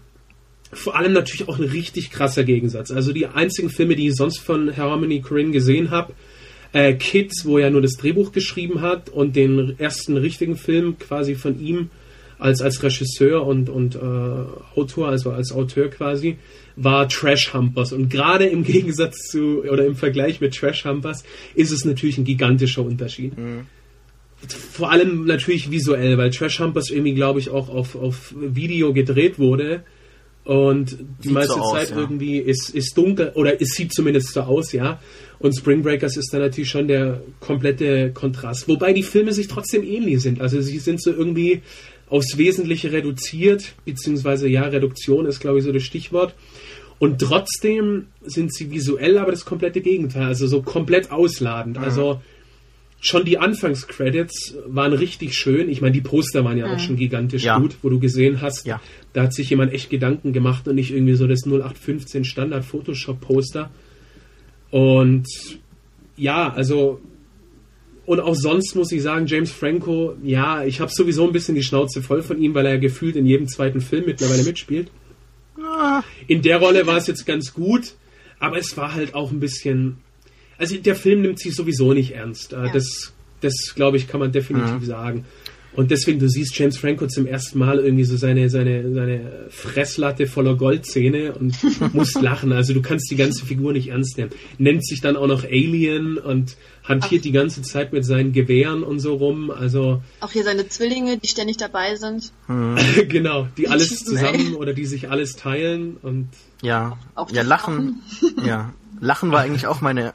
vor 0.71 0.95
allem 0.95 1.13
natürlich 1.13 1.47
auch 1.47 1.57
ein 1.57 1.65
richtig 1.65 2.11
krasser 2.11 2.43
Gegensatz. 2.43 2.91
Also 2.91 3.11
die 3.11 3.25
einzigen 3.25 3.69
Filme, 3.69 3.95
die 3.95 4.07
ich 4.07 4.15
sonst 4.15 4.39
von 4.39 4.75
Harmony 4.75 5.21
Korine 5.21 5.51
gesehen 5.51 5.89
habe, 5.89 6.13
äh, 6.73 6.93
Kids, 6.93 7.45
wo 7.45 7.57
er 7.57 7.71
nur 7.71 7.81
das 7.81 7.93
Drehbuch 7.93 8.31
geschrieben 8.31 8.81
hat 8.81 9.09
und 9.09 9.35
den 9.35 9.79
ersten 9.79 10.17
richtigen 10.17 10.55
Film 10.55 10.99
quasi 10.99 11.33
von 11.35 11.59
ihm 11.59 11.89
als, 12.39 12.61
als 12.61 12.81
Regisseur 12.81 13.45
und, 13.45 13.69
und 13.69 13.95
äh, 13.95 13.99
Autor, 13.99 15.09
also 15.09 15.31
als 15.31 15.51
Autor 15.51 15.89
quasi, 15.89 16.37
war 16.75 17.07
Trash 17.07 17.53
Humpers. 17.53 17.93
Und 17.93 18.09
gerade 18.09 18.45
im 18.45 18.63
Gegensatz 18.71 19.27
zu, 19.27 19.63
oder 19.63 19.85
im 19.85 19.95
Vergleich 19.95 20.41
mit 20.41 20.55
Trash 20.55 20.85
Humpers, 20.85 21.23
ist 21.53 21.71
es 21.71 21.85
natürlich 21.85 22.17
ein 22.17 22.25
gigantischer 22.25 22.83
Unterschied. 22.83 23.37
Mhm. 23.37 23.67
Vor 24.71 24.89
allem 24.89 25.25
natürlich 25.25 25.69
visuell, 25.69 26.17
weil 26.17 26.29
Trash 26.29 26.59
Humpers 26.59 26.89
irgendwie, 26.89 27.13
glaube 27.13 27.39
ich, 27.39 27.49
auch 27.49 27.67
auf, 27.67 27.95
auf 27.95 28.33
Video 28.39 28.93
gedreht 28.93 29.37
wurde 29.37 29.83
und 30.49 30.97
die 31.23 31.27
sieht 31.27 31.31
meiste 31.31 31.53
so 31.53 31.71
Zeit 31.71 31.83
aus, 31.83 31.89
ja. 31.91 31.97
irgendwie 31.99 32.39
ist, 32.39 32.69
ist 32.73 32.97
dunkel, 32.97 33.33
oder 33.35 33.61
es 33.61 33.69
sieht 33.69 33.93
zumindest 33.93 34.33
so 34.33 34.41
aus, 34.41 34.71
ja. 34.71 34.99
Und 35.37 35.55
Spring 35.55 35.83
Breakers 35.83 36.17
ist 36.17 36.33
dann 36.33 36.41
natürlich 36.41 36.71
schon 36.71 36.87
der 36.87 37.21
komplette 37.39 38.11
Kontrast. 38.13 38.67
Wobei 38.67 38.91
die 38.93 39.03
Filme 39.03 39.31
sich 39.31 39.47
trotzdem 39.47 39.83
ähnlich 39.83 40.21
sind. 40.21 40.41
Also 40.41 40.59
sie 40.61 40.79
sind 40.79 41.03
so 41.03 41.11
irgendwie 41.11 41.61
aufs 42.09 42.37
Wesentliche 42.37 42.91
reduziert, 42.91 43.73
beziehungsweise 43.85 44.47
ja, 44.47 44.63
Reduktion 44.63 45.25
ist, 45.25 45.39
glaube 45.39 45.59
ich, 45.59 45.63
so 45.63 45.71
das 45.71 45.83
Stichwort. 45.83 46.33
Und 46.97 47.21
trotzdem 47.21 48.07
sind 48.23 48.53
sie 48.53 48.71
visuell 48.71 49.17
aber 49.17 49.31
das 49.31 49.45
komplette 49.45 49.81
Gegenteil, 49.81 50.25
also 50.25 50.47
so 50.47 50.61
komplett 50.61 51.11
ausladend. 51.11 51.77
Mhm. 51.77 51.83
Also 51.83 52.21
schon 52.99 53.23
die 53.23 53.37
Anfangscredits 53.37 54.55
waren 54.67 54.91
richtig 54.91 55.35
schön. 55.35 55.69
Ich 55.69 55.81
meine, 55.81 55.93
die 55.93 56.01
Poster 56.01 56.43
waren 56.43 56.57
ja 56.57 56.67
mhm. 56.67 56.73
auch 56.73 56.79
schon 56.79 56.97
gigantisch 56.97 57.45
ja. 57.45 57.57
gut, 57.57 57.77
wo 57.81 57.89
du 57.89 57.99
gesehen 57.99 58.41
hast, 58.41 58.65
ja. 58.65 58.81
da 59.13 59.23
hat 59.23 59.33
sich 59.33 59.49
jemand 59.49 59.71
echt 59.71 59.89
Gedanken 59.89 60.33
gemacht 60.33 60.67
und 60.67 60.75
nicht 60.75 60.91
irgendwie 60.91 61.15
so 61.15 61.25
das 61.25 61.45
0815 61.45 62.25
Standard 62.25 62.65
Photoshop 62.65 63.21
Poster. 63.21 63.71
Und 64.71 65.27
ja, 66.17 66.51
also 66.51 66.99
und 68.09 68.19
auch 68.19 68.35
sonst 68.35 68.75
muss 68.75 68.91
ich 68.91 69.01
sagen, 69.01 69.27
James 69.27 69.51
Franco, 69.51 70.15
ja, 70.23 70.63
ich 70.63 70.79
habe 70.79 70.91
sowieso 70.93 71.25
ein 71.25 71.31
bisschen 71.31 71.55
die 71.55 71.63
Schnauze 71.63 72.01
voll 72.01 72.23
von 72.23 72.41
ihm, 72.41 72.53
weil 72.53 72.65
er 72.65 72.77
gefühlt 72.77 73.15
in 73.15 73.25
jedem 73.25 73.47
zweiten 73.47 73.81
Film 73.81 74.05
mittlerweile 74.05 74.43
mitspielt. 74.43 74.89
Ah. 75.61 76.01
In 76.27 76.41
der 76.41 76.57
Rolle 76.57 76.87
war 76.87 76.97
es 76.97 77.07
jetzt 77.07 77.25
ganz 77.25 77.53
gut, 77.53 77.93
aber 78.39 78.57
es 78.57 78.75
war 78.77 78.93
halt 78.93 79.13
auch 79.13 79.31
ein 79.31 79.39
bisschen 79.39 79.97
also 80.59 80.75
der 80.75 80.95
Film 80.95 81.21
nimmt 81.21 81.39
sich 81.39 81.55
sowieso 81.55 81.93
nicht 81.93 82.11
ernst. 82.11 82.53
Äh, 82.53 82.65
ja. 82.65 82.73
Das, 82.73 83.13
das 83.41 83.73
glaube 83.75 83.97
ich, 83.97 84.07
kann 84.07 84.19
man 84.19 84.31
definitiv 84.31 84.81
mhm. 84.81 84.85
sagen. 84.85 85.25
Und 85.73 85.91
deswegen, 85.91 86.19
du 86.19 86.27
siehst 86.27 86.57
James 86.57 86.77
Franco 86.77 87.07
zum 87.07 87.25
ersten 87.25 87.59
Mal 87.59 87.79
irgendwie 87.79 88.03
so 88.03 88.17
seine, 88.17 88.49
seine, 88.49 88.93
seine 88.93 89.45
Fresslatte 89.49 90.27
voller 90.27 90.55
Goldzähne 90.55 91.33
und 91.33 91.55
musst 91.93 92.21
lachen. 92.21 92.51
Also 92.51 92.73
du 92.73 92.81
kannst 92.81 93.09
die 93.11 93.15
ganze 93.15 93.45
Figur 93.45 93.71
nicht 93.73 93.89
ernst 93.89 94.17
nehmen. 94.17 94.31
Nennt 94.57 94.85
sich 94.85 95.01
dann 95.01 95.15
auch 95.15 95.27
noch 95.27 95.43
Alien 95.43 96.17
und 96.17 96.57
hantiert 96.83 97.23
die 97.23 97.31
ganze 97.31 97.61
Zeit 97.61 97.93
mit 97.93 98.03
seinen 98.03 98.33
Gewehren 98.33 98.83
und 98.83 98.99
so 98.99 99.15
rum. 99.15 99.51
Also 99.51 100.01
Auch 100.21 100.31
hier 100.31 100.43
seine 100.43 100.67
Zwillinge, 100.67 101.17
die 101.17 101.27
ständig 101.27 101.57
dabei 101.57 101.95
sind. 101.95 102.31
genau, 103.07 103.47
die 103.57 103.67
alles 103.67 103.91
ey. 103.91 103.97
zusammen 103.97 104.55
oder 104.55 104.73
die 104.73 104.85
sich 104.85 105.09
alles 105.09 105.35
teilen 105.35 105.97
und 106.01 106.29
Ja, 106.63 106.97
Auch 107.15 107.31
ja, 107.31 107.43
Lachen, 107.43 108.01
ja, 108.45 108.73
Lachen 108.99 109.31
war 109.31 109.41
eigentlich 109.41 109.67
auch 109.67 109.81
meine 109.81 110.13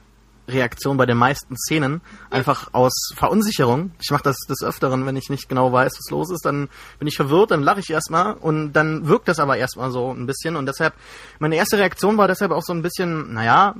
Reaktion 0.49 0.97
bei 0.97 1.07
den 1.07 1.17
meisten 1.17 1.57
Szenen. 1.57 2.01
Einfach 2.31 2.69
aus 2.73 2.93
Verunsicherung. 3.17 3.93
Ich 4.01 4.11
mache 4.11 4.23
das 4.23 4.37
des 4.49 4.63
Öfteren, 4.63 5.07
wenn 5.07 5.17
ich 5.17 5.31
nicht 5.31 5.49
genau 5.49 5.73
weiß, 5.73 5.93
was 5.97 6.11
los 6.11 6.31
ist, 6.31 6.45
dann 6.45 6.69
bin 6.99 7.09
ich 7.09 7.17
verwirrt, 7.17 7.51
dann 7.51 7.63
lache 7.63 7.81
ich 7.81 7.91
erstmal 7.91 8.35
und 8.35 8.73
dann 8.73 9.09
wirkt 9.09 9.29
das 9.29 9.39
aber 9.39 9.57
erstmal 9.57 9.91
so 9.91 10.13
ein 10.13 10.27
bisschen 10.27 10.57
und 10.57 10.67
deshalb, 10.67 10.95
meine 11.39 11.57
erste 11.57 11.79
Reaktion 11.79 12.19
war 12.19 12.29
deshalb 12.29 12.53
auch 12.53 12.63
so 12.63 12.73
ein 12.73 12.83
bisschen, 12.83 13.35
naja, 13.35 13.75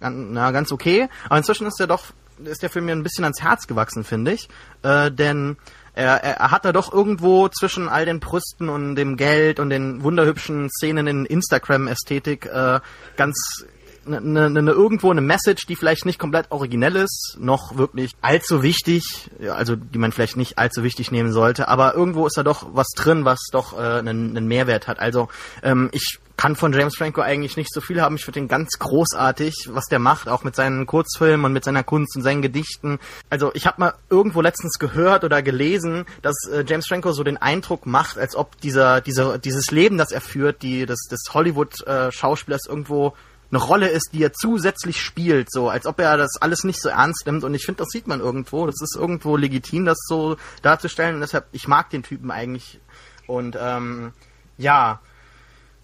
na, 0.00 0.50
ganz 0.50 0.72
okay, 0.72 1.08
aber 1.26 1.38
inzwischen 1.38 1.66
ist 1.66 1.78
der 1.78 1.86
doch, 1.86 2.04
ist 2.44 2.62
der 2.62 2.70
Film 2.70 2.86
mir 2.86 2.92
ein 2.92 3.02
bisschen 3.02 3.24
ans 3.24 3.42
Herz 3.42 3.66
gewachsen, 3.66 4.04
finde 4.04 4.32
ich, 4.32 4.48
äh, 4.82 5.10
denn 5.10 5.56
er, 5.94 6.22
er, 6.22 6.36
er 6.36 6.50
hat 6.52 6.64
da 6.64 6.72
doch 6.72 6.92
irgendwo 6.92 7.48
zwischen 7.48 7.88
all 7.88 8.06
den 8.06 8.20
Brüsten 8.20 8.68
und 8.68 8.94
dem 8.94 9.16
Geld 9.16 9.58
und 9.58 9.70
den 9.70 10.04
wunderhübschen 10.04 10.70
Szenen 10.70 11.08
in 11.08 11.26
Instagram-Ästhetik 11.26 12.46
äh, 12.46 12.78
ganz 13.16 13.66
ne, 14.08 14.50
ne, 14.50 14.62
ne, 14.62 14.70
irgendwo 14.70 15.10
eine 15.10 15.20
Message, 15.20 15.66
die 15.66 15.76
vielleicht 15.76 16.06
nicht 16.06 16.18
komplett 16.18 16.50
originell 16.50 16.96
ist, 16.96 17.36
noch 17.38 17.76
wirklich 17.76 18.12
allzu 18.20 18.62
wichtig, 18.62 19.30
also 19.50 19.76
die 19.76 19.98
man 19.98 20.12
vielleicht 20.12 20.36
nicht 20.36 20.58
allzu 20.58 20.82
wichtig 20.82 21.10
nehmen 21.10 21.32
sollte, 21.32 21.68
aber 21.68 21.94
irgendwo 21.94 22.26
ist 22.26 22.36
da 22.36 22.42
doch 22.42 22.66
was 22.72 22.88
drin, 22.96 23.24
was 23.24 23.40
doch 23.52 23.78
äh, 23.78 23.98
einen, 23.98 24.36
einen 24.36 24.48
Mehrwert 24.48 24.88
hat. 24.88 24.98
Also 24.98 25.28
ähm, 25.62 25.88
ich 25.92 26.18
kann 26.38 26.54
von 26.54 26.72
James 26.72 26.96
Franco 26.96 27.20
eigentlich 27.20 27.56
nicht 27.56 27.72
so 27.72 27.80
viel 27.80 28.00
haben. 28.00 28.14
Ich 28.14 28.24
finde 28.24 28.40
ihn 28.40 28.48
ganz 28.48 28.78
großartig, 28.78 29.70
was 29.72 29.86
der 29.86 29.98
macht, 29.98 30.28
auch 30.28 30.44
mit 30.44 30.54
seinen 30.54 30.86
Kurzfilmen 30.86 31.44
und 31.44 31.52
mit 31.52 31.64
seiner 31.64 31.82
Kunst 31.82 32.16
und 32.16 32.22
seinen 32.22 32.42
Gedichten. 32.42 33.00
Also 33.28 33.50
ich 33.54 33.66
habe 33.66 33.80
mal 33.80 33.94
irgendwo 34.08 34.40
letztens 34.40 34.78
gehört 34.78 35.24
oder 35.24 35.42
gelesen, 35.42 36.06
dass 36.22 36.36
äh, 36.50 36.64
James 36.66 36.86
Franco 36.86 37.12
so 37.12 37.24
den 37.24 37.36
Eindruck 37.36 37.86
macht, 37.86 38.18
als 38.18 38.36
ob 38.36 38.58
dieser, 38.60 39.00
dieser 39.00 39.38
dieses 39.38 39.70
Leben, 39.72 39.98
das 39.98 40.12
er 40.12 40.20
führt, 40.20 40.62
die 40.62 40.86
des, 40.86 41.08
des 41.10 41.24
Hollywood-Schauspielers 41.34 42.66
irgendwo 42.66 43.14
eine 43.50 43.60
Rolle 43.60 43.88
ist, 43.88 44.10
die 44.12 44.22
er 44.22 44.32
zusätzlich 44.32 45.00
spielt, 45.00 45.50
so 45.50 45.68
als 45.68 45.86
ob 45.86 46.00
er 46.00 46.16
das 46.16 46.36
alles 46.40 46.64
nicht 46.64 46.80
so 46.80 46.88
ernst 46.88 47.26
nimmt. 47.26 47.44
Und 47.44 47.54
ich 47.54 47.64
finde, 47.64 47.78
das 47.78 47.88
sieht 47.90 48.06
man 48.06 48.20
irgendwo. 48.20 48.66
Das 48.66 48.80
ist 48.82 48.94
irgendwo 48.94 49.36
legitim, 49.36 49.84
das 49.84 49.98
so 50.06 50.36
darzustellen. 50.62 51.14
Und 51.14 51.20
deshalb, 51.22 51.46
ich 51.52 51.66
mag 51.66 51.88
den 51.90 52.02
Typen 52.02 52.30
eigentlich. 52.30 52.78
Und 53.26 53.56
ähm, 53.60 54.12
ja, 54.58 55.00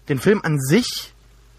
den 0.09 0.19
Film 0.19 0.41
an 0.43 0.59
sich 0.59 1.13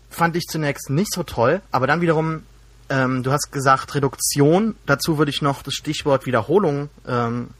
fand 0.09 0.37
ich 0.37 0.45
zunächst 0.45 0.91
nicht 0.91 1.13
so 1.13 1.25
toll, 1.25 1.61
aber 1.73 1.87
dann 1.87 2.01
wiederum, 2.01 2.45
ähm, 2.89 3.23
du 3.23 3.33
hast 3.33 3.51
gesagt 3.51 3.95
Reduktion. 3.95 4.77
Dazu 4.87 5.19
würde 5.19 5.31
ich 5.31 5.43
noch 5.43 5.63
das 5.63 5.75
Stichwort 5.75 6.27
Wiederholung 6.27 6.89
ähm, 7.07 7.51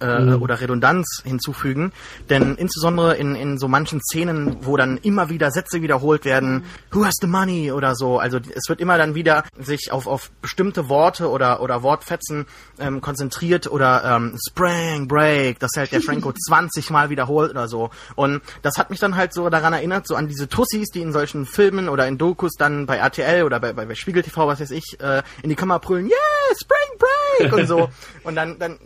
äh, 0.00 0.18
Mhm. 0.20 0.42
oder 0.42 0.60
Redundanz 0.60 1.22
hinzufügen. 1.24 1.92
Denn 2.30 2.54
insbesondere 2.56 3.16
in, 3.16 3.34
in 3.34 3.58
so 3.58 3.68
manchen 3.68 4.00
Szenen, 4.00 4.58
wo 4.64 4.76
dann 4.76 4.98
immer 4.98 5.28
wieder 5.28 5.50
Sätze 5.50 5.82
wiederholt 5.82 6.24
werden, 6.24 6.64
who 6.92 7.04
has 7.04 7.14
the 7.20 7.26
money 7.26 7.72
oder 7.72 7.94
so, 7.94 8.18
also 8.18 8.38
es 8.38 8.68
wird 8.68 8.80
immer 8.80 8.98
dann 8.98 9.14
wieder 9.14 9.44
sich 9.58 9.90
auf, 9.92 10.06
auf 10.06 10.30
bestimmte 10.42 10.88
Worte 10.88 11.30
oder, 11.30 11.60
oder 11.60 11.82
Wortfetzen 11.82 12.46
ähm, 12.78 13.00
konzentriert 13.00 13.70
oder 13.70 14.04
ähm, 14.04 14.36
Sprang, 14.48 15.08
Break, 15.08 15.58
das 15.58 15.72
hält 15.76 15.92
der 15.92 16.00
Franco 16.00 16.32
20 16.48 16.90
Mal 16.90 17.10
wiederholt 17.10 17.50
oder 17.50 17.68
so. 17.68 17.90
Und 18.14 18.42
das 18.62 18.76
hat 18.78 18.90
mich 18.90 19.00
dann 19.00 19.16
halt 19.16 19.32
so 19.32 19.48
daran 19.50 19.72
erinnert, 19.72 20.06
so 20.06 20.14
an 20.14 20.28
diese 20.28 20.48
Tussis, 20.48 20.88
die 20.90 21.02
in 21.02 21.12
solchen 21.12 21.46
Filmen 21.46 21.88
oder 21.88 22.06
in 22.06 22.18
Dokus 22.18 22.52
dann 22.58 22.86
bei 22.86 22.96
RTL 22.96 23.42
oder 23.44 23.60
bei, 23.60 23.72
bei, 23.72 23.86
bei 23.86 23.94
Spiegel 23.94 24.22
TV, 24.22 24.46
was 24.46 24.60
weiß 24.60 24.70
ich, 24.70 24.98
äh, 25.00 25.22
in 25.42 25.50
die 25.50 25.56
Kamera 25.56 25.78
brüllen, 25.78 26.06
yeah, 26.06 26.16
Spring 26.60 26.98
Break 26.98 27.52
und 27.52 27.66
so. 27.66 27.88
Und 28.24 28.34
dann, 28.34 28.58
dann 28.58 28.78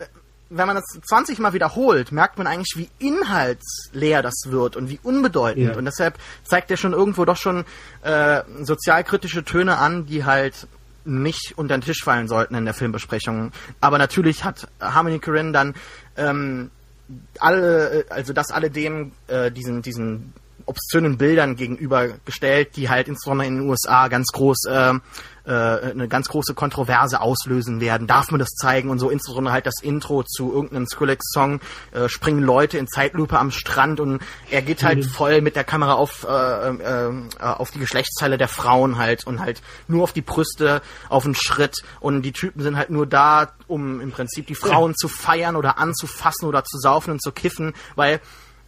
wenn 0.55 0.67
man 0.67 0.77
das 0.77 0.85
20 1.09 1.39
Mal 1.39 1.53
wiederholt, 1.53 2.13
merkt 2.13 2.39
man 2.39 2.47
eigentlich, 2.47 2.75
wie 2.77 2.89
inhaltsleer 2.99 4.23
das 4.23 4.35
wird 4.47 4.77
und 4.77 4.91
wie 4.91 5.01
unbedeutend. 5.03 5.67
Ja. 5.71 5.77
Und 5.77 5.85
deshalb 5.85 6.19
zeigt 6.45 6.71
er 6.71 6.77
schon 6.77 6.93
irgendwo 6.93 7.25
doch 7.25 7.37
schon 7.37 7.65
äh, 8.03 8.43
sozialkritische 8.61 9.45
Töne 9.45 9.79
an, 9.79 10.07
die 10.07 10.25
halt 10.25 10.67
nicht 11.05 11.55
unter 11.57 11.77
den 11.77 11.83
Tisch 11.83 12.05
fallen 12.05 12.29
sollten 12.29 12.55
in 12.55 12.65
der 12.65 12.75
Filmbesprechung. 12.75 13.53
Aber 13.81 13.99
natürlich 13.99 14.45
hat 14.45 14.69
Harmony 14.81 15.19
Korine 15.19 15.53
dann 15.53 15.75
ähm, 16.17 16.71
alle, 17.39 18.05
also 18.11 18.33
das 18.33 18.51
alledem 18.51 19.13
äh, 19.27 19.51
diesen, 19.51 19.83
diesen 19.83 20.33
obszönen 20.67 21.19
Bildern 21.19 21.57
gegenübergestellt, 21.57 22.77
die 22.77 22.89
halt 22.89 23.09
insbesondere 23.09 23.49
in 23.49 23.57
den 23.57 23.69
USA 23.69 24.09
ganz 24.09 24.29
groß 24.29 24.65
äh, 24.69 24.95
äh, 25.45 25.51
eine 25.51 26.09
ganz 26.09 26.29
große 26.29 26.55
Kontroverse 26.55 27.21
auslösen 27.21 27.81
werden. 27.81 28.07
Darf 28.07 28.31
man 28.31 28.39
das 28.39 28.51
zeigen? 28.51 28.91
Und 28.91 28.99
so 28.99 29.11
insbesondere 29.11 29.53
halt 29.53 29.67
das 29.67 29.83
Intro 29.83 30.23
zu 30.23 30.53
irgendeinem 30.53 30.87
Skrillex-Song 30.87 31.61
äh, 31.93 32.09
springen 32.09 32.43
Leute 32.43 32.79
in 32.79 32.87
Zeitlupe 32.87 33.39
am 33.39 33.51
Strand 33.51 34.01
und 34.01 34.23
er 34.51 34.63
geht 34.63 34.85
halt 34.85 35.05
voll 35.05 35.41
mit 35.41 35.57
der 35.57 35.65
Kamera 35.65 35.95
auf 35.95 36.27
äh, 36.29 36.69
äh, 36.69 36.75
äh, 36.79 37.13
auf 37.41 37.71
die 37.71 37.81
Geschlechtsteile 37.81 38.39
der 38.39 38.49
Frauen 38.49 38.99
halt 38.99 39.27
und 39.27 39.41
halt 39.41 39.63
nur 39.89 40.05
auf 40.05 40.13
die 40.13 40.23
Brüste 40.23 40.83
auf 41.09 41.25
einen 41.25 41.35
Schritt. 41.35 41.83
Und 42.01 42.23
die 42.23 42.33
Typen 42.33 42.63
sind 42.63 42.77
halt 42.77 42.91
nur 42.91 43.07
da, 43.07 43.53
um 43.67 44.01
im 44.01 44.13
Prinzip 44.13 44.47
die 44.47 44.55
Frauen 44.55 44.95
zu 44.95 45.09
feiern 45.09 45.57
oder 45.57 45.79
anzufassen 45.79 46.47
oder 46.47 46.65
zu 46.65 46.79
saufen 46.79 47.11
und 47.13 47.23
zu 47.23 47.33
kiffen, 47.33 47.73
weil 47.97 48.21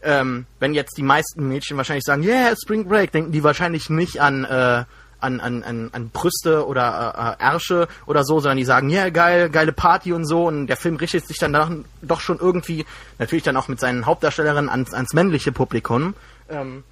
ähm, 0.05 0.46
wenn 0.61 0.74
jetzt 0.74 0.96
die 0.96 1.02
meisten 1.02 1.48
Mädchen 1.48 1.76
wahrscheinlich 1.76 2.05
sagen, 2.05 2.22
yeah, 2.22 2.55
Spring 2.57 2.86
Break, 2.86 3.12
denken 3.12 3.32
die 3.32 3.42
wahrscheinlich 3.42 3.90
nicht 3.90 4.20
an, 4.20 4.44
äh, 4.44 4.84
an, 5.20 5.40
an, 5.40 5.62
an, 5.62 5.90
an 5.92 6.11
Brüste 6.11 6.66
oder 6.66 7.36
äh, 7.40 7.44
äh, 7.44 7.52
Ärsche 7.52 7.88
oder 8.07 8.24
so, 8.24 8.40
sondern 8.40 8.59
die 8.59 8.64
sagen, 8.64 8.90
yeah, 8.90 9.09
geil, 9.11 9.50
geile 9.50 9.72
Party 9.72 10.12
und 10.12 10.26
so. 10.26 10.46
Und 10.46 10.66
der 10.66 10.76
Film 10.76 10.96
richtet 10.96 11.26
sich 11.26 11.38
dann 11.38 11.52
doch, 11.52 11.70
doch 12.02 12.20
schon 12.20 12.38
irgendwie, 12.38 12.84
natürlich 13.18 13.44
dann 13.44 13.57
auch 13.57 13.68
mit 13.68 13.80
seinen 13.80 14.07
Hauptdarstellerinnen 14.07 14.70
ans, 14.70 14.92
ans 14.92 15.14
männliche 15.14 15.52
Publikum. 15.52 16.14
Ähm, 16.48 16.84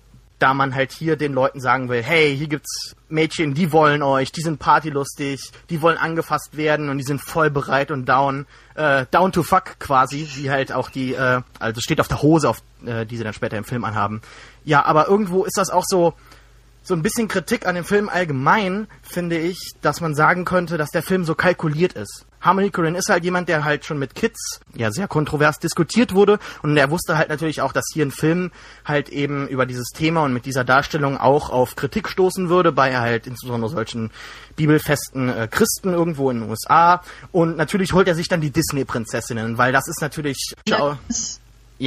da 0.43 0.55
man 0.55 0.74
halt 0.74 0.90
hier 0.90 1.16
den 1.16 1.32
Leuten 1.32 1.61
sagen 1.61 1.88
will, 1.88 2.03
hey, 2.03 2.36
hier 2.36 2.49
gibt's 2.49 2.97
Mädchen, 3.09 3.55
die 3.55 3.70
wollen 3.70 4.03
euch, 4.03 4.32
die 4.32 4.40
sind 4.40 4.59
partylustig, 4.59 5.53
die 5.70 5.80
wollen 5.82 5.97
angefasst 5.97 6.57
werden 6.57 6.88
und 6.88 6.99
die 6.99 7.05
sind 7.05 7.20
voll 7.20 7.49
bereit 7.49 7.93
und 7.93 8.09
down, 8.09 8.47
äh, 8.74 9.07
down 9.12 9.30
to 9.30 9.45
fuck 9.45 9.78
quasi, 9.78 10.28
wie 10.34 10.51
halt 10.51 10.72
auch 10.72 10.90
die, 10.90 11.14
äh, 11.14 11.43
also 11.61 11.80
steht 11.80 12.01
auf 12.01 12.09
der 12.09 12.22
Hose, 12.22 12.49
auf, 12.49 12.61
äh, 12.84 13.07
die 13.07 13.16
sie 13.16 13.22
dann 13.22 13.34
später 13.34 13.57
im 13.57 13.64
Film 13.64 13.84
anhaben. 13.84 14.20
Ja, 14.64 14.84
aber 14.84 15.07
irgendwo 15.07 15.45
ist 15.45 15.57
das 15.57 15.70
auch 15.70 15.84
so, 15.86 16.14
so 16.82 16.94
ein 16.94 17.02
bisschen 17.02 17.28
Kritik 17.28 17.66
an 17.66 17.74
dem 17.74 17.84
Film 17.84 18.08
allgemein, 18.08 18.88
finde 19.02 19.38
ich, 19.38 19.58
dass 19.80 20.00
man 20.00 20.14
sagen 20.14 20.44
könnte, 20.44 20.78
dass 20.78 20.90
der 20.90 21.02
Film 21.02 21.24
so 21.24 21.34
kalkuliert 21.34 21.92
ist. 21.94 22.26
Harmony 22.42 22.70
Korine 22.70 22.98
ist 22.98 23.08
halt 23.08 23.22
jemand, 23.22 23.48
der 23.48 23.64
halt 23.64 23.84
schon 23.84 23.98
mit 24.00 24.16
Kids 24.16 24.60
ja 24.74 24.90
sehr 24.90 25.06
kontrovers 25.06 25.60
diskutiert 25.60 26.12
wurde 26.12 26.40
und 26.62 26.76
er 26.76 26.90
wusste 26.90 27.16
halt 27.16 27.28
natürlich 27.28 27.60
auch, 27.60 27.72
dass 27.72 27.84
hier 27.92 28.04
ein 28.04 28.10
Film 28.10 28.50
halt 28.84 29.10
eben 29.10 29.46
über 29.46 29.64
dieses 29.64 29.90
Thema 29.90 30.24
und 30.24 30.32
mit 30.32 30.44
dieser 30.44 30.64
Darstellung 30.64 31.16
auch 31.18 31.50
auf 31.50 31.76
Kritik 31.76 32.08
stoßen 32.08 32.48
würde 32.48 32.72
bei 32.72 32.98
halt 32.98 33.28
insbesondere 33.28 33.70
solchen 33.70 34.10
bibelfesten 34.56 35.28
äh, 35.28 35.48
Christen 35.48 35.92
irgendwo 35.92 36.30
in 36.30 36.40
den 36.40 36.50
USA 36.50 37.02
und 37.30 37.56
natürlich 37.56 37.92
holt 37.92 38.08
er 38.08 38.16
sich 38.16 38.28
dann 38.28 38.40
die 38.40 38.50
Disney-Prinzessinnen, 38.50 39.56
weil 39.56 39.72
das 39.72 39.86
ist 39.86 40.00
natürlich 40.00 40.54
ja, 40.66 40.98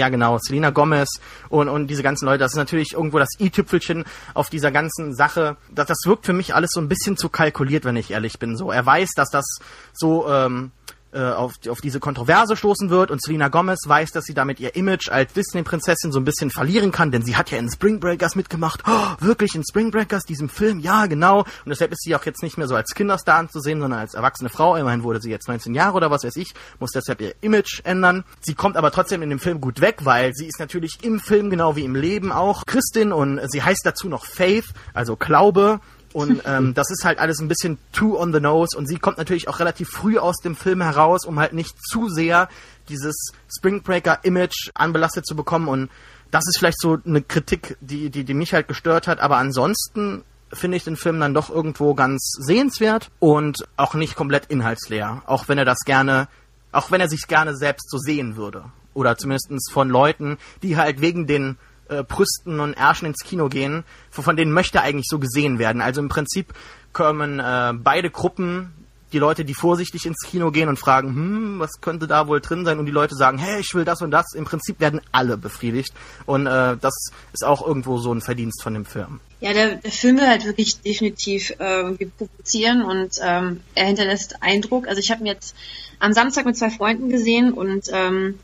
genau, 0.09 0.37
Selena 0.39 0.69
Gomez 0.69 1.19
und, 1.49 1.69
und 1.69 1.87
diese 1.87 2.03
ganzen 2.03 2.25
Leute, 2.25 2.39
das 2.39 2.53
ist 2.53 2.57
natürlich 2.57 2.93
irgendwo 2.93 3.19
das 3.19 3.29
i-Tüpfelchen 3.39 4.05
auf 4.33 4.49
dieser 4.49 4.71
ganzen 4.71 5.15
Sache. 5.15 5.57
Das, 5.71 5.87
das 5.87 5.97
wirkt 6.05 6.25
für 6.25 6.33
mich 6.33 6.53
alles 6.53 6.71
so 6.73 6.81
ein 6.81 6.87
bisschen 6.87 7.17
zu 7.17 7.29
kalkuliert, 7.29 7.85
wenn 7.85 7.95
ich 7.95 8.11
ehrlich 8.11 8.39
bin. 8.39 8.57
So, 8.57 8.71
er 8.71 8.85
weiß, 8.85 9.11
dass 9.15 9.29
das 9.29 9.45
so 9.93 10.27
ähm, 10.29 10.71
äh, 11.16 11.32
auf, 11.32 11.53
auf 11.70 11.82
diese 11.82 11.99
Kontroverse 11.99 12.55
stoßen 12.55 12.89
wird 12.89 13.09
und 13.09 13.22
Selena 13.22 13.47
Gomez 13.47 13.80
weiß, 13.88 14.11
dass 14.11 14.26
sie 14.26 14.34
damit 14.34 14.59
ihr 14.59 14.76
Image 14.76 15.09
als 15.09 15.34
Disney-Prinzessin 15.34 16.11
so 16.11 16.20
ein 16.20 16.26
bisschen 16.26 16.51
verlieren 16.51 16.91
kann, 16.91 17.11
denn 17.11 17.24
sie 17.24 17.36
hat 17.36 17.51
ja 17.51 17.57
in 17.57 17.70
Spring 17.72 17.99
Breakers 17.99 18.36
mitgemacht. 18.36 18.84
Oh, 18.86 19.07
wirklich 19.20 19.55
in 19.55 19.63
Spring 19.63 19.91
Breakers, 19.91 20.24
diesem 20.24 20.49
Film? 20.49 20.80
Ja, 20.80 21.05
genau. 21.05 21.39
Und 21.39 21.70
deshalb 21.70 21.91
ist 21.93 22.03
sie 22.03 22.16
auch 22.16 22.26
jetzt 22.26 22.43
nicht 22.43 22.57
mehr 22.57 22.68
so 22.68 22.76
als 22.76 22.93
Kinderstar 22.93 23.38
anzusehen, 23.38 23.80
sondern 23.80 23.99
als 23.99 24.13
erwachsene 24.13 24.49
Frau. 24.49 24.76
Immerhin 24.76 25.03
wurde 25.03 25.22
sie 25.22 25.30
jetzt 25.30 25.47
19 25.47 25.74
Jahre 25.74 25.95
oder 25.95 26.11
was 26.11 26.24
weiß 26.24 26.36
ich, 26.36 26.53
muss 26.80 26.91
deshalb 26.91 27.22
ihr 27.22 27.34
Image 27.41 27.82
ändern. 27.86 28.24
Sie 28.41 28.53
kommt 28.53 28.78
aber 28.78 28.91
trotzdem 28.91 29.22
in 29.22 29.30
dem 29.30 29.39
Film 29.39 29.61
gut 29.61 29.82
weg, 29.82 29.99
weil 30.03 30.34
sie 30.34 30.47
ist 30.47 30.59
natürlich 30.59 31.03
im 31.03 31.20
Film 31.20 31.49
genau 31.49 31.76
wie 31.76 31.86
im 31.86 31.95
Leben 31.95 32.32
auch 32.32 32.66
Christin 32.66 33.11
und 33.11 33.39
sie 33.49 33.63
heißt 33.63 33.86
dazu 33.86 34.09
noch 34.09 34.26
Faith, 34.26 34.66
also 34.93 35.16
Glaube. 35.16 35.80
Und 36.16 36.43
ähm, 36.45 36.74
das 36.74 36.91
ist 36.91 37.03
halt 37.03 37.20
alles 37.20 37.41
ein 37.41 37.49
bisschen 37.49 37.78
too 37.91 38.18
on 38.18 38.32
the 38.32 38.39
nose. 38.39 38.78
Und 38.78 38.88
sie 38.88 38.97
kommt 38.99 39.18
natürlich 39.18 39.49
auch 39.49 39.59
relativ 39.59 39.89
früh 39.89 40.18
aus 40.18 40.38
dem 40.38 40.55
Film 40.55 40.82
heraus, 40.82 41.26
um 41.26 41.41
halt 41.41 41.51
nicht 41.51 41.76
zu 41.86 42.07
sehr 42.07 42.47
dieses 42.88 43.34
Spring 43.53 43.84
Breaker-Image 43.84 44.72
anbelastet 44.76 45.28
zu 45.28 45.36
bekommen. 45.36 45.68
Und 45.68 45.89
das 46.32 46.45
ist 46.47 46.57
vielleicht 46.57 46.80
so 46.80 46.97
eine 47.05 47.22
Kritik, 47.22 47.76
die, 47.82 48.09
die, 48.09 48.24
die 48.24 48.34
mich 48.34 48.53
halt 48.53 48.70
gestört 48.70 49.07
hat. 49.09 49.20
Aber 49.20 49.36
ansonsten 49.36 50.24
finde 50.53 50.78
ich 50.78 50.86
den 50.86 50.95
Film 50.95 51.20
dann 51.20 51.34
doch 51.34 51.49
irgendwo 51.49 51.95
ganz 51.95 52.32
sehenswert 52.39 53.11
und 53.20 53.68
auch 53.76 53.93
nicht 53.93 54.16
komplett 54.16 54.45
inhaltsleer. 54.45 55.22
Auch 55.26 55.49
wenn 55.49 55.57
er 55.57 55.66
das 55.66 55.80
gerne, 55.80 56.30
auch 56.72 56.91
wenn 56.91 57.01
er 57.01 57.09
sich 57.09 57.28
gerne 57.28 57.57
selbst 57.57 57.89
so 57.89 57.97
sehen 57.97 58.38
würde. 58.38 58.63
oder 58.93 59.18
zumindest 59.18 59.70
von 59.72 59.89
Leuten, 59.89 60.38
die 60.63 60.78
halt 60.78 61.01
wegen 61.01 61.28
den 61.28 61.57
äh, 61.89 62.03
Brüsten 62.03 62.59
und 62.59 62.73
Ärschen 62.73 63.07
ins 63.07 63.23
Kino 63.23 63.49
gehen, 63.49 63.83
von 64.09 64.36
denen 64.36 64.51
möchte 64.51 64.81
eigentlich 64.81 65.07
so 65.09 65.19
gesehen 65.19 65.59
werden. 65.59 65.81
Also 65.81 66.01
im 66.01 66.09
Prinzip 66.09 66.53
kommen 66.93 67.39
äh, 67.39 67.73
beide 67.75 68.09
Gruppen 68.09 68.73
die 69.15 69.19
Leute, 69.19 69.45
die 69.45 69.53
vorsichtig 69.53 70.05
ins 70.05 70.19
Kino 70.25 70.51
gehen 70.51 70.67
und 70.67 70.77
fragen, 70.77 71.09
hm, 71.09 71.59
was 71.59 71.79
könnte 71.79 72.05
da 72.05 72.27
wohl 72.27 72.41
drin 72.41 72.65
sein? 72.65 72.79
Und 72.79 72.86
die 72.86 72.91
Leute 72.91 73.15
sagen, 73.15 73.38
hey, 73.38 73.61
ich 73.61 73.73
will 73.73 73.86
das 73.86 74.01
und 74.01 74.11
das. 74.11 74.33
Im 74.33 74.43
Prinzip 74.43 74.79
werden 74.81 74.99
alle 75.13 75.38
befriedigt. 75.38 75.93
Und 76.25 76.47
äh, 76.47 76.75
das 76.75 77.11
ist 77.31 77.45
auch 77.45 77.65
irgendwo 77.65 77.97
so 77.97 78.13
ein 78.13 78.19
Verdienst 78.19 78.61
von 78.61 78.73
dem 78.73 78.83
Film. 78.83 79.21
Ja, 79.39 79.53
der, 79.53 79.75
der 79.75 79.91
Film 79.91 80.17
will 80.17 80.27
halt 80.27 80.45
wirklich 80.45 80.81
definitiv 80.81 81.51
äh, 81.59 81.93
provozieren 82.17 82.81
und 82.81 83.19
ähm, 83.21 83.61
er 83.73 83.86
hinterlässt 83.86 84.41
Eindruck. 84.41 84.88
Also 84.88 84.99
ich 84.99 85.11
habe 85.11 85.21
ihn 85.21 85.27
jetzt 85.27 85.55
am 85.99 86.11
Samstag 86.11 86.45
mit 86.45 86.57
zwei 86.57 86.69
Freunden 86.69 87.09
gesehen 87.09 87.53
und 87.53 87.86
ähm, 87.93 88.39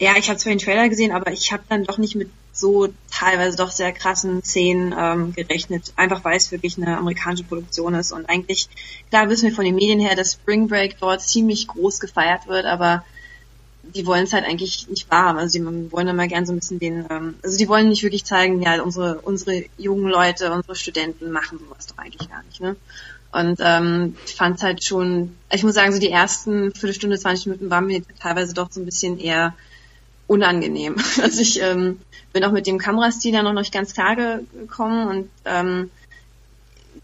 ja, 0.00 0.14
ich 0.18 0.28
habe 0.28 0.38
zwar 0.38 0.52
den 0.52 0.58
Trailer 0.58 0.88
gesehen, 0.88 1.12
aber 1.12 1.30
ich 1.30 1.52
habe 1.52 1.62
dann 1.68 1.84
doch 1.84 1.98
nicht 1.98 2.16
mit 2.16 2.30
so 2.58 2.88
teilweise 3.10 3.56
doch 3.56 3.70
sehr 3.70 3.92
krassen 3.92 4.42
Szenen 4.42 4.94
ähm, 4.98 5.32
gerechnet, 5.34 5.92
einfach 5.96 6.24
weil 6.24 6.36
es 6.36 6.50
wirklich 6.52 6.76
eine 6.76 6.96
amerikanische 6.96 7.44
Produktion 7.44 7.94
ist 7.94 8.12
und 8.12 8.28
eigentlich, 8.28 8.68
klar 9.10 9.28
wissen 9.28 9.48
wir 9.48 9.54
von 9.54 9.64
den 9.64 9.74
Medien 9.74 10.00
her, 10.00 10.16
dass 10.16 10.32
Spring 10.32 10.68
Break 10.68 10.98
dort 10.98 11.22
ziemlich 11.22 11.66
groß 11.66 12.00
gefeiert 12.00 12.46
wird, 12.46 12.64
aber 12.66 13.04
die 13.94 14.06
wollen 14.06 14.24
es 14.24 14.32
halt 14.32 14.44
eigentlich 14.44 14.88
nicht 14.88 15.10
wahr 15.10 15.26
haben. 15.26 15.38
Also 15.38 15.58
die 15.58 15.92
wollen 15.92 16.08
immer 16.08 16.26
gern 16.26 16.46
so 16.46 16.52
ein 16.52 16.58
bisschen 16.58 16.78
den, 16.78 17.06
ähm, 17.10 17.34
also 17.42 17.56
die 17.56 17.68
wollen 17.68 17.88
nicht 17.88 18.02
wirklich 18.02 18.24
zeigen, 18.24 18.62
ja, 18.62 18.82
unsere, 18.82 19.20
unsere 19.20 19.64
jungen 19.78 20.08
Leute, 20.08 20.52
unsere 20.52 20.74
Studenten 20.74 21.30
machen 21.30 21.58
sowas 21.58 21.86
doch 21.86 21.98
eigentlich 21.98 22.28
gar 22.28 22.42
nicht, 22.44 22.60
ne? 22.60 22.76
Und 23.32 23.58
ähm, 23.60 24.16
ich 24.24 24.34
fand 24.34 24.56
es 24.56 24.62
halt 24.62 24.82
schon, 24.82 25.36
ich 25.52 25.62
muss 25.62 25.74
sagen, 25.74 25.92
so 25.92 25.98
die 25.98 26.10
ersten 26.10 26.72
Viertelstunde, 26.72 27.18
20 27.18 27.46
Minuten 27.46 27.70
waren 27.70 27.86
mir 27.86 28.02
teilweise 28.18 28.54
doch 28.54 28.70
so 28.70 28.80
ein 28.80 28.86
bisschen 28.86 29.18
eher 29.18 29.54
unangenehm. 30.26 30.96
Also 31.22 31.42
ich 31.42 31.60
ähm, 31.60 32.00
bin 32.36 32.44
auch 32.44 32.52
mit 32.52 32.66
dem 32.66 32.76
Kamerastil 32.76 33.32
dann 33.32 33.46
noch 33.46 33.54
nicht 33.54 33.72
ganz 33.72 33.94
klar 33.94 34.14
gekommen 34.14 35.08
und 35.08 35.30
ähm, 35.46 35.90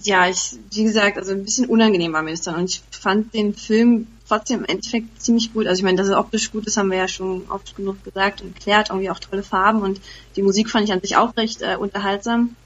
ja, 0.03 0.29
ich, 0.29 0.57
wie 0.71 0.85
gesagt, 0.85 1.17
also 1.17 1.33
ein 1.33 1.43
bisschen 1.43 1.65
unangenehm 1.71 2.13
war 2.13 2.23
mir 2.23 2.33
das 2.33 2.43
dann 2.43 2.57
und 2.57 2.69
ich 2.69 2.83
fand 2.91 3.33
den 3.33 3.55
Film 3.55 4.09
trotzdem 4.29 4.59
im 4.59 4.67
Endeffekt 4.67 5.23
ziemlich 5.23 5.55
gut. 5.55 5.67
Also 5.67 5.79
ich 5.79 5.85
meine, 5.85 5.97
dass 5.97 6.09
er 6.09 6.19
optisch 6.19 6.53
gut 6.53 6.67
ist, 6.67 6.77
haben 6.77 6.91
wir 6.91 6.99
ja 6.99 7.09
schon 7.09 7.49
oft 7.49 7.75
genug 7.77 8.05
gesagt 8.05 8.43
und 8.43 8.55
erklärt, 8.55 8.91
irgendwie 8.91 9.09
auch 9.09 9.21
tolle 9.21 9.43
Farben 9.43 9.81
und 9.81 10.03
die 10.37 10.43
Musik 10.43 10.69
fand 10.69 10.85
ich 10.85 10.93
an 10.93 11.01
sich 11.01 11.17
auch 11.17 11.35
recht 11.35 11.63
äh, 11.63 11.77
unterhaltsam. 11.77 12.57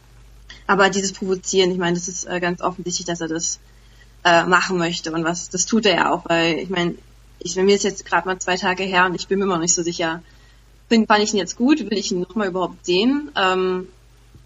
Aber 0.66 0.90
dieses 0.90 1.12
Provozieren, 1.12 1.70
ich 1.70 1.78
meine, 1.78 1.94
das 1.94 2.08
ist 2.08 2.24
äh, 2.24 2.40
ganz 2.40 2.62
offensichtlich, 2.62 3.06
dass 3.06 3.20
er 3.20 3.28
das 3.28 3.60
äh, 4.24 4.44
machen 4.44 4.76
möchte 4.76 5.12
und 5.12 5.22
was, 5.22 5.50
das 5.50 5.66
tut 5.66 5.86
er 5.86 5.94
ja 5.94 6.12
auch, 6.12 6.24
weil 6.28 6.58
ich 6.58 6.68
meine, 6.68 6.96
ich, 7.38 7.54
bei 7.54 7.62
mir 7.62 7.76
ist 7.76 7.84
jetzt 7.84 8.04
gerade 8.04 8.26
mal 8.26 8.40
zwei 8.40 8.56
Tage 8.56 8.82
her 8.82 9.06
und 9.06 9.14
ich 9.14 9.28
bin 9.28 9.38
mir 9.38 9.44
immer 9.44 9.54
noch 9.54 9.62
nicht 9.62 9.74
so 9.74 9.84
sicher, 9.84 10.20
bin, 10.88 11.06
fand 11.06 11.22
ich 11.22 11.32
ihn 11.32 11.38
jetzt 11.38 11.56
gut, 11.56 11.78
will 11.78 11.98
ich 11.98 12.12
ihn 12.12 12.20
nochmal 12.20 12.48
überhaupt 12.48 12.84
sehen, 12.84 13.30
ähm, 13.36 13.88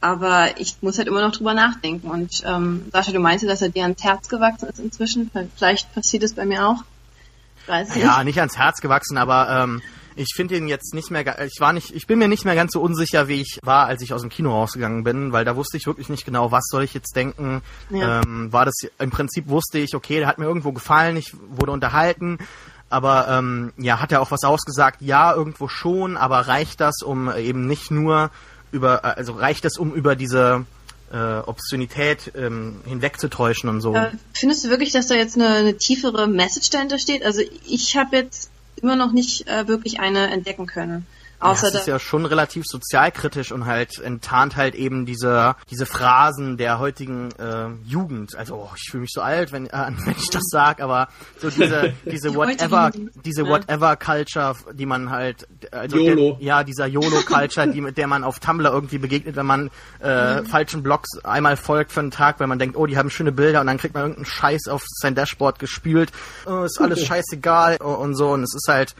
aber 0.00 0.58
ich 0.58 0.76
muss 0.80 0.98
halt 0.98 1.08
immer 1.08 1.20
noch 1.20 1.32
drüber 1.32 1.54
nachdenken 1.54 2.08
und 2.08 2.42
ähm, 2.46 2.86
Sascha, 2.92 3.12
du 3.12 3.20
meinst, 3.20 3.46
dass 3.46 3.62
er 3.62 3.68
dir 3.68 3.82
ans 3.82 4.02
Herz 4.02 4.28
gewachsen 4.28 4.68
ist 4.68 4.78
inzwischen, 4.78 5.30
vielleicht 5.56 5.94
passiert 5.94 6.22
es 6.22 6.34
bei 6.34 6.46
mir 6.46 6.66
auch. 6.66 6.84
Weiß 7.66 7.94
nicht. 7.94 8.04
Ja, 8.04 8.24
nicht 8.24 8.38
ans 8.38 8.56
Herz 8.56 8.80
gewachsen, 8.80 9.18
aber 9.18 9.48
ähm, 9.50 9.82
ich 10.16 10.34
finde 10.34 10.56
ihn 10.56 10.68
jetzt 10.68 10.94
nicht 10.94 11.10
mehr, 11.10 11.24
ich 11.44 11.60
war 11.60 11.72
nicht, 11.72 11.94
ich 11.94 12.06
bin 12.06 12.18
mir 12.18 12.28
nicht 12.28 12.44
mehr 12.44 12.54
ganz 12.54 12.72
so 12.72 12.80
unsicher, 12.80 13.28
wie 13.28 13.40
ich 13.40 13.58
war, 13.62 13.86
als 13.86 14.02
ich 14.02 14.12
aus 14.12 14.22
dem 14.22 14.30
Kino 14.30 14.52
rausgegangen 14.52 15.04
bin, 15.04 15.32
weil 15.32 15.44
da 15.44 15.56
wusste 15.56 15.76
ich 15.76 15.86
wirklich 15.86 16.08
nicht 16.08 16.24
genau, 16.24 16.50
was 16.50 16.64
soll 16.68 16.82
ich 16.82 16.94
jetzt 16.94 17.14
denken. 17.14 17.62
Ja. 17.90 18.20
Ähm, 18.20 18.52
war 18.52 18.64
das, 18.64 18.74
im 18.98 19.10
Prinzip 19.10 19.48
wusste 19.48 19.78
ich, 19.78 19.94
okay, 19.94 20.18
der 20.18 20.28
hat 20.28 20.38
mir 20.38 20.46
irgendwo 20.46 20.72
gefallen, 20.72 21.16
ich 21.16 21.34
wurde 21.48 21.72
unterhalten, 21.72 22.38
aber 22.90 23.28
ähm, 23.28 23.72
ja, 23.78 24.00
hat 24.00 24.12
er 24.12 24.20
auch 24.20 24.30
was 24.30 24.42
ausgesagt? 24.42 25.00
Ja, 25.00 25.32
irgendwo 25.32 25.68
schon, 25.68 26.16
aber 26.16 26.40
reicht 26.48 26.80
das, 26.80 27.02
um 27.02 27.32
eben 27.34 27.66
nicht 27.66 27.90
nur 27.90 28.30
über, 28.72 29.04
äh, 29.04 29.14
also 29.16 29.32
reicht 29.32 29.64
das, 29.64 29.78
um 29.78 29.94
über 29.94 30.16
diese 30.16 30.66
äh, 31.12 31.38
Obszönität 31.38 32.32
ähm, 32.36 32.80
hinwegzutäuschen 32.84 33.68
und 33.68 33.80
so? 33.80 33.94
Äh, 33.94 34.10
findest 34.32 34.64
du 34.64 34.68
wirklich, 34.68 34.92
dass 34.92 35.06
da 35.06 35.14
jetzt 35.14 35.36
eine, 35.36 35.48
eine 35.48 35.76
tiefere 35.76 36.26
Message 36.26 36.70
dahinter 36.70 36.98
steht? 36.98 37.24
Also 37.24 37.42
ich 37.66 37.96
habe 37.96 38.16
jetzt 38.16 38.50
immer 38.82 38.96
noch 38.96 39.12
nicht 39.12 39.48
äh, 39.48 39.68
wirklich 39.68 40.00
eine 40.00 40.30
entdecken 40.30 40.66
können. 40.66 41.06
Außer 41.40 41.68
ja, 41.68 41.72
das 41.72 41.80
ist 41.82 41.88
ja 41.88 41.98
schon 41.98 42.26
relativ 42.26 42.64
sozialkritisch 42.66 43.50
und 43.50 43.64
halt 43.64 43.98
enttarnt 43.98 44.56
halt 44.56 44.74
eben 44.74 45.06
diese 45.06 45.56
diese 45.70 45.86
Phrasen 45.86 46.58
der 46.58 46.78
heutigen 46.78 47.30
äh, 47.38 47.68
Jugend. 47.84 48.36
Also 48.36 48.56
oh, 48.56 48.70
ich 48.76 48.90
fühle 48.90 49.02
mich 49.02 49.10
so 49.12 49.22
alt, 49.22 49.50
wenn, 49.50 49.66
äh, 49.66 49.70
wenn 50.04 50.14
ich 50.18 50.28
das 50.28 50.42
sag, 50.50 50.80
aber 50.80 51.08
so 51.38 51.48
diese 51.48 51.94
diese 52.04 52.30
die 52.30 52.36
whatever 52.36 52.90
diese 53.24 53.46
whatever 53.46 53.96
Culture, 53.96 54.54
die 54.74 54.84
man 54.84 55.10
halt 55.10 55.48
also 55.70 55.96
YOLO. 55.96 56.36
Der, 56.38 56.46
ja 56.46 56.64
dieser 56.64 56.86
YOLO 56.86 57.22
Culture, 57.22 57.68
die 57.68 57.80
mit 57.80 57.96
der 57.96 58.06
man 58.06 58.22
auf 58.22 58.38
Tumblr 58.38 58.70
irgendwie 58.70 58.98
begegnet, 58.98 59.36
wenn 59.36 59.46
man 59.46 59.70
äh, 60.02 60.40
mhm. 60.40 60.46
falschen 60.46 60.82
Blogs 60.82 61.18
einmal 61.24 61.56
folgt 61.56 61.92
für 61.92 62.00
einen 62.00 62.10
Tag, 62.10 62.38
weil 62.38 62.48
man 62.48 62.58
denkt, 62.58 62.76
oh 62.76 62.84
die 62.84 62.98
haben 62.98 63.08
schöne 63.08 63.32
Bilder 63.32 63.62
und 63.62 63.66
dann 63.66 63.78
kriegt 63.78 63.94
man 63.94 64.02
irgendeinen 64.02 64.26
Scheiß 64.26 64.68
auf 64.68 64.84
sein 64.86 65.14
Dashboard 65.14 65.58
gespült, 65.58 66.12
oh, 66.44 66.64
ist 66.64 66.78
alles 66.80 67.04
scheißegal 67.06 67.78
und 67.78 68.14
so 68.14 68.30
und 68.30 68.42
es 68.42 68.54
ist 68.54 68.68
halt 68.68 68.94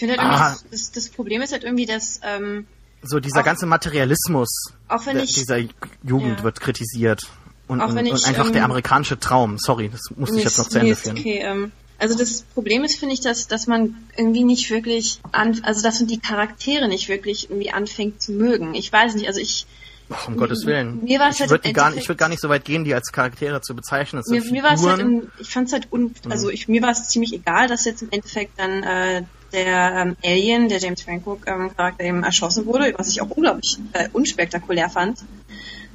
finde 0.00 0.16
halt 0.16 0.20
ah. 0.20 0.56
das, 0.70 0.90
das, 0.90 1.08
Problem 1.08 1.42
ist 1.42 1.52
halt 1.52 1.62
irgendwie, 1.62 1.86
dass 1.86 2.20
ähm, 2.24 2.66
so 3.02 3.20
dieser 3.20 3.40
auch, 3.40 3.44
ganze 3.44 3.66
Materialismus 3.66 4.72
wenn 5.04 5.20
ich, 5.20 5.32
dieser 5.34 5.58
Jugend 6.02 6.38
ja. 6.38 6.44
wird 6.44 6.60
kritisiert 6.60 7.30
und, 7.68 7.80
und, 7.80 7.96
ich, 8.04 8.12
und 8.12 8.26
einfach 8.26 8.46
ähm, 8.46 8.52
der 8.52 8.64
amerikanische 8.64 9.18
Traum. 9.20 9.58
Sorry, 9.58 9.88
das 9.88 10.00
musste 10.16 10.38
ich 10.38 10.44
jetzt 10.44 10.58
noch 10.58 10.68
zu 10.68 10.80
Ende 10.80 10.96
führen. 10.96 11.18
Okay, 11.18 11.38
ähm, 11.42 11.72
also 11.98 12.16
das 12.16 12.42
Problem 12.42 12.82
ist, 12.82 12.98
finde 12.98 13.14
ich, 13.14 13.20
dass, 13.20 13.46
dass 13.46 13.66
man 13.66 13.94
irgendwie 14.16 14.42
nicht 14.42 14.70
wirklich 14.70 15.20
an, 15.32 15.60
also 15.62 15.82
dass 15.82 16.00
man 16.00 16.08
die 16.08 16.18
Charaktere 16.18 16.88
nicht 16.88 17.08
wirklich 17.08 17.50
irgendwie 17.50 17.70
anfängt 17.70 18.20
zu 18.22 18.32
mögen. 18.32 18.74
Ich 18.74 18.92
weiß 18.92 19.14
nicht, 19.14 19.28
also 19.28 19.38
ich 19.38 19.66
Ach, 20.12 20.26
um 20.26 20.36
Gottes 20.36 20.66
Willen. 20.66 21.04
Mir 21.04 21.20
war 21.20 21.28
es 21.28 21.38
halt 21.38 21.74
gar, 21.74 21.94
ich 21.94 22.08
würde 22.08 22.16
gar 22.16 22.28
nicht 22.28 22.40
so 22.40 22.48
weit 22.48 22.64
gehen, 22.64 22.84
die 22.84 22.94
als 22.94 23.12
Charaktere 23.12 23.60
zu 23.60 23.76
bezeichnen. 23.76 24.24
Mir, 24.26 24.42
mir 24.42 24.62
war 24.64 24.72
es 24.72 24.84
halt, 24.84 25.00
im, 25.00 25.30
ich 25.38 25.50
fand 25.50 25.68
es 25.68 25.72
halt, 25.72 25.92
un, 25.92 26.12
also 26.28 26.50
ich, 26.50 26.66
mir 26.66 26.82
war 26.82 26.90
es 26.90 27.08
ziemlich 27.08 27.32
egal, 27.32 27.68
dass 27.68 27.84
jetzt 27.84 28.02
im 28.02 28.10
Endeffekt 28.10 28.58
dann 28.58 28.82
äh, 28.82 29.22
der 29.52 29.94
ähm, 29.96 30.16
Alien, 30.24 30.68
der 30.68 30.78
James 30.78 31.02
Franco 31.02 31.38
ähm, 31.46 31.70
Charakter 31.76 32.04
eben 32.04 32.22
erschossen 32.22 32.66
wurde, 32.66 32.94
was 32.96 33.10
ich 33.10 33.20
auch 33.20 33.30
unglaublich 33.30 33.78
äh, 33.92 34.08
unspektakulär 34.12 34.88
fand. 34.88 35.18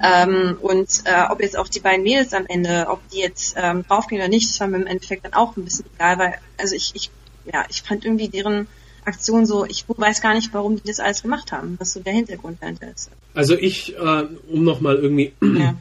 Ähm, 0.04 0.58
und 0.62 0.90
äh, 1.06 1.24
ob 1.30 1.42
jetzt 1.42 1.58
auch 1.58 1.68
die 1.68 1.80
beiden 1.80 2.04
Mädels 2.04 2.34
am 2.34 2.46
Ende, 2.48 2.88
ob 2.90 3.08
die 3.10 3.20
jetzt 3.20 3.56
ähm, 3.58 3.86
draufgehen 3.88 4.22
oder 4.22 4.30
nicht, 4.30 4.50
das 4.50 4.60
war 4.60 4.68
mir 4.68 4.78
im 4.78 4.88
Endeffekt 4.88 5.24
dann 5.26 5.34
auch 5.34 5.56
ein 5.56 5.64
bisschen 5.64 5.86
egal, 5.96 6.20
weil, 6.20 6.34
also 6.58 6.76
ich, 6.76 6.92
ich, 6.96 7.10
ja, 7.52 7.66
ich 7.70 7.82
fand 7.82 8.04
irgendwie 8.04 8.28
deren 8.28 8.68
Aktion 9.06 9.46
so, 9.46 9.66
ich 9.66 9.86
weiß 9.88 10.22
gar 10.22 10.34
nicht, 10.34 10.54
warum 10.54 10.76
die 10.76 10.88
das 10.88 11.00
alles 11.00 11.22
gemacht 11.22 11.52
haben, 11.52 11.76
was 11.80 11.94
so 11.94 12.02
der 12.02 12.14
Hintergrund 12.14 12.62
dahinter 12.62 12.92
ist. 12.94 13.10
Also 13.34 13.56
ich, 13.56 13.96
äh, 13.96 14.24
um 14.50 14.64
nochmal 14.64 14.98
irgendwie 14.98 15.34
ja. 15.42 15.76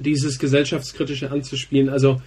dieses 0.00 0.38
Gesellschaftskritische 0.38 1.30
anzuspielen, 1.30 1.88
also 1.88 2.20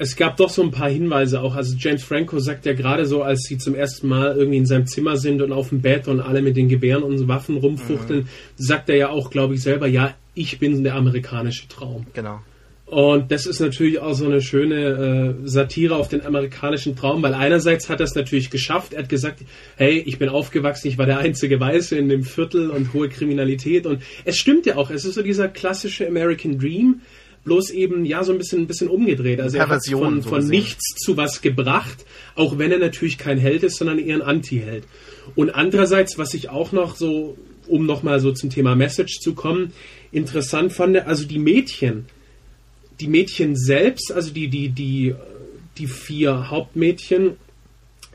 es 0.00 0.16
gab 0.16 0.38
doch 0.38 0.48
so 0.48 0.62
ein 0.62 0.70
paar 0.70 0.88
Hinweise 0.88 1.42
auch. 1.42 1.54
Also 1.54 1.76
James 1.78 2.02
Franco 2.02 2.38
sagt 2.38 2.64
ja 2.64 2.72
gerade 2.72 3.04
so, 3.04 3.22
als 3.22 3.42
sie 3.42 3.58
zum 3.58 3.74
ersten 3.74 4.08
Mal 4.08 4.34
irgendwie 4.34 4.56
in 4.56 4.64
seinem 4.64 4.86
Zimmer 4.86 5.18
sind 5.18 5.42
und 5.42 5.52
auf 5.52 5.68
dem 5.68 5.82
Bett 5.82 6.08
und 6.08 6.20
alle 6.20 6.40
mit 6.40 6.56
den 6.56 6.70
Gewehren 6.70 7.02
und 7.02 7.28
Waffen 7.28 7.58
rumfuchteln, 7.58 8.20
mhm. 8.20 8.28
sagt 8.56 8.88
er 8.88 8.96
ja 8.96 9.08
auch, 9.10 9.30
glaube 9.30 9.54
ich, 9.54 9.62
selber, 9.62 9.86
ja, 9.86 10.14
ich 10.34 10.58
bin 10.58 10.82
der 10.84 10.94
amerikanische 10.94 11.68
Traum. 11.68 12.06
Genau. 12.14 12.40
Und 12.86 13.30
das 13.30 13.44
ist 13.46 13.60
natürlich 13.60 14.00
auch 14.00 14.14
so 14.14 14.24
eine 14.24 14.40
schöne 14.40 15.36
äh, 15.44 15.46
Satire 15.46 15.96
auf 15.96 16.08
den 16.08 16.24
amerikanischen 16.24 16.96
Traum, 16.96 17.22
weil 17.22 17.34
einerseits 17.34 17.90
hat 17.90 18.00
er 18.00 18.04
es 18.04 18.14
natürlich 18.14 18.48
geschafft. 18.48 18.94
Er 18.94 19.02
hat 19.02 19.08
gesagt, 19.10 19.42
hey, 19.76 19.98
ich 19.98 20.18
bin 20.18 20.30
aufgewachsen, 20.30 20.88
ich 20.88 20.96
war 20.96 21.06
der 21.06 21.18
einzige 21.18 21.60
Weiße 21.60 21.96
in 21.96 22.08
dem 22.08 22.24
Viertel 22.24 22.70
und 22.70 22.94
hohe 22.94 23.10
Kriminalität. 23.10 23.86
Und 23.86 24.02
es 24.24 24.38
stimmt 24.38 24.64
ja 24.64 24.76
auch, 24.76 24.90
es 24.90 25.04
ist 25.04 25.14
so 25.14 25.22
dieser 25.22 25.46
klassische 25.46 26.08
American 26.08 26.58
Dream, 26.58 27.02
bloß 27.44 27.70
eben 27.70 28.04
ja 28.04 28.22
so 28.22 28.32
ein 28.32 28.38
bisschen 28.38 28.60
ein 28.60 28.66
bisschen 28.66 28.88
umgedreht. 28.88 29.40
Also 29.40 29.56
er 29.56 29.68
hat 29.68 29.86
von, 29.86 30.22
von 30.22 30.46
nichts 30.46 30.94
zu 30.96 31.16
was 31.16 31.40
gebracht, 31.40 32.04
auch 32.34 32.58
wenn 32.58 32.70
er 32.70 32.78
natürlich 32.78 33.18
kein 33.18 33.38
Held 33.38 33.62
ist, 33.62 33.76
sondern 33.76 33.98
eher 33.98 34.16
ein 34.16 34.22
Anti-Held. 34.22 34.84
Und 35.34 35.50
andererseits, 35.50 36.18
was 36.18 36.34
ich 36.34 36.50
auch 36.50 36.72
noch 36.72 36.96
so, 36.96 37.36
um 37.66 37.86
nochmal 37.86 38.20
so 38.20 38.32
zum 38.32 38.50
Thema 38.50 38.74
Message 38.74 39.20
zu 39.20 39.34
kommen, 39.34 39.72
interessant 40.12 40.72
fand, 40.72 40.96
also 40.98 41.24
die 41.24 41.38
Mädchen, 41.38 42.06
die 43.00 43.08
Mädchen 43.08 43.56
selbst, 43.56 44.12
also 44.12 44.32
die, 44.32 44.48
die, 44.48 44.68
die, 44.68 45.14
die 45.78 45.86
vier 45.86 46.50
Hauptmädchen, 46.50 47.36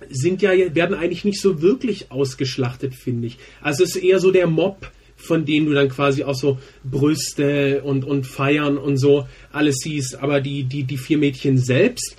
sind 0.09 0.41
ja, 0.41 0.51
werden 0.75 0.95
eigentlich 0.95 1.25
nicht 1.25 1.41
so 1.41 1.61
wirklich 1.61 2.11
ausgeschlachtet, 2.11 2.93
finde 2.93 3.27
ich. 3.27 3.37
Also 3.61 3.83
es 3.83 3.95
ist 3.95 4.03
eher 4.03 4.19
so 4.19 4.31
der 4.31 4.45
Mob, 4.45 4.91
von 5.25 5.45
denen 5.45 5.65
du 5.65 5.73
dann 5.73 5.89
quasi 5.89 6.23
auch 6.23 6.35
so 6.35 6.57
Brüste 6.83 7.81
und, 7.83 8.05
und 8.05 8.25
Feiern 8.25 8.77
und 8.77 8.97
so 8.97 9.27
alles 9.51 9.77
siehst. 9.79 10.21
Aber 10.21 10.41
die, 10.41 10.63
die, 10.63 10.83
die 10.83 10.97
vier 10.97 11.17
Mädchen 11.17 11.57
selbst, 11.57 12.15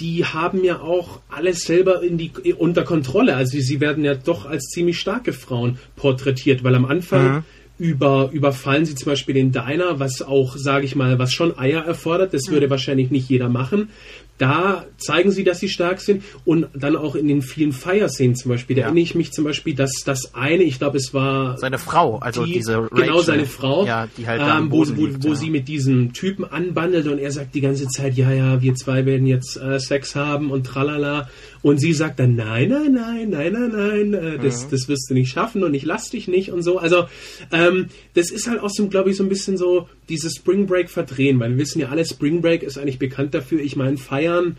die 0.00 0.24
haben 0.24 0.64
ja 0.64 0.80
auch 0.80 1.20
alles 1.28 1.62
selber 1.62 2.02
in 2.02 2.18
die, 2.18 2.30
unter 2.56 2.84
Kontrolle. 2.84 3.34
Also 3.36 3.58
sie 3.58 3.80
werden 3.80 4.04
ja 4.04 4.14
doch 4.14 4.46
als 4.46 4.64
ziemlich 4.66 4.98
starke 4.98 5.32
Frauen 5.32 5.78
porträtiert, 5.96 6.62
weil 6.62 6.74
am 6.74 6.84
Anfang 6.84 7.28
mhm. 7.28 7.44
über, 7.78 8.30
überfallen 8.32 8.84
sie 8.84 8.94
zum 8.94 9.10
Beispiel 9.10 9.34
den 9.34 9.50
Diner, 9.50 9.98
was 9.98 10.22
auch, 10.22 10.56
sage 10.56 10.84
ich 10.84 10.94
mal, 10.94 11.18
was 11.18 11.32
schon 11.32 11.58
Eier 11.58 11.84
erfordert. 11.84 12.32
Das 12.32 12.46
mhm. 12.46 12.52
würde 12.52 12.70
wahrscheinlich 12.70 13.10
nicht 13.10 13.28
jeder 13.28 13.48
machen. 13.48 13.90
Da 14.38 14.86
zeigen 14.98 15.30
sie, 15.30 15.44
dass 15.44 15.60
sie 15.60 15.68
stark 15.68 16.00
sind 16.00 16.22
und 16.44 16.66
dann 16.74 16.96
auch 16.96 17.14
in 17.14 17.28
den 17.28 17.42
vielen 17.42 17.72
Fire-Szenen 17.72 18.36
zum 18.36 18.50
Beispiel. 18.50 18.76
Da 18.76 18.80
Ja. 18.80 18.86
erinnere 18.86 19.02
ich 19.02 19.14
mich 19.14 19.32
zum 19.32 19.44
Beispiel, 19.44 19.74
dass 19.74 19.92
das 20.04 20.34
eine, 20.34 20.62
ich 20.62 20.78
glaube, 20.78 20.96
es 20.96 21.12
war 21.12 21.58
Seine 21.58 21.78
Frau, 21.78 22.18
also 22.18 22.44
die, 22.44 22.52
diese 22.54 22.78
Rachel. 22.78 23.02
genau 23.02 23.20
seine 23.20 23.46
Frau, 23.46 23.84
Ja, 23.84 24.08
die 24.16 24.26
halt 24.26 24.40
ähm, 24.42 24.70
wo, 24.70 24.78
wo, 24.96 25.06
liegt, 25.06 25.24
wo 25.24 25.28
ja. 25.28 25.34
sie 25.34 25.50
mit 25.50 25.68
diesem 25.68 26.12
Typen 26.12 26.44
anbandelt 26.44 27.06
und 27.08 27.18
er 27.18 27.30
sagt 27.32 27.54
die 27.54 27.60
ganze 27.60 27.88
Zeit, 27.88 28.14
ja, 28.16 28.32
ja, 28.32 28.62
wir 28.62 28.74
zwei 28.74 29.04
werden 29.06 29.26
jetzt 29.26 29.56
äh, 29.56 29.78
Sex 29.80 30.14
haben 30.14 30.50
und 30.50 30.64
tralala. 30.66 31.28
Und 31.60 31.80
sie 31.80 31.92
sagt 31.92 32.20
dann, 32.20 32.36
nein, 32.36 32.68
nein, 32.68 32.92
nein, 32.92 33.30
nein, 33.30 33.52
nein, 33.52 33.70
nein, 33.72 34.14
äh, 34.14 34.38
das, 34.38 34.66
Mhm. 34.66 34.70
das 34.70 34.88
wirst 34.88 35.10
du 35.10 35.14
nicht 35.14 35.30
schaffen 35.32 35.64
und 35.64 35.74
ich 35.74 35.84
lass 35.84 36.10
dich 36.10 36.28
nicht 36.28 36.52
und 36.52 36.62
so. 36.62 36.78
Also 36.78 37.06
ähm, 37.52 37.86
das 38.14 38.30
ist 38.30 38.48
halt 38.48 38.60
auch 38.60 38.70
so, 38.70 38.86
glaube 38.86 39.10
ich, 39.10 39.16
so 39.16 39.24
ein 39.24 39.28
bisschen 39.28 39.56
so 39.56 39.88
dieses 40.08 40.36
Spring 40.36 40.66
Break 40.66 40.88
verdrehen, 40.88 41.40
weil 41.40 41.50
wir 41.50 41.58
wissen 41.58 41.80
ja 41.80 41.88
alle, 41.88 42.04
Spring 42.04 42.40
Break 42.40 42.62
ist 42.62 42.78
eigentlich 42.78 43.00
bekannt 43.00 43.34
dafür, 43.34 43.60
ich 43.60 43.74
meine, 43.74 43.96
feiern, 44.28 44.56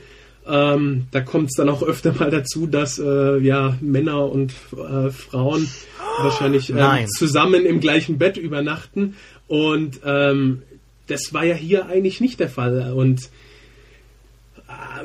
ähm, 0.47 1.05
da 1.11 1.21
kommt 1.21 1.49
es 1.49 1.55
dann 1.55 1.69
auch 1.69 1.83
öfter 1.83 2.13
mal 2.13 2.31
dazu, 2.31 2.65
dass 2.65 2.97
äh, 2.97 3.37
ja 3.39 3.77
Männer 3.81 4.31
und 4.31 4.51
äh, 4.73 5.09
Frauen 5.11 5.69
wahrscheinlich 6.21 6.69
Nein. 6.69 7.07
zusammen 7.07 7.65
im 7.65 7.79
gleichen 7.79 8.17
Bett 8.17 8.37
übernachten. 8.37 9.15
Und 9.47 9.99
ähm, 10.05 10.63
das 11.07 11.33
war 11.33 11.43
ja 11.43 11.55
hier 11.55 11.87
eigentlich 11.87 12.19
nicht 12.21 12.39
der 12.39 12.49
Fall. 12.49 12.93
Und 12.93 13.29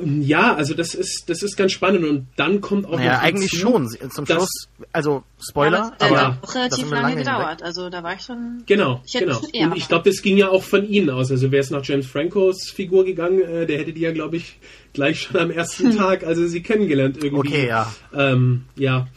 ja, 0.03 0.55
also 0.55 0.75
das 0.75 0.95
ist 0.95 1.25
das 1.29 1.43
ist 1.43 1.57
ganz 1.57 1.73
spannend. 1.73 2.05
Und 2.05 2.27
dann 2.37 2.61
kommt 2.61 2.87
auch 2.87 2.97
Naja, 2.97 3.15
noch 3.15 3.23
eigentlich 3.23 3.51
hinzu, 3.53 3.67
schon. 3.67 4.11
Zum 4.11 4.25
dass- 4.25 4.37
Schluss, 4.37 4.69
also 4.93 5.23
Spoiler, 5.41 5.77
Ja, 5.79 5.93
das 5.99 6.09
aber 6.11 6.21
hat 6.21 6.39
auch 6.43 6.53
da 6.53 6.59
relativ 6.61 6.91
lange 6.91 7.09
hinweg. 7.09 7.25
gedauert. 7.25 7.63
Also 7.63 7.91
da 7.91 8.03
war 8.03 8.15
ich 8.15 8.21
schon. 8.23 8.63
Genau, 8.67 9.03
Ich 9.07 9.15
hätte 9.15 9.27
genau. 9.27 9.41
Und 9.73 9.77
ich 9.77 9.89
glaube, 9.89 10.09
das 10.11 10.23
ging 10.23 10.37
ja 10.37 10.49
auch 10.49 10.63
von 10.63 10.89
Ihnen 10.89 11.11
aus. 11.11 11.31
Also 11.31 11.51
wäre 11.51 11.61
es 11.63 11.71
nach 11.71 11.85
James 11.85 12.07
Francos 12.07 12.71
Figur 12.71 13.05
gegangen, 13.05 13.41
äh, 13.43 13.67
der 13.67 13.79
hätte 13.79 13.93
die 13.93 14.01
ja, 14.01 14.13
glaube 14.13 14.37
ich, 14.37 14.59
gleich 14.93 15.21
schon 15.23 15.37
am 15.41 15.51
ersten 15.51 15.97
Tag, 15.97 16.25
also 16.25 16.47
sie 16.47 16.63
kennengelernt 16.63 17.17
irgendwie. 17.23 17.49
Okay, 17.51 17.67
ja. 17.69 17.93
Ähm, 18.15 18.65
ja. 18.77 19.09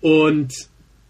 Und 0.00 0.52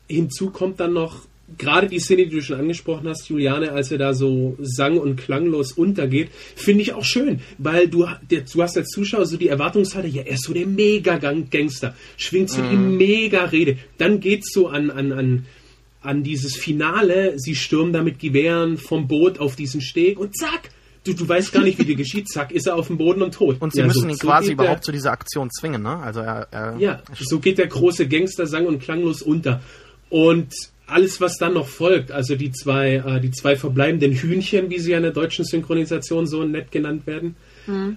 hinzu 0.09 0.51
kommt 0.51 0.81
dann 0.81 0.93
noch 0.93 1.17
gerade 1.59 1.89
die 1.89 1.99
Szene, 1.99 2.25
die 2.27 2.31
du 2.37 2.43
schon 2.43 2.59
angesprochen 2.59 3.09
hast, 3.09 3.29
Juliane, 3.29 3.73
als 3.73 3.91
er 3.91 3.99
da 3.99 4.15
so 4.15 4.57
sang- 4.61 4.99
und 4.99 5.17
klanglos 5.17 5.73
untergeht, 5.73 6.29
finde 6.57 6.83
ich 6.83 6.93
auch 6.95 7.05
schön, 7.05 7.41
weil 7.59 7.89
du, 7.89 8.07
der, 8.31 8.43
du 8.43 8.63
hast 8.63 8.77
als 8.77 8.89
Zuschauer 8.89 9.27
so 9.27 9.37
die 9.37 9.49
Erwartungshaltung, 9.49 10.13
ja, 10.13 10.23
er 10.23 10.35
ist 10.35 10.45
so 10.45 10.53
der 10.53 10.67
Mega-Gangster, 10.67 11.95
schwingt 12.17 12.51
so 12.51 12.63
die 12.63 12.77
Mega-Rede. 12.77 13.79
Dann 13.99 14.21
geht's 14.21 14.53
so 14.53 14.69
an, 14.69 14.91
an, 14.91 15.13
an, 15.13 15.47
an 16.03 16.23
dieses 16.23 16.57
Finale, 16.57 17.35
sie 17.39 17.55
stürmen 17.55 17.93
da 17.93 18.03
mit 18.03 18.19
Gewehren 18.19 18.77
vom 18.77 19.09
Boot 19.09 19.39
auf 19.39 19.57
diesen 19.57 19.81
Steg 19.81 20.19
und 20.19 20.37
zack, 20.37 20.71
du, 21.05 21.13
du 21.15 21.29
weißt 21.29 21.53
gar 21.53 21.63
nicht, 21.63 21.79
wie 21.79 21.85
dir 21.85 21.97
geschieht, 21.97 22.29
zack, 22.29 22.51
ist 22.53 22.67
er 22.67 22.77
auf 22.77 22.87
dem 22.89 22.99
Boden 22.99 23.23
und 23.23 23.35
tot. 23.35 23.57
Und 23.61 23.73
sie 23.73 23.81
Ja, 23.81 23.87
müssen 23.87 24.03
so- 24.03 24.09
ihn 24.09 24.15
so 24.17 24.27
quasi 24.27 24.49
geht 24.51 24.59
der- 24.59 24.65
überhaupt 24.67 24.85
zu 24.85 24.93
dieser 24.93 25.13
Aktion 25.13 25.51
zwingen, 25.51 25.83
ne? 25.83 25.97
Also 25.99 26.21
er, 26.21 26.49
er 26.51 26.77
ja, 26.79 27.03
so 27.19 27.39
geht 27.41 27.59
der 27.59 27.67
große 27.67 28.07
Gangster 28.09 28.47
sang- 28.47 28.67
und 28.67 28.81
klanglos 28.81 29.23
unter. 29.23 29.61
Und 30.11 30.53
alles, 30.87 31.21
was 31.21 31.39
dann 31.39 31.55
noch 31.55 31.69
folgt, 31.69 32.13
also 32.13 32.37
die 32.37 32.53
zwei, 32.53 32.97
äh, 32.97 33.21
die 33.21 33.31
zwei 33.31 33.57
verbleibenden 33.57 34.13
Hühnchen, 34.13 34.71
wie 34.71 34.79
sie 34.79 34.91
ja 34.91 34.99
in 34.99 35.03
der 35.03 35.13
deutschen 35.13 35.45
Synchronisation 35.45 36.27
so 36.27 36.45
nett 36.45 36.71
genannt 36.71 37.07
werden, 37.07 37.37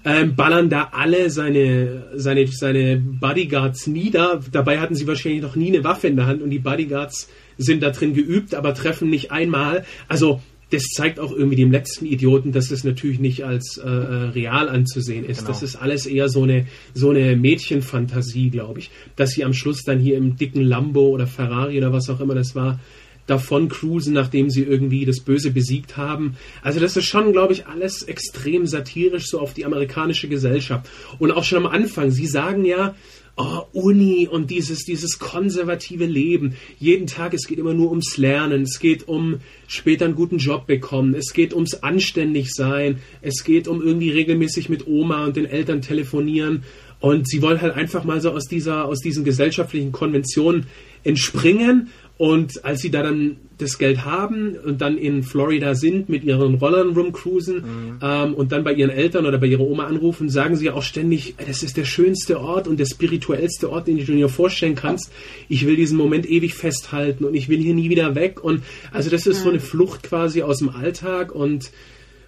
ähm, 0.05 0.35
ballern 0.35 0.69
da 0.69 0.89
alle 0.93 1.29
seine, 1.29 2.11
seine, 2.15 2.47
seine 2.47 2.97
Bodyguards 2.97 3.87
nieder. 3.87 4.39
Dabei 4.51 4.79
hatten 4.79 4.95
sie 4.95 5.07
wahrscheinlich 5.07 5.41
noch 5.41 5.55
nie 5.55 5.67
eine 5.67 5.83
Waffe 5.83 6.07
in 6.07 6.15
der 6.15 6.27
Hand 6.27 6.41
und 6.41 6.49
die 6.49 6.59
Bodyguards 6.59 7.29
sind 7.57 7.83
da 7.83 7.89
drin 7.89 8.13
geübt, 8.13 8.55
aber 8.55 8.73
treffen 8.73 9.09
nicht 9.09 9.31
einmal. 9.31 9.83
Also 10.07 10.41
das 10.69 10.83
zeigt 10.93 11.19
auch 11.19 11.31
irgendwie 11.31 11.55
dem 11.55 11.71
letzten 11.71 12.05
Idioten, 12.05 12.51
dass 12.51 12.71
es 12.71 12.83
natürlich 12.83 13.19
nicht 13.19 13.45
als 13.45 13.77
äh, 13.77 13.87
äh, 13.87 14.29
real 14.29 14.67
anzusehen 14.67 15.23
ist. 15.23 15.39
Genau. 15.39 15.49
Das 15.49 15.63
ist 15.63 15.75
alles 15.75 16.05
eher 16.05 16.29
so 16.29 16.43
eine 16.43 16.67
so 16.93 17.09
eine 17.09 17.35
Mädchenfantasie, 17.35 18.49
glaube 18.49 18.79
ich, 18.79 18.91
dass 19.15 19.31
sie 19.31 19.45
am 19.45 19.53
Schluss 19.53 19.83
dann 19.83 19.99
hier 19.99 20.17
im 20.17 20.35
dicken 20.35 20.61
Lambo 20.61 21.07
oder 21.07 21.27
Ferrari 21.27 21.77
oder 21.77 21.93
was 21.93 22.09
auch 22.09 22.19
immer 22.19 22.35
das 22.35 22.55
war 22.55 22.79
davon 23.27 23.67
cruisen, 23.67 24.13
nachdem 24.13 24.49
sie 24.49 24.63
irgendwie 24.63 25.05
das 25.05 25.19
Böse 25.19 25.51
besiegt 25.51 25.97
haben. 25.97 26.37
Also 26.61 26.79
das 26.79 26.97
ist 26.97 27.05
schon, 27.05 27.33
glaube 27.33 27.53
ich, 27.53 27.67
alles 27.67 28.03
extrem 28.03 28.65
satirisch 28.65 29.27
so 29.27 29.39
auf 29.39 29.53
die 29.53 29.65
amerikanische 29.65 30.29
Gesellschaft. 30.29 30.89
Und 31.19 31.31
auch 31.31 31.43
schon 31.43 31.65
am 31.65 31.71
Anfang, 31.71 32.09
sie 32.09 32.25
sagen 32.25 32.63
ja, 32.65 32.95
oh, 33.37 33.61
Uni 33.71 34.27
und 34.29 34.49
dieses, 34.51 34.83
dieses 34.83 35.19
konservative 35.19 36.05
Leben. 36.05 36.55
Jeden 36.79 37.07
Tag, 37.07 37.33
es 37.33 37.47
geht 37.47 37.59
immer 37.59 37.73
nur 37.73 37.89
ums 37.89 38.17
Lernen, 38.17 38.63
es 38.63 38.79
geht 38.79 39.07
um 39.07 39.39
später 39.67 40.05
einen 40.05 40.15
guten 40.15 40.37
Job 40.37 40.67
bekommen, 40.67 41.15
es 41.15 41.33
geht 41.33 41.53
ums 41.53 41.75
anständig 41.75 42.53
sein, 42.53 42.99
es 43.21 43.43
geht 43.43 43.67
um 43.67 43.81
irgendwie 43.81 44.09
regelmäßig 44.09 44.69
mit 44.69 44.87
Oma 44.87 45.25
und 45.25 45.37
den 45.37 45.45
Eltern 45.45 45.81
telefonieren. 45.81 46.63
Und 46.99 47.29
sie 47.29 47.43
wollen 47.43 47.61
halt 47.61 47.75
einfach 47.75 48.03
mal 48.03 48.19
so 48.21 48.31
aus 48.31 48.47
dieser, 48.47 48.85
aus 48.85 48.99
diesen 48.99 49.23
gesellschaftlichen 49.23 49.91
Konventionen 49.91 50.65
entspringen. 51.03 51.89
Und 52.17 52.65
als 52.65 52.81
sie 52.81 52.89
da 52.89 53.03
dann 53.03 53.37
das 53.59 53.77
Geld 53.77 54.05
haben 54.05 54.55
und 54.55 54.81
dann 54.81 54.97
in 54.97 55.23
Florida 55.23 55.75
sind, 55.75 56.09
mit 56.09 56.23
ihren 56.23 56.55
Rollern 56.55 56.89
rumcruisen 56.89 57.63
ähm, 58.01 58.33
und 58.33 58.51
dann 58.51 58.63
bei 58.63 58.73
ihren 58.73 58.89
Eltern 58.89 59.25
oder 59.25 59.37
bei 59.37 59.47
ihrer 59.47 59.61
Oma 59.61 59.85
anrufen, 59.85 60.29
sagen 60.29 60.55
sie 60.55 60.65
ja 60.65 60.73
auch 60.73 60.83
ständig, 60.83 61.35
das 61.45 61.63
ist 61.63 61.77
der 61.77 61.85
schönste 61.85 62.39
Ort 62.39 62.67
und 62.67 62.79
der 62.79 62.85
spirituellste 62.85 63.69
Ort, 63.69 63.87
den 63.87 63.97
du 63.97 64.03
dir 64.03 64.29
vorstellen 64.29 64.75
kannst. 64.75 65.11
Ich 65.47 65.65
will 65.65 65.75
diesen 65.75 65.97
Moment 65.97 66.27
ewig 66.27 66.55
festhalten 66.55 67.23
und 67.23 67.35
ich 67.35 67.49
will 67.49 67.59
hier 67.59 67.75
nie 67.75 67.89
wieder 67.89 68.15
weg. 68.15 68.43
Und 68.43 68.63
also 68.91 69.09
das 69.09 69.27
ist 69.27 69.43
so 69.43 69.49
eine 69.49 69.59
Flucht 69.59 70.03
quasi 70.03 70.41
aus 70.41 70.59
dem 70.59 70.69
Alltag 70.69 71.33
und 71.33 71.71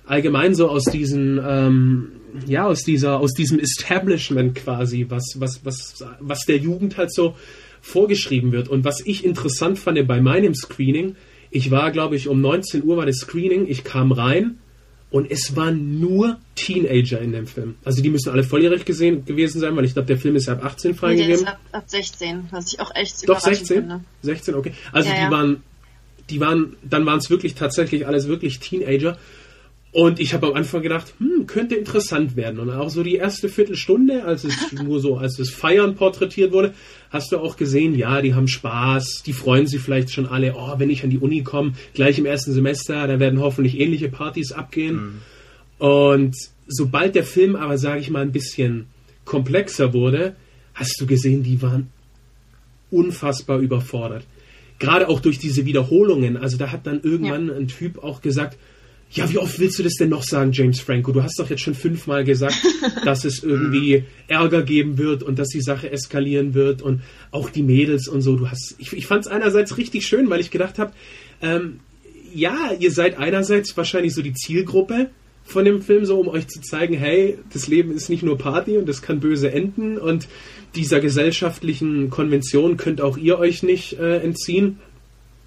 allgemein 0.05 0.55
so 0.55 0.69
aus 0.69 0.85
diesen 0.85 1.39
ähm, 1.43 2.11
ja 2.47 2.65
aus 2.65 2.83
dieser 2.83 3.19
aus 3.19 3.33
diesem 3.33 3.59
Establishment 3.59 4.55
quasi 4.55 5.05
was 5.07 5.35
was 5.39 5.63
was 5.63 6.03
was 6.19 6.45
der 6.45 6.57
Jugend 6.57 6.97
halt 6.97 7.13
so 7.13 7.35
vorgeschrieben 7.81 8.51
wird. 8.51 8.69
Und 8.69 8.83
was 8.85 9.05
ich 9.05 9.25
interessant 9.25 9.79
fand 9.79 10.07
bei 10.07 10.21
meinem 10.21 10.53
Screening 10.55 11.15
ich 11.51 11.71
war 11.71 11.91
glaube 11.91 12.15
ich 12.15 12.27
um 12.27 12.41
19 12.41 12.83
Uhr 12.83 12.97
war 12.97 13.05
das 13.05 13.17
Screening 13.17 13.65
ich 13.67 13.83
kam 13.83 14.11
rein 14.11 14.59
und 15.11 15.31
es 15.31 15.55
waren 15.55 15.99
nur 15.99 16.37
Teenager 16.53 17.19
in 17.19 17.31
dem 17.31 17.47
Film. 17.47 17.75
Also 17.83 18.03
die 18.03 18.09
müssen 18.11 18.29
alle 18.29 18.43
volljährig 18.43 18.85
gesehen 18.85 19.25
gewesen 19.25 19.59
sein 19.59 19.75
weil 19.75 19.85
ich 19.85 19.93
glaube 19.93 20.07
der 20.07 20.17
Film 20.17 20.35
ist 20.35 20.47
ab 20.47 20.63
18 20.63 20.91
Nee, 20.91 20.93
der 20.93 20.99
freigegeben. 20.99 21.33
ist 21.35 21.47
ab, 21.47 21.59
ab 21.71 21.83
16, 21.87 22.47
was 22.51 22.73
ich 22.73 22.79
auch 22.79 22.93
echt 22.95 23.17
doch 23.23 23.39
überraschend 23.39 23.55
16 23.67 23.77
finde. 23.77 24.01
16 24.21 24.53
okay. 24.55 24.73
Also 24.91 25.09
Ja, 25.09 25.15
die 25.15 25.21
ja. 25.21 25.31
waren 25.31 25.63
die 26.29 26.39
waren 26.39 26.75
dann 26.83 27.05
waren 27.07 27.17
es 27.17 27.29
wirklich 27.31 27.55
tatsächlich 27.55 28.05
alles 28.05 28.27
wirklich 28.27 28.59
Teenager 28.59 29.17
und 29.91 30.19
ich 30.19 30.35
habe 30.35 30.47
am 30.47 30.53
Anfang 30.53 30.83
gedacht, 30.83 31.13
hm, 31.17 31.47
könnte 31.47 31.75
interessant 31.75 32.35
werden. 32.35 32.59
Und 32.59 32.69
auch 32.69 32.89
so 32.89 33.01
die 33.01 33.15
erste 33.15 33.49
Viertelstunde, 33.49 34.23
als 34.23 34.43
es 34.43 34.71
nur 34.83 34.99
so, 34.99 35.17
als 35.17 35.37
das 35.37 35.49
Feiern 35.49 35.95
porträtiert 35.95 36.51
wurde, 36.51 36.73
hast 37.09 37.31
du 37.31 37.39
auch 37.39 37.57
gesehen, 37.57 37.95
ja, 37.95 38.21
die 38.21 38.35
haben 38.35 38.47
Spaß, 38.47 39.23
die 39.25 39.33
freuen 39.33 39.65
sich 39.65 39.81
vielleicht 39.81 40.11
schon 40.11 40.27
alle, 40.27 40.53
oh, 40.55 40.75
wenn 40.77 40.91
ich 40.91 41.03
an 41.03 41.09
die 41.09 41.17
Uni 41.17 41.41
komme, 41.41 41.73
gleich 41.95 42.19
im 42.19 42.27
ersten 42.27 42.53
Semester, 42.53 43.07
da 43.07 43.19
werden 43.19 43.39
hoffentlich 43.39 43.79
ähnliche 43.79 44.09
Partys 44.09 44.51
abgehen. 44.51 45.21
Und 45.79 46.35
sobald 46.67 47.15
der 47.15 47.23
Film 47.23 47.55
aber, 47.55 47.79
sage 47.79 47.99
ich 47.99 48.11
mal, 48.11 48.21
ein 48.21 48.31
bisschen 48.31 48.85
komplexer 49.25 49.93
wurde, 49.93 50.35
hast 50.75 51.01
du 51.01 51.07
gesehen, 51.07 51.41
die 51.41 51.61
waren 51.63 51.89
unfassbar 52.91 53.59
überfordert. 53.59 54.25
Gerade 54.77 55.09
auch 55.09 55.19
durch 55.19 55.39
diese 55.39 55.65
Wiederholungen. 55.65 56.37
Also 56.37 56.57
da 56.57 56.71
hat 56.71 56.87
dann 56.87 57.01
irgendwann 57.01 57.49
ein 57.49 57.67
Typ 57.67 58.03
auch 58.03 58.21
gesagt, 58.21 58.57
ja, 59.11 59.29
wie 59.31 59.39
oft 59.39 59.59
willst 59.59 59.79
du 59.79 59.83
das 59.83 59.95
denn 59.95 60.09
noch 60.09 60.23
sagen, 60.23 60.51
James 60.51 60.79
Franco? 60.79 61.11
Du 61.11 61.23
hast 61.23 61.39
doch 61.39 61.49
jetzt 61.49 61.61
schon 61.61 61.73
fünfmal 61.73 62.23
gesagt, 62.23 62.57
dass 63.05 63.25
es 63.25 63.43
irgendwie 63.43 64.03
Ärger 64.27 64.61
geben 64.61 64.97
wird 64.97 65.23
und 65.23 65.39
dass 65.39 65.47
die 65.47 65.61
Sache 65.61 65.91
eskalieren 65.91 66.53
wird 66.53 66.81
und 66.81 67.01
auch 67.31 67.49
die 67.49 67.63
Mädels 67.63 68.07
und 68.07 68.21
so. 68.21 68.35
Du 68.35 68.49
hast, 68.49 68.75
ich, 68.77 68.93
ich 68.93 69.07
fand 69.07 69.25
es 69.25 69.31
einerseits 69.31 69.77
richtig 69.77 70.05
schön, 70.05 70.29
weil 70.29 70.39
ich 70.39 70.51
gedacht 70.51 70.77
habe, 70.77 70.93
ähm, 71.41 71.79
ja, 72.33 72.71
ihr 72.79 72.91
seid 72.91 73.17
einerseits 73.17 73.75
wahrscheinlich 73.75 74.13
so 74.13 74.21
die 74.21 74.33
Zielgruppe 74.33 75.09
von 75.43 75.65
dem 75.65 75.81
Film, 75.81 76.05
so 76.05 76.19
um 76.19 76.27
euch 76.27 76.47
zu 76.47 76.61
zeigen, 76.61 76.93
hey, 76.93 77.39
das 77.51 77.67
Leben 77.67 77.91
ist 77.91 78.09
nicht 78.09 78.21
nur 78.21 78.37
Party 78.37 78.77
und 78.77 78.87
das 78.87 79.01
kann 79.01 79.19
böse 79.19 79.51
enden 79.51 79.97
und 79.97 80.27
dieser 80.75 80.99
gesellschaftlichen 80.99 82.11
Konvention 82.11 82.77
könnt 82.77 83.01
auch 83.01 83.17
ihr 83.17 83.39
euch 83.39 83.63
nicht 83.63 83.93
äh, 83.93 84.19
entziehen. 84.19 84.77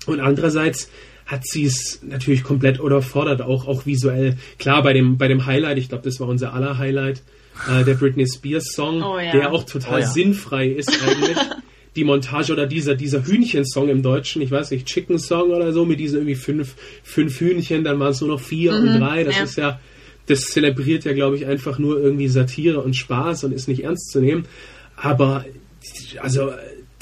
Und 0.07 0.19
andererseits 0.19 0.91
hat 1.33 1.47
sie 1.47 1.65
es 1.65 2.01
natürlich 2.03 2.45
komplett 2.45 2.79
überfordert, 2.79 3.41
auch, 3.41 3.67
auch 3.67 3.87
visuell. 3.87 4.37
Klar, 4.59 4.83
bei 4.83 4.93
dem, 4.93 5.17
bei 5.17 5.29
dem 5.29 5.47
Highlight, 5.47 5.79
ich 5.79 5.89
glaube, 5.89 6.05
das 6.05 6.21
war 6.21 6.29
unser 6.29 6.53
aller 6.53 6.77
Highlight, 6.77 7.23
äh, 7.71 7.85
der 7.85 7.95
Britney 7.95 8.27
Spears 8.29 8.67
Song, 8.75 9.03
Oh 9.03 9.19
ja. 9.19 9.33
der 9.33 9.51
auch 9.51 9.65
total 9.65 10.01
Oh 10.01 10.03
ja. 10.03 10.07
sinnfrei 10.07 10.69
ist 10.69 10.91
eigentlich. 10.91 11.39
Die 11.95 12.05
Montage 12.05 12.55
oder 12.55 12.67
dieser, 12.67 12.95
dieser 12.95 13.27
Hühnchen-Song 13.27 13.91
im 13.91 14.03
Deutschen, 14.03 14.41
ich 14.41 14.51
weiß 14.51 14.71
nicht, 14.71 14.87
Chicken-Song 14.87 15.51
oder 15.51 15.75
so, 15.75 15.85
mit 15.85 16.01
diesen 16.01 16.21
irgendwie 16.21 16.37
fünf, 16.37 16.75
fünf 17.03 17.39
Hühnchen, 17.39 17.85
dann 17.85 18.01
waren 18.01 18.13
es 18.13 18.21
nur 18.23 18.31
noch 18.31 18.41
vier 18.41 18.73
und 18.73 18.99
drei. 18.99 19.25
Das 19.25 19.37
ja. 19.37 19.43
ist 19.43 19.57
ja, 19.59 19.81
das 20.25 20.41
zelebriert 20.47 21.05
ja, 21.05 21.13
glaube 21.13 21.37
ich, 21.37 21.45
einfach 21.45 21.79
nur 21.79 22.01
irgendwie 22.01 22.29
Satire 22.29 22.81
und 22.81 22.97
Spaß 22.97 23.45
und 23.45 23.53
ist 23.53 23.69
nicht 23.69 23.85
ernst 23.85 24.11
zu 24.11 24.21
nehmen. 24.21 24.47
Aber, 24.97 25.45
also, 26.19 26.53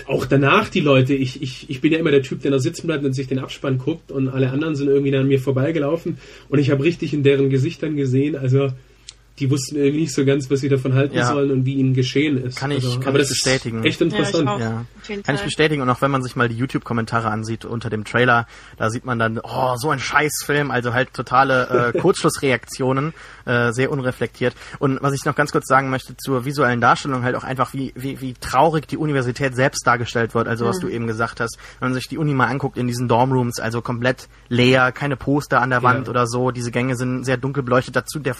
auch 0.08 0.26
danach 0.26 0.68
die 0.68 0.80
Leute, 0.80 1.14
ich, 1.14 1.42
ich, 1.42 1.68
ich 1.68 1.80
bin 1.80 1.92
ja 1.92 1.98
immer 1.98 2.10
der 2.10 2.22
Typ, 2.22 2.42
der 2.42 2.50
da 2.50 2.58
sitzen 2.58 2.86
bleibt 2.86 3.04
und 3.04 3.12
sich 3.12 3.28
den 3.28 3.38
Abspann 3.38 3.78
guckt 3.78 4.12
und 4.12 4.28
alle 4.28 4.50
anderen 4.50 4.74
sind 4.76 4.88
irgendwie 4.88 5.14
an 5.16 5.28
mir 5.28 5.40
vorbeigelaufen 5.40 6.18
und 6.48 6.58
ich 6.58 6.70
habe 6.70 6.84
richtig 6.84 7.12
in 7.12 7.22
deren 7.22 7.50
Gesichtern 7.50 7.96
gesehen, 7.96 8.36
also 8.36 8.70
die 9.40 9.50
wussten 9.50 9.76
irgendwie 9.76 10.02
nicht 10.02 10.14
so 10.14 10.24
ganz, 10.24 10.50
was 10.50 10.60
sie 10.60 10.68
davon 10.68 10.94
halten 10.94 11.16
Ja. 11.16 11.26
sollen 11.26 11.50
und 11.50 11.64
wie 11.66 11.74
ihnen 11.74 11.94
geschehen 11.94 12.36
ist. 12.44 12.56
Kann 12.58 12.70
ich- 12.70 12.84
kann 13.00 13.08
aber 13.08 13.18
ich 13.18 13.22
das 13.28 13.30
bestätigen. 13.30 13.78
Ist 13.80 13.86
echt 13.86 14.00
interessant. 14.02 14.44
Ja, 14.46 14.56
ich 14.56 14.56
auch. 14.56 14.60
Ja, 14.60 14.84
kann 15.06 15.16
ich 15.18 15.24
Fall. 15.24 15.44
bestätigen. 15.44 15.82
Und 15.82 15.90
auch 15.90 16.00
wenn 16.02 16.10
man 16.10 16.22
sich 16.22 16.36
mal 16.36 16.48
die 16.48 16.56
YouTube-Kommentare 16.56 17.28
ansieht 17.30 17.64
unter 17.64 17.90
dem 17.90 18.04
Trailer, 18.04 18.46
da 18.76 18.90
sieht 18.90 19.04
man 19.04 19.18
dann, 19.18 19.40
oh, 19.42 19.74
so 19.76 19.90
ein 19.90 19.98
Scheißfilm, 19.98 20.70
also 20.70 20.92
halt 20.94 21.12
totale 21.14 21.92
äh, 21.94 21.98
Kurzschlussreaktionen, 22.40 23.12
äh, 23.46 23.72
sehr 23.72 23.90
unreflektiert. 23.90 24.54
Und 24.78 24.98
was 25.02 25.14
ich 25.14 25.24
noch 25.24 25.34
ganz 25.34 25.52
kurz 25.52 25.66
sagen 25.66 25.90
möchte 25.90 26.16
zur 26.16 26.44
visuellen 26.44 26.80
Darstellung, 26.80 27.22
halt 27.22 27.34
auch 27.36 27.44
einfach, 27.44 27.74
wie, 27.74 27.92
wie, 27.96 28.20
wie 28.20 28.34
traurig 28.34 28.86
die 28.86 28.96
Universität 28.96 29.54
selbst 29.56 29.86
dargestellt 29.86 30.34
wird, 30.34 30.48
also 30.48 30.66
was 30.66 30.78
du 30.78 30.88
eben 30.88 31.06
gesagt 31.06 31.40
hast. 31.40 31.58
Wenn 31.78 31.88
man 31.90 31.94
sich 31.94 32.08
die 32.08 32.18
Uni 32.18 32.34
mal 32.34 32.46
anguckt 32.46 32.76
in 32.78 32.86
diesen 32.86 33.08
Dormrooms, 33.08 33.58
also 33.60 33.80
komplett 33.82 34.28
leer, 34.48 34.92
keine 34.92 35.16
Poster 35.16 35.60
an 35.60 35.70
der 35.70 35.82
Wand 35.82 36.06
Ja. 36.06 36.10
oder 36.10 36.26
so, 36.26 36.50
diese 36.50 36.70
Gänge 36.70 36.96
sind 36.96 37.24
sehr 37.24 37.36
dunkel 37.36 37.62
beleuchtet. 37.62 37.96
Dazu 37.96 38.18
der 38.18 38.34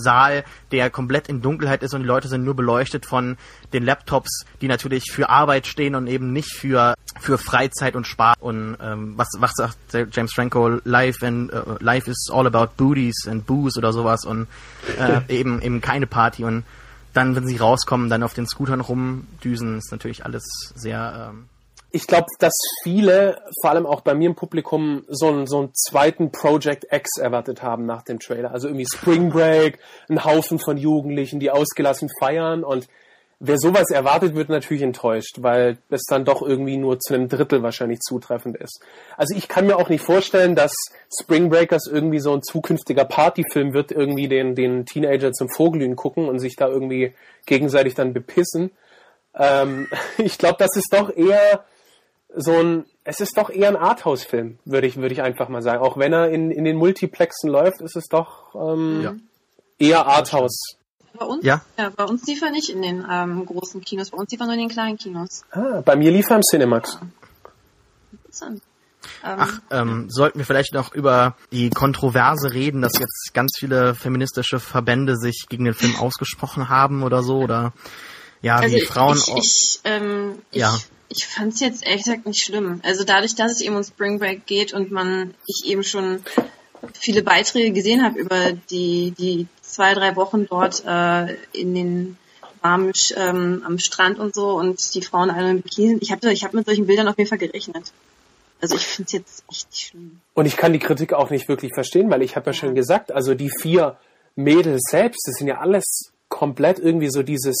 Vorlesungssaal, 0.00 0.44
der 0.72 0.90
komplett 0.90 1.28
in 1.28 1.42
Dunkelheit 1.42 1.82
ist 1.82 1.94
und 1.94 2.02
die 2.02 2.06
Leute 2.06 2.28
sind 2.28 2.44
nur 2.44 2.54
beleuchtet 2.54 3.06
von 3.06 3.36
den 3.72 3.84
Laptops, 3.84 4.44
die 4.60 4.68
natürlich 4.68 5.10
für 5.10 5.28
Arbeit 5.28 5.66
stehen 5.66 5.94
und 5.94 6.06
eben 6.06 6.32
nicht 6.32 6.52
für 6.52 6.94
für 7.18 7.38
Freizeit 7.38 7.96
und 7.96 8.06
Spaß. 8.06 8.36
Und 8.40 8.76
ähm, 8.80 9.14
was 9.16 9.28
was 9.38 9.52
sagt 9.54 9.76
James 10.12 10.32
Franco? 10.32 10.80
Life 10.84 11.26
and 11.26 11.52
äh, 11.52 11.62
Life 11.80 12.10
is 12.10 12.30
all 12.32 12.46
about 12.46 12.72
booties 12.76 13.26
and 13.28 13.46
booze 13.46 13.78
oder 13.78 13.92
sowas 13.92 14.24
und 14.24 14.46
äh, 14.98 15.20
eben 15.28 15.60
eben 15.62 15.80
keine 15.80 16.06
Party 16.06 16.44
und 16.44 16.64
dann, 17.12 17.34
wenn 17.34 17.44
sie 17.44 17.56
rauskommen, 17.56 18.08
dann 18.08 18.22
auf 18.22 18.34
den 18.34 18.46
Scootern 18.46 18.80
rumdüsen, 18.80 19.78
ist 19.78 19.90
natürlich 19.90 20.24
alles 20.24 20.44
sehr 20.76 21.32
ähm, 21.32 21.46
ich 21.92 22.06
glaube, 22.06 22.26
dass 22.38 22.52
viele, 22.82 23.42
vor 23.60 23.70
allem 23.70 23.86
auch 23.86 24.00
bei 24.00 24.14
mir 24.14 24.28
im 24.28 24.34
Publikum, 24.34 25.04
so 25.08 25.28
einen, 25.28 25.46
so 25.46 25.58
einen 25.58 25.74
zweiten 25.74 26.30
Project 26.30 26.86
X 26.90 27.18
erwartet 27.18 27.62
haben 27.62 27.86
nach 27.86 28.02
dem 28.02 28.18
Trailer. 28.18 28.52
Also 28.52 28.68
irgendwie 28.68 28.86
Spring 28.86 29.30
Break, 29.30 29.78
ein 30.08 30.24
Haufen 30.24 30.58
von 30.58 30.76
Jugendlichen, 30.76 31.40
die 31.40 31.50
ausgelassen 31.50 32.08
feiern 32.20 32.64
und 32.64 32.88
wer 33.40 33.58
sowas 33.58 33.90
erwartet, 33.90 34.34
wird 34.34 34.50
natürlich 34.50 34.82
enttäuscht, 34.82 35.38
weil 35.40 35.78
es 35.88 36.02
dann 36.08 36.24
doch 36.24 36.42
irgendwie 36.42 36.76
nur 36.76 37.00
zu 37.00 37.14
einem 37.14 37.28
Drittel 37.28 37.62
wahrscheinlich 37.62 38.00
zutreffend 38.00 38.56
ist. 38.56 38.82
Also 39.16 39.34
ich 39.34 39.48
kann 39.48 39.66
mir 39.66 39.76
auch 39.76 39.88
nicht 39.88 40.04
vorstellen, 40.04 40.54
dass 40.54 40.72
Spring 41.20 41.48
Breakers 41.48 41.86
irgendwie 41.90 42.20
so 42.20 42.34
ein 42.34 42.42
zukünftiger 42.42 43.06
Partyfilm 43.06 43.72
wird, 43.72 43.90
irgendwie 43.90 44.28
den, 44.28 44.54
den 44.54 44.84
Teenager 44.84 45.32
zum 45.32 45.48
Vorglühen 45.48 45.96
gucken 45.96 46.28
und 46.28 46.38
sich 46.38 46.54
da 46.54 46.68
irgendwie 46.68 47.14
gegenseitig 47.46 47.94
dann 47.94 48.12
bepissen. 48.12 48.70
Ähm, 49.34 49.88
ich 50.18 50.38
glaube, 50.38 50.56
das 50.58 50.76
ist 50.76 50.92
doch 50.92 51.14
eher 51.16 51.64
so 52.36 52.52
ein, 52.52 52.84
es 53.04 53.20
ist 53.20 53.36
doch 53.36 53.50
eher 53.50 53.68
ein 53.68 53.76
Arthouse-Film, 53.76 54.58
würde 54.64 54.86
ich, 54.86 54.96
würde 54.96 55.12
ich 55.12 55.22
einfach 55.22 55.48
mal 55.48 55.62
sagen. 55.62 55.82
Auch 55.82 55.96
wenn 55.98 56.12
er 56.12 56.30
in, 56.30 56.50
in 56.50 56.64
den 56.64 56.76
Multiplexen 56.76 57.50
läuft, 57.50 57.80
ist 57.80 57.96
es 57.96 58.06
doch 58.08 58.54
ähm, 58.54 59.00
Ja. 59.02 59.14
eher 59.78 60.06
Arthouse. 60.06 60.76
Bei 61.18 61.24
uns? 61.26 61.44
Ja. 61.44 61.60
Ja, 61.76 61.90
bei 61.90 62.04
uns 62.04 62.24
lief 62.26 62.40
er 62.42 62.50
nicht 62.50 62.70
in 62.70 62.82
den 62.82 63.04
ähm, 63.10 63.44
großen 63.46 63.80
Kinos, 63.80 64.10
bei 64.10 64.18
uns 64.18 64.30
lief 64.30 64.40
er 64.40 64.46
nur 64.46 64.54
in 64.54 64.60
den 64.60 64.68
kleinen 64.68 64.96
Kinos. 64.96 65.42
Ah, 65.50 65.82
bei 65.84 65.96
mir 65.96 66.10
lief 66.12 66.30
er 66.30 66.36
im 66.36 66.42
Cinemax. 66.42 66.98
Interessant. 68.12 68.62
Ähm, 69.24 69.36
Ach, 69.38 69.60
ähm, 69.70 70.06
sollten 70.10 70.38
wir 70.38 70.46
vielleicht 70.46 70.74
noch 70.74 70.94
über 70.94 71.34
die 71.52 71.70
Kontroverse 71.70 72.52
reden, 72.52 72.80
dass 72.82 72.98
jetzt 72.98 73.32
ganz 73.34 73.56
viele 73.58 73.94
feministische 73.94 74.60
Verbände 74.60 75.16
sich 75.16 75.46
gegen 75.48 75.64
den 75.64 75.74
Film 75.74 75.96
ausgesprochen 75.96 76.68
haben 76.68 77.02
oder 77.02 77.22
so 77.22 77.38
oder 77.38 77.72
ja, 78.42 78.56
also 78.56 78.74
wie 78.74 78.80
Frauen 78.82 79.16
ich, 79.18 79.34
ich, 79.36 79.80
ähm, 79.84 80.38
ich, 80.50 80.60
Ja. 80.60 80.76
Ich 81.10 81.26
fand 81.26 81.52
es 81.54 81.60
jetzt 81.60 81.84
ehrlich 81.84 82.04
gesagt 82.04 82.26
nicht 82.26 82.42
schlimm. 82.42 82.80
Also 82.84 83.04
dadurch, 83.04 83.34
dass 83.34 83.52
es 83.52 83.60
eben 83.60 83.76
um 83.76 83.82
Spring 83.82 84.18
Break 84.18 84.46
geht 84.46 84.72
und 84.72 84.90
man 84.90 85.34
ich 85.46 85.66
eben 85.66 85.82
schon 85.82 86.22
viele 86.94 87.22
Beiträge 87.22 87.72
gesehen 87.72 88.02
habe 88.02 88.18
über 88.18 88.52
die 88.70 89.12
die 89.18 89.46
zwei 89.60 89.92
drei 89.94 90.16
Wochen 90.16 90.46
dort 90.46 90.84
äh, 90.86 91.34
in 91.52 91.74
den 91.74 92.16
warmen 92.62 92.92
ähm, 93.16 93.62
am 93.66 93.78
Strand 93.78 94.18
und 94.18 94.34
so 94.34 94.52
und 94.52 94.94
die 94.94 95.02
Frauen 95.02 95.30
alle 95.30 95.50
im 95.50 95.62
Bikini. 95.62 95.98
Ich 96.00 96.12
habe 96.12 96.32
ich 96.32 96.44
hab 96.44 96.54
mit 96.54 96.66
solchen 96.66 96.86
Bildern 96.86 97.08
auf 97.08 97.18
jeden 97.18 97.28
Fall 97.28 97.38
gerechnet. 97.38 97.92
Also 98.60 98.76
ich 98.76 98.86
finde 98.86 99.06
es 99.06 99.12
jetzt 99.12 99.44
echt 99.50 99.70
nicht 99.70 99.88
schlimm. 99.88 100.20
Und 100.34 100.46
ich 100.46 100.56
kann 100.56 100.72
die 100.72 100.78
Kritik 100.78 101.12
auch 101.12 101.30
nicht 101.30 101.48
wirklich 101.48 101.72
verstehen, 101.74 102.10
weil 102.10 102.22
ich 102.22 102.36
habe 102.36 102.50
ja 102.50 102.52
schon 102.52 102.74
gesagt, 102.74 103.10
also 103.10 103.34
die 103.34 103.50
vier 103.60 103.96
Mädels 104.36 104.82
selbst, 104.90 105.26
das 105.26 105.36
sind 105.36 105.48
ja 105.48 105.58
alles 105.58 106.12
komplett 106.28 106.78
irgendwie 106.78 107.10
so 107.10 107.22
dieses, 107.22 107.56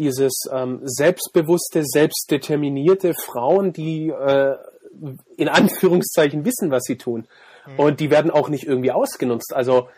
dieses 0.00 0.32
ähm, 0.52 0.80
selbstbewusste, 0.82 1.82
selbstdeterminierte 1.84 3.12
Frauen, 3.14 3.72
die 3.72 4.08
äh, 4.08 4.56
in 5.36 5.48
Anführungszeichen 5.48 6.44
wissen, 6.44 6.70
was 6.70 6.82
sie 6.84 6.96
tun. 6.96 7.26
Und 7.76 8.00
die 8.00 8.10
werden 8.10 8.30
auch 8.30 8.48
nicht 8.48 8.64
irgendwie 8.64 8.90
ausgenutzt. 8.90 9.54
Also 9.54 9.88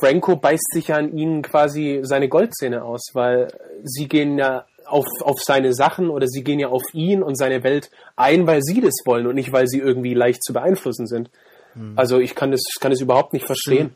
Franco 0.00 0.36
beißt 0.36 0.72
sich 0.72 0.88
ja 0.88 0.96
an 0.96 1.16
ihnen 1.16 1.42
quasi 1.42 2.00
seine 2.02 2.28
Goldzähne 2.28 2.84
aus, 2.84 3.10
weil 3.14 3.48
sie 3.82 4.06
gehen 4.06 4.38
ja 4.38 4.66
auf, 4.84 5.06
auf 5.22 5.40
seine 5.42 5.72
Sachen 5.72 6.10
oder 6.10 6.28
sie 6.28 6.44
gehen 6.44 6.60
ja 6.60 6.68
auf 6.68 6.82
ihn 6.92 7.22
und 7.22 7.36
seine 7.36 7.64
Welt 7.64 7.90
ein, 8.14 8.46
weil 8.46 8.62
sie 8.62 8.80
das 8.80 8.94
wollen 9.04 9.26
und 9.26 9.34
nicht, 9.34 9.52
weil 9.52 9.66
sie 9.66 9.80
irgendwie 9.80 10.14
leicht 10.14 10.44
zu 10.44 10.52
beeinflussen 10.52 11.06
sind. 11.06 11.30
Also 11.96 12.20
ich 12.20 12.34
kann 12.34 12.52
das, 12.52 12.62
ich 12.72 12.80
kann 12.80 12.90
das 12.90 13.00
überhaupt 13.00 13.32
nicht 13.32 13.46
verstehen. 13.46 13.94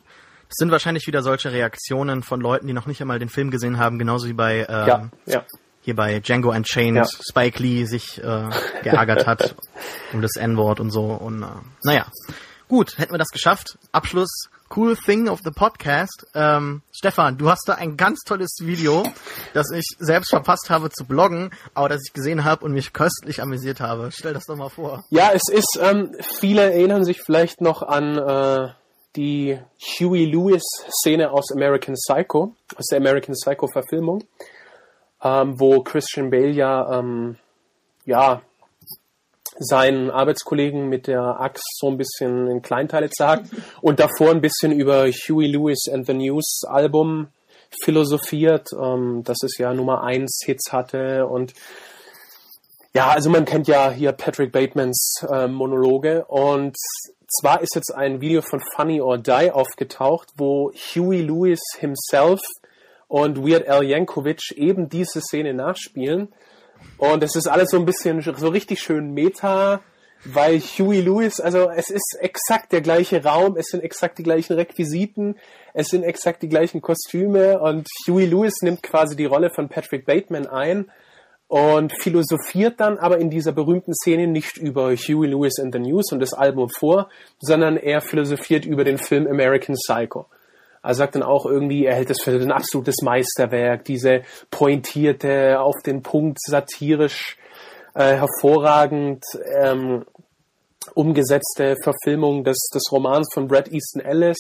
Es 0.51 0.57
sind 0.57 0.71
wahrscheinlich 0.73 1.07
wieder 1.07 1.23
solche 1.23 1.53
Reaktionen 1.53 2.23
von 2.25 2.41
Leuten, 2.41 2.67
die 2.67 2.73
noch 2.73 2.87
nicht 2.87 3.01
einmal 3.01 3.21
den 3.21 3.29
Film 3.29 3.51
gesehen 3.53 3.79
haben, 3.79 3.99
genauso 4.01 4.27
wie 4.27 4.33
bei 4.33 4.67
ähm, 4.69 4.87
Ja, 4.89 5.11
ja. 5.27 5.45
hier 5.83 5.95
bei 5.95 6.19
Django 6.19 6.51
Unchained 6.51 6.97
Ja. 6.97 7.05
Spike 7.07 7.63
Lee 7.63 7.85
sich 7.85 8.19
äh, 8.19 8.49
geärgert 8.83 9.27
hat 9.29 9.55
um 10.13 10.21
das 10.23 10.35
N-Wort 10.37 10.81
und 10.81 10.91
so. 10.91 11.05
Und 11.05 11.43
äh, 11.45 11.47
naja, 11.85 12.07
gut, 12.69 12.99
hätten 12.99 13.13
wir 13.15 13.19
das 13.19 13.29
geschafft. 13.29 13.79
Abschluss. 13.93 14.49
Cool 14.75 14.97
thing 14.97 15.29
of 15.29 15.41
the 15.45 15.51
podcast. 15.51 16.27
Ähm, 16.35 16.83
Stefan, 16.93 17.37
du 17.39 17.51
hast 17.51 17.63
da 17.67 17.75
ein 17.75 17.97
ganz 17.97 18.21
tolles 18.21 18.59
Video, 18.61 19.03
das 19.53 19.67
ich 19.73 19.85
selbst 19.99 20.31
verpasst 20.31 20.71
habe 20.71 20.91
zu 20.91 21.05
bloggen, 21.05 21.51
aber 21.75 21.89
das 21.89 22.01
ich 22.07 22.13
gesehen 22.13 22.45
habe 22.45 22.65
und 22.65 22.73
mich 22.73 22.93
köstlich 22.93 23.43
amüsiert 23.43 23.81
habe. 23.81 24.11
Stell 24.13 24.33
das 24.33 24.47
doch 24.47 24.55
mal 24.55 24.69
vor. 24.69 25.05
Ja, 25.11 25.31
es 25.33 25.43
ist, 25.53 25.77
ähm, 25.83 26.15
viele 26.39 26.63
erinnern 26.73 27.05
sich 27.05 27.21
vielleicht 27.21 27.61
noch 27.61 27.83
an 27.83 28.17
äh, 28.17 28.69
die 29.17 29.59
Huey 29.99 30.25
Lewis-Szene 30.25 31.31
aus 31.31 31.53
American 31.53 31.95
Psycho, 31.95 32.55
aus 32.77 32.87
der 32.91 32.99
American 32.99 33.35
Psycho-Verfilmung, 33.35 34.25
ähm, 35.23 35.59
wo 35.59 35.83
Christian 35.83 36.31
Bale 36.31 36.51
ja, 36.51 36.99
ähm, 36.99 37.37
ja, 38.05 38.43
seinen 39.59 40.11
Arbeitskollegen 40.11 40.89
mit 40.89 41.07
der 41.07 41.41
Axt 41.41 41.79
so 41.79 41.89
ein 41.89 41.99
bisschen 41.99 42.49
in 42.49 42.63
Kleinteile 42.63 43.11
zerhackt 43.11 43.47
und 43.83 44.01
davor 44.01 44.31
ein 44.31 44.41
bisschen 44.41 44.73
über 44.73 45.07
Huey 45.07 45.47
Lewis 45.49 45.89
and 45.93 46.07
the 46.07 46.15
News 46.15 46.63
Album 46.67 47.29
philosophiert, 47.85 48.69
ähm, 48.73 49.23
dass 49.25 49.43
es 49.43 49.59
ja 49.59 49.75
Nummer 49.75 50.03
1 50.03 50.41
Hits 50.45 50.73
hatte 50.73 51.27
und 51.27 51.53
ja, 52.93 53.09
also 53.11 53.31
man 53.31 53.45
kennt 53.45 53.69
ja 53.69 53.91
hier 53.91 54.11
Patrick 54.11 54.51
Batemans 54.51 55.25
äh, 55.31 55.47
Monologe 55.47 56.25
und 56.25 56.75
zwar 57.31 57.61
ist 57.63 57.75
jetzt 57.75 57.95
ein 57.95 58.21
Video 58.21 58.43
von 58.43 58.61
Funny 58.75 59.01
or 59.01 59.19
Die 59.19 59.51
aufgetaucht, 59.53 60.29
wo 60.37 60.73
Huey 60.73 61.23
Lewis 61.23 61.61
himself 61.79 62.41
und 63.09 63.39
Weird 63.39 63.69
Al 63.69 63.85
Yankovic 63.85 64.53
eben 64.57 64.89
diese 64.89 65.21
Szene 65.21 65.55
nachspielen. 65.55 66.33
Und 66.99 67.23
es 67.23 67.37
ist 67.37 67.49
alles 67.49 67.71
so 67.71 67.79
ein 67.79 67.85
bisschen 67.85 68.23
so 68.23 68.49
richtig 68.49 68.81
schön 68.81 69.13
Meta, 69.13 69.81
weil 70.25 70.61
Huey 70.61 71.01
Lewis, 71.01 71.41
also 71.41 71.71
es 71.71 71.91
ist 71.91 72.17
exakt 72.21 72.73
der 72.73 72.83
gleiche 72.83 73.25
Raum, 73.25 73.57
es 73.57 73.69
sind 73.69 73.83
exakt 73.83 74.19
die 74.19 74.23
gleichen 74.23 74.55
Requisiten, 74.55 75.37
es 75.73 75.89
sind 75.89 76.03
exakt 76.03 76.43
die 76.43 76.49
gleichen 76.49 76.81
Kostüme 76.81 77.59
und 77.61 77.89
Huey 78.07 78.27
Lewis 78.27 78.55
nimmt 78.63 78.83
quasi 78.83 79.17
die 79.17 79.25
Rolle 79.25 79.51
von 79.51 79.69
Patrick 79.69 80.05
Bateman 80.05 80.47
ein 80.47 80.91
und 81.51 81.93
philosophiert 82.01 82.79
dann 82.79 82.97
aber 82.97 83.19
in 83.19 83.29
dieser 83.29 83.51
berühmten 83.51 83.93
Szene 83.93 84.29
nicht 84.29 84.57
über 84.57 84.95
Huey 84.95 85.27
Lewis 85.27 85.59
and 85.59 85.75
the 85.75 85.81
News 85.81 86.13
und 86.13 86.21
das 86.21 86.33
Album 86.33 86.69
vor, 86.69 87.09
sondern 87.41 87.77
er 87.77 88.01
philosophiert 88.01 88.65
über 88.65 88.85
den 88.85 88.99
Film 88.99 89.27
American 89.27 89.75
Psycho. 89.75 90.27
Er 90.81 90.95
sagt 90.95 91.17
dann 91.17 91.25
auch 91.25 91.47
irgendwie, 91.47 91.87
er 91.87 91.97
hält 91.97 92.09
es 92.09 92.23
für 92.23 92.31
ein 92.31 92.53
absolutes 92.53 93.03
Meisterwerk, 93.03 93.85
diese 93.85 94.23
pointierte, 94.53 95.59
auf 95.59 95.75
den 95.85 96.05
Punkt 96.05 96.39
satirisch 96.41 97.37
äh, 97.97 98.15
hervorragend 98.15 99.25
ähm, 99.61 100.05
umgesetzte 100.95 101.75
Verfilmung 101.83 102.45
des, 102.45 102.59
des 102.73 102.93
Romans 102.93 103.29
von 103.35 103.49
Brad 103.49 103.73
Easton 103.73 104.03
Ellis. 104.03 104.39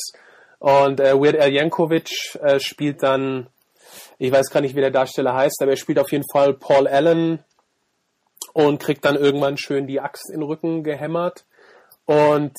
Und 0.60 1.00
äh, 1.00 1.12
Weird 1.18 1.40
Al 1.40 1.50
Yankovic 1.50 2.38
äh, 2.40 2.60
spielt 2.60 3.02
dann, 3.02 3.48
ich 4.18 4.32
weiß 4.32 4.50
gar 4.50 4.60
nicht, 4.60 4.76
wie 4.76 4.80
der 4.80 4.90
Darsteller 4.90 5.34
heißt, 5.34 5.62
aber 5.62 5.72
er 5.72 5.76
spielt 5.76 5.98
auf 5.98 6.12
jeden 6.12 6.28
Fall 6.30 6.54
Paul 6.54 6.86
Allen 6.86 7.44
und 8.52 8.80
kriegt 8.80 9.04
dann 9.04 9.16
irgendwann 9.16 9.56
schön 9.56 9.86
die 9.86 10.00
Axt 10.00 10.30
in 10.30 10.40
den 10.40 10.48
Rücken 10.48 10.82
gehämmert. 10.82 11.44
Und 12.06 12.52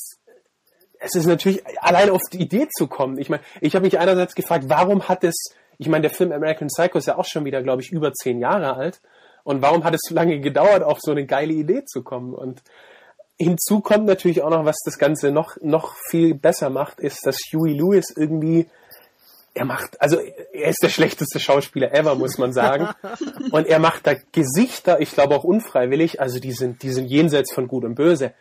es 1.00 1.16
ist 1.16 1.26
natürlich 1.26 1.64
allein 1.80 2.10
auf 2.10 2.22
die 2.32 2.40
Idee 2.42 2.68
zu 2.70 2.88
kommen. 2.88 3.18
Ich 3.18 3.30
meine, 3.30 3.44
ich 3.60 3.76
habe 3.76 3.86
mich 3.86 4.00
einerseits 4.00 4.36
gefragt, 4.36 4.66
warum 4.68 5.08
hat 5.08 5.24
es, 5.24 5.36
ich 5.78 5.88
meine, 5.88 6.04
der 6.04 6.12
Film 6.12 6.32
American 6.32 6.68
Psycho 6.68 6.98
ist 6.98 7.08
ja 7.08 7.18
auch 7.18 7.26
schon 7.26 7.44
wieder, 7.44 7.62
glaube 7.64 7.82
ich, 7.82 7.92
über 7.92 8.14
zehn 8.14 8.40
Jahre 8.40 8.76
alt. 8.76 9.02
Und 9.44 9.62
warum 9.62 9.84
hat 9.84 9.96
es 9.96 10.02
so 10.04 10.14
lange 10.14 10.40
gedauert, 10.40 10.84
auf 10.84 11.00
so 11.02 11.12
eine 11.12 11.26
geile 11.26 11.54
Idee 11.54 11.84
zu 11.86 12.04
kommen? 12.04 12.36
Und 12.36 12.62
hinzu 13.40 13.82
kommt 13.82 14.06
natürlich 14.06 14.44
auch 14.44 14.52
noch, 14.52 14.66
was 14.66 14.78
das 14.86 15.00
Ganze 15.00 15.32
noch, 15.32 15.58
noch 15.62 15.96
viel 16.10 16.36
besser 16.36 16.70
macht, 16.70 17.00
ist, 17.00 17.26
dass 17.26 17.38
Huey 17.52 17.74
Lewis 17.74 18.14
irgendwie 18.16 18.70
er 19.54 19.66
macht, 19.66 20.02
also 20.02 20.18
er 20.54 20.70
ist 20.70 20.82
der 20.82 20.90
schlechteste 20.90 21.40
Schauspieler 21.40 21.94
ever, 21.94 22.16
muss 22.16 22.38
man 22.38 22.54
sagen. 22.54 22.88
Und 23.52 23.68
er 23.68 23.80
macht 23.80 24.08
da 24.08 24.16
Gesichter, 24.32 25.02
ich 25.02 25.12
glaube 25.12 25.36
auch 25.36 25.44
unfreiwillig, 25.44 26.22
also 26.22 26.40
die 26.40 26.54
sind, 26.54 26.84
die 26.84 26.92
sind 26.92 27.08
jenseits 27.08 27.54
von 27.54 27.68
Gut 27.68 27.84
und 27.84 27.96
Böse. 27.96 28.34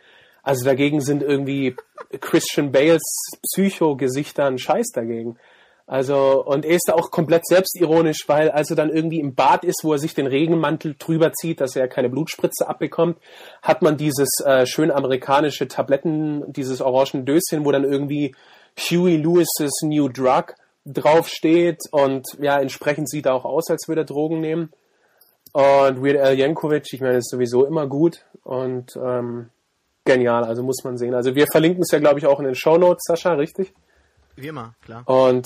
Also 0.43 0.65
dagegen 0.65 1.01
sind 1.01 1.21
irgendwie 1.21 1.75
Christian 2.19 2.71
Bales 2.71 3.03
Psycho-Gesichter 3.43 4.45
ein 4.45 4.57
Scheiß 4.57 4.87
dagegen. 4.93 5.37
Also, 5.85 6.43
und 6.45 6.63
er 6.63 6.75
ist 6.75 6.87
da 6.87 6.93
auch 6.93 7.11
komplett 7.11 7.45
selbstironisch, 7.45 8.23
weil 8.27 8.49
als 8.49 8.69
er 8.69 8.77
dann 8.77 8.89
irgendwie 8.89 9.19
im 9.19 9.35
Bad 9.35 9.65
ist, 9.65 9.83
wo 9.83 9.91
er 9.91 9.99
sich 9.99 10.13
den 10.13 10.25
Regenmantel 10.25 10.95
drüber 10.97 11.33
zieht, 11.33 11.59
dass 11.59 11.75
er 11.75 11.89
keine 11.89 12.09
Blutspritze 12.09 12.67
abbekommt, 12.67 13.17
hat 13.61 13.81
man 13.81 13.97
dieses 13.97 14.29
äh, 14.45 14.65
schön 14.65 14.89
amerikanische 14.89 15.67
Tabletten, 15.67 16.53
dieses 16.53 16.79
orangen 16.79 17.25
Döschen, 17.25 17.65
wo 17.65 17.71
dann 17.71 17.83
irgendwie 17.83 18.33
Huey 18.79 19.17
Lewis's 19.17 19.81
New 19.83 20.07
Drug 20.07 20.55
draufsteht 20.85 21.79
und 21.91 22.25
ja, 22.39 22.59
entsprechend 22.59 23.09
sieht 23.09 23.25
er 23.25 23.35
auch 23.35 23.45
aus, 23.45 23.69
als 23.69 23.87
würde 23.87 24.01
er 24.01 24.05
Drogen 24.05 24.39
nehmen. 24.39 24.71
Und 25.53 26.03
Weird 26.03 26.17
Al 26.17 26.37
Yankovic, 26.37 26.93
ich 26.93 27.01
meine, 27.01 27.17
ist 27.17 27.29
sowieso 27.29 27.65
immer 27.65 27.87
gut 27.87 28.25
und 28.43 28.95
ähm, 28.95 29.49
genial, 30.05 30.43
also 30.45 30.63
muss 30.63 30.83
man 30.83 30.97
sehen. 30.97 31.13
Also 31.13 31.35
wir 31.35 31.45
verlinken 31.51 31.83
es 31.83 31.91
ja, 31.91 31.99
glaube 31.99 32.19
ich, 32.19 32.25
auch 32.25 32.39
in 32.39 32.45
den 32.45 32.55
Show 32.55 32.77
Notes, 32.77 33.03
Sascha, 33.05 33.33
richtig? 33.33 33.73
Wie 34.35 34.47
immer, 34.47 34.75
klar. 34.81 35.03
Und 35.07 35.45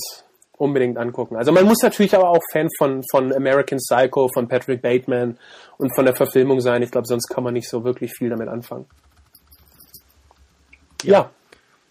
unbedingt 0.57 0.97
angucken. 0.97 1.35
Also 1.35 1.51
man 1.51 1.65
muss 1.65 1.81
natürlich 1.81 2.15
aber 2.15 2.29
auch 2.29 2.41
Fan 2.51 2.69
von, 2.77 3.03
von 3.11 3.33
American 3.33 3.77
Psycho, 3.77 4.29
von 4.33 4.47
Patrick 4.47 4.81
Bateman 4.81 5.37
und 5.77 5.93
von 5.95 6.05
der 6.05 6.15
Verfilmung 6.15 6.61
sein. 6.61 6.81
Ich 6.81 6.91
glaube, 6.91 7.07
sonst 7.07 7.27
kann 7.27 7.43
man 7.43 7.53
nicht 7.53 7.69
so 7.69 7.83
wirklich 7.83 8.13
viel 8.13 8.29
damit 8.29 8.47
anfangen. 8.47 8.85
Ja. 11.03 11.31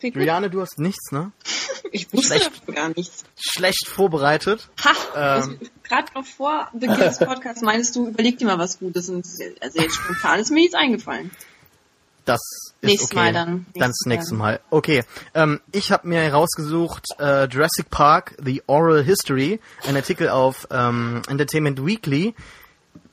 ja. 0.00 0.10
Juliane, 0.10 0.50
du 0.50 0.60
hast 0.60 0.78
nichts, 0.78 1.12
ne? 1.12 1.32
Ich 1.94 2.12
wusste 2.12 2.40
schlecht, 2.40 2.66
gar 2.74 2.88
nichts. 2.88 3.24
Schlecht 3.38 3.86
vorbereitet. 3.86 4.68
Ha! 4.84 5.38
Ähm. 5.44 5.60
Gerade 5.84 6.12
noch 6.14 6.26
vor 6.26 6.68
Beginn 6.72 6.98
des 6.98 7.18
Podcasts 7.18 7.62
meinst 7.62 7.94
du, 7.94 8.08
überleg 8.08 8.36
dir 8.36 8.46
mal 8.46 8.58
was 8.58 8.80
Gutes 8.80 9.08
und 9.10 9.24
also 9.60 9.80
jetzt 9.80 9.94
spontan 9.94 10.40
ist 10.40 10.50
mir 10.50 10.62
nichts 10.62 10.74
eingefallen. 10.74 11.30
Das 12.24 12.40
ist 12.40 12.74
Nächstes 12.82 13.10
okay. 13.12 13.16
Mal 13.16 13.32
dann. 13.32 13.66
Dann 13.74 13.90
das 13.90 14.06
nächste 14.06 14.34
Mal. 14.34 14.60
Okay. 14.70 15.04
Ähm, 15.34 15.60
ich 15.70 15.92
habe 15.92 16.08
mir 16.08 16.20
herausgesucht 16.20 17.04
äh, 17.20 17.46
Jurassic 17.46 17.90
Park, 17.90 18.34
The 18.42 18.62
Oral 18.66 19.04
History, 19.04 19.60
ein 19.86 19.94
Artikel 19.94 20.30
auf 20.30 20.66
ähm, 20.72 21.22
Entertainment 21.28 21.86
Weekly, 21.86 22.34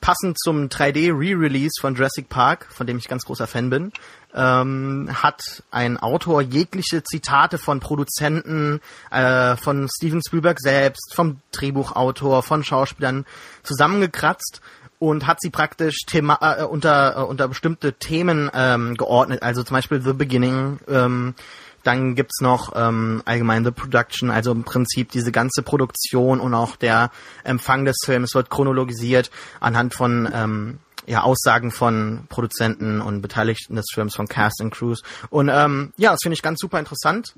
passend 0.00 0.38
zum 0.38 0.68
3D 0.68 1.10
Re-Release 1.12 1.80
von 1.80 1.94
Jurassic 1.94 2.28
Park, 2.28 2.66
von 2.70 2.86
dem 2.86 2.98
ich 2.98 3.08
ganz 3.08 3.24
großer 3.24 3.46
Fan 3.46 3.70
bin. 3.70 3.92
Ähm, 4.34 5.10
hat 5.12 5.62
ein 5.70 5.98
Autor 5.98 6.42
jegliche 6.42 7.02
Zitate 7.02 7.58
von 7.58 7.80
Produzenten, 7.80 8.80
äh, 9.10 9.56
von 9.56 9.88
Steven 9.88 10.20
Spielberg 10.26 10.58
selbst, 10.60 11.14
vom 11.14 11.40
Drehbuchautor, 11.52 12.42
von 12.42 12.64
Schauspielern 12.64 13.26
zusammengekratzt 13.62 14.60
und 14.98 15.26
hat 15.26 15.40
sie 15.40 15.50
praktisch 15.50 16.04
Thema, 16.06 16.38
äh, 16.40 16.62
unter, 16.62 17.16
äh, 17.16 17.22
unter 17.22 17.48
bestimmte 17.48 17.92
Themen 17.92 18.50
ähm, 18.54 18.94
geordnet, 18.94 19.42
also 19.42 19.64
zum 19.64 19.74
Beispiel 19.74 20.00
The 20.00 20.12
Beginning, 20.12 20.78
ähm, 20.88 21.34
dann 21.82 22.14
gibt's 22.14 22.40
noch 22.40 22.72
ähm, 22.74 23.22
allgemein 23.24 23.64
The 23.64 23.70
Production, 23.70 24.30
also 24.30 24.52
im 24.52 24.64
Prinzip 24.64 25.10
diese 25.10 25.32
ganze 25.32 25.62
Produktion 25.62 26.40
und 26.40 26.54
auch 26.54 26.76
der 26.76 27.10
Empfang 27.44 27.84
des 27.84 27.96
Films 28.04 28.34
wird 28.34 28.50
chronologisiert 28.50 29.30
anhand 29.60 29.94
von 29.94 30.28
ähm, 30.32 30.78
ja, 31.06 31.22
Aussagen 31.22 31.70
von 31.70 32.26
Produzenten 32.28 33.00
und 33.00 33.22
Beteiligten 33.22 33.76
des 33.76 33.86
Films, 33.92 34.14
von 34.14 34.28
Cast 34.28 34.60
and 34.60 34.72
Crews. 34.72 35.02
Und 35.30 35.48
ähm, 35.52 35.92
ja, 35.96 36.12
das 36.12 36.20
finde 36.22 36.34
ich 36.34 36.42
ganz 36.42 36.60
super 36.60 36.78
interessant. 36.78 37.34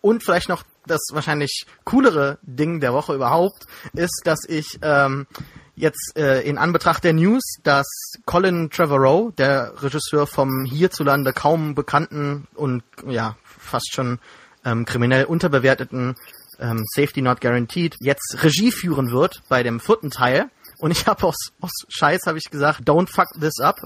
Und 0.00 0.22
vielleicht 0.22 0.48
noch 0.48 0.62
das 0.86 1.00
wahrscheinlich 1.12 1.66
coolere 1.84 2.38
Ding 2.42 2.80
der 2.80 2.92
Woche 2.92 3.14
überhaupt 3.14 3.66
ist, 3.94 4.22
dass 4.24 4.44
ich 4.48 4.78
ähm, 4.82 5.26
jetzt 5.74 6.16
äh, 6.16 6.42
in 6.42 6.56
Anbetracht 6.56 7.02
der 7.04 7.12
News, 7.12 7.42
dass 7.64 7.86
Colin 8.24 8.70
Trevorrow, 8.70 9.32
der 9.34 9.82
Regisseur 9.82 10.26
vom 10.26 10.64
hierzulande 10.64 11.32
kaum 11.32 11.74
bekannten 11.74 12.46
und 12.54 12.84
ja 13.06 13.36
fast 13.68 13.92
schon 13.92 14.18
ähm, 14.64 14.84
kriminell 14.84 15.24
unterbewerteten 15.24 16.16
ähm, 16.60 16.84
Safety 16.94 17.22
Not 17.22 17.40
Guaranteed, 17.40 17.96
jetzt 18.00 18.42
Regie 18.42 18.72
führen 18.72 19.10
wird 19.12 19.42
bei 19.48 19.62
dem 19.62 19.80
vierten 19.80 20.10
Teil. 20.10 20.50
Und 20.78 20.90
ich 20.90 21.06
habe 21.06 21.26
aus, 21.26 21.52
aus 21.60 21.72
Scheiß 21.88 22.22
habe 22.26 22.38
ich 22.38 22.50
gesagt, 22.50 22.88
don't 22.88 23.08
fuck 23.12 23.28
this 23.40 23.60
up 23.60 23.76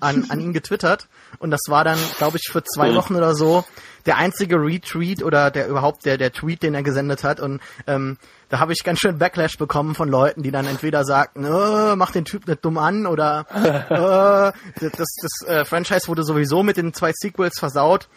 an, 0.00 0.26
an 0.28 0.40
ihn 0.40 0.52
getwittert. 0.52 1.08
Und 1.38 1.50
das 1.50 1.62
war 1.68 1.84
dann, 1.84 1.98
glaube 2.18 2.36
ich, 2.36 2.50
für 2.50 2.62
zwei 2.62 2.94
Wochen 2.94 3.16
oder 3.16 3.34
so 3.34 3.64
der 4.04 4.18
einzige 4.18 4.56
Retweet 4.56 5.22
oder 5.22 5.50
der 5.50 5.68
überhaupt 5.68 6.04
der, 6.04 6.18
der 6.18 6.32
Tweet, 6.32 6.62
den 6.62 6.74
er 6.74 6.82
gesendet 6.82 7.24
hat. 7.24 7.40
Und 7.40 7.60
ähm, 7.86 8.18
da 8.48 8.60
habe 8.60 8.72
ich 8.72 8.84
ganz 8.84 9.00
schön 9.00 9.18
Backlash 9.18 9.58
bekommen 9.58 9.94
von 9.94 10.08
Leuten, 10.08 10.42
die 10.42 10.50
dann 10.50 10.66
entweder 10.66 11.04
sagten, 11.04 11.44
äh, 11.44 11.96
mach 11.96 12.12
den 12.12 12.24
Typ 12.24 12.46
nicht 12.46 12.64
dumm 12.64 12.78
an 12.78 13.06
oder 13.06 13.46
äh, 14.84 14.88
das, 14.90 15.16
das 15.20 15.48
äh, 15.48 15.64
Franchise 15.64 16.06
wurde 16.08 16.22
sowieso 16.24 16.62
mit 16.62 16.76
den 16.76 16.94
zwei 16.94 17.12
Sequels 17.12 17.58
versaut. 17.58 18.08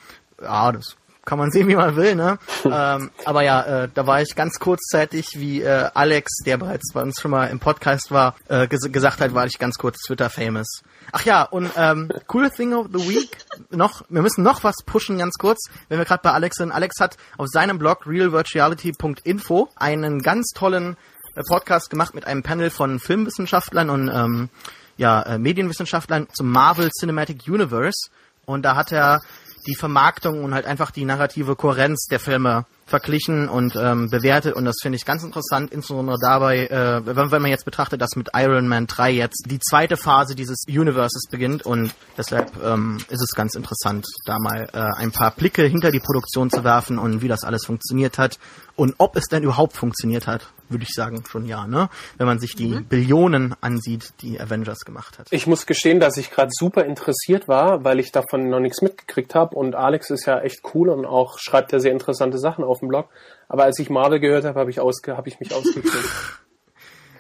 Ja, 0.41 0.72
das 0.72 0.95
kann 1.26 1.38
man 1.38 1.51
sehen, 1.51 1.67
wie 1.67 1.76
man 1.76 1.95
will, 1.95 2.15
ne? 2.15 2.39
ähm, 2.65 3.11
aber 3.26 3.43
ja, 3.43 3.84
äh, 3.84 3.89
da 3.93 4.07
war 4.07 4.22
ich 4.22 4.36
ganz 4.36 4.59
kurzzeitig, 4.59 5.39
wie 5.39 5.61
äh, 5.61 5.89
Alex, 5.93 6.38
der 6.45 6.57
bereits 6.57 6.93
bei 6.93 7.01
uns 7.01 7.20
schon 7.20 7.32
mal 7.32 7.45
im 7.47 7.59
Podcast 7.59 8.11
war, 8.11 8.36
äh, 8.47 8.67
ges 8.67 8.91
gesagt 8.91 9.22
hat, 9.22 9.34
war 9.34 9.45
ich 9.45 9.59
ganz 9.59 9.78
kurz 9.78 9.99
Twitter-famous. 9.99 10.84
Ach 11.11 11.26
ja, 11.26 11.43
und 11.43 11.72
ähm, 11.76 12.11
cool 12.34 12.49
thing 12.49 12.74
of 12.74 12.88
the 12.93 13.09
week, 13.09 13.38
noch, 13.72 14.03
wir 14.09 14.22
müssen 14.22 14.43
noch 14.43 14.63
was 14.63 14.76
pushen, 14.86 15.17
ganz 15.17 15.36
kurz, 15.38 15.70
wenn 15.88 15.97
wir 15.97 16.05
gerade 16.05 16.22
bei 16.24 16.32
Alex 16.32 16.57
sind. 16.57 16.72
Alex 16.72 16.99
hat 16.99 17.17
auf 17.38 17.47
seinem 17.47 17.80
Blog 17.80 18.05
realvirtuality.info 18.05 19.70
einen 19.76 20.22
ganz 20.22 20.51
tollen 20.55 20.97
äh, 21.36 21.41
Podcast 21.47 21.89
gemacht 21.89 22.13
mit 22.13 22.26
einem 22.26 22.43
Panel 22.43 22.70
von 22.70 22.99
Filmwissenschaftlern 22.99 23.89
und 23.89 24.09
ähm, 24.09 24.49
ja, 24.97 25.22
äh, 25.24 25.38
Medienwissenschaftlern 25.38 26.28
zum 26.34 26.51
Marvel 26.51 26.89
Cinematic 26.91 27.47
Universe. 27.47 28.09
Und 28.45 28.63
da 28.63 28.76
hat 28.76 28.91
er 28.91 29.22
die 29.70 29.76
Vermarktung 29.76 30.43
und 30.43 30.53
halt 30.53 30.65
einfach 30.65 30.91
die 30.91 31.05
narrative 31.05 31.55
Kohärenz 31.55 32.07
der 32.09 32.20
Filme 32.20 32.65
verglichen 32.88 33.47
und 33.47 33.76
ähm, 33.76 34.09
bewertet. 34.09 34.55
Und 34.55 34.65
das 34.65 34.78
finde 34.82 34.95
ich 34.95 35.05
ganz 35.05 35.24
interessant, 35.24 35.72
insbesondere 35.72 36.17
dabei, 36.20 36.65
äh, 36.65 37.05
wenn, 37.05 37.32
wenn 37.32 37.41
man 37.41 37.51
jetzt 37.51 37.65
betrachtet, 37.65 38.01
dass 38.01 38.15
mit 38.15 38.30
Iron 38.34 38.67
Man 38.67 38.88
3 38.88 39.11
jetzt 39.11 39.45
die 39.47 39.59
zweite 39.59 39.95
Phase 39.95 40.34
dieses 40.34 40.63
Universes 40.67 41.28
beginnt. 41.30 41.65
Und 41.65 41.93
deshalb 42.17 42.51
ähm, 42.63 42.97
ist 43.09 43.22
es 43.22 43.36
ganz 43.36 43.53
interessant, 43.53 44.07
da 44.26 44.39
mal 44.39 44.67
äh, 44.74 44.80
ein 44.97 45.11
paar 45.11 45.32
Blicke 45.32 45.63
hinter 45.63 45.91
die 45.91 45.99
Produktion 45.99 46.49
zu 46.49 46.63
werfen 46.63 46.97
und 46.97 47.22
wie 47.22 47.28
das 47.28 47.43
alles 47.43 47.65
funktioniert 47.65 48.17
hat 48.17 48.39
und 48.76 48.95
ob 48.97 49.15
es 49.15 49.26
denn 49.26 49.43
überhaupt 49.43 49.78
funktioniert 49.78 50.26
hat, 50.26 50.51
würde 50.70 50.84
ich 50.84 50.93
sagen 50.93 51.24
schon 51.30 51.45
ja, 51.45 51.67
ne? 51.67 51.89
Wenn 52.17 52.28
man 52.28 52.39
sich 52.39 52.55
die 52.55 52.67
mhm. 52.67 52.86
Billionen 52.86 53.55
ansieht, 53.61 54.13
die 54.22 54.39
Avengers 54.39 54.80
gemacht 54.86 55.20
hat. 55.20 55.28
Ich 55.32 55.47
muss 55.47 55.65
gestehen, 55.65 55.99
dass 55.99 56.17
ich 56.17 56.32
gerade 56.32 56.51
super 56.51 56.86
interessiert 56.86 57.47
war, 57.47 57.84
weil 57.84 57.99
ich 57.99 58.11
davon 58.11 58.49
noch 58.49 58.59
nichts 58.59 58.82
mitgekriegt 58.82 59.36
habe 59.36 59.55
und 59.55 59.76
Alex 59.76 60.09
ist 60.09 60.26
ja 60.26 60.39
echt 60.39 60.61
cool 60.74 60.89
und 60.89 61.05
auch 61.05 61.39
schreibt 61.39 61.72
ja 61.72 61.80
sehr 61.80 61.91
interessante 61.91 62.38
Sachen 62.38 62.63
auf 62.63 62.80
dem 62.80 62.89
Blog. 62.89 63.09
Aber 63.47 63.63
als 63.63 63.80
ich 63.80 63.89
Marvel 63.89 64.20
gehört 64.20 64.45
habe, 64.45 64.59
habe 64.59 64.70
ich, 64.70 64.80
ausge 64.80 65.17
hab 65.17 65.28
ich 65.28 65.39
mich 65.39 65.53
ausgekriegt. 65.53 65.95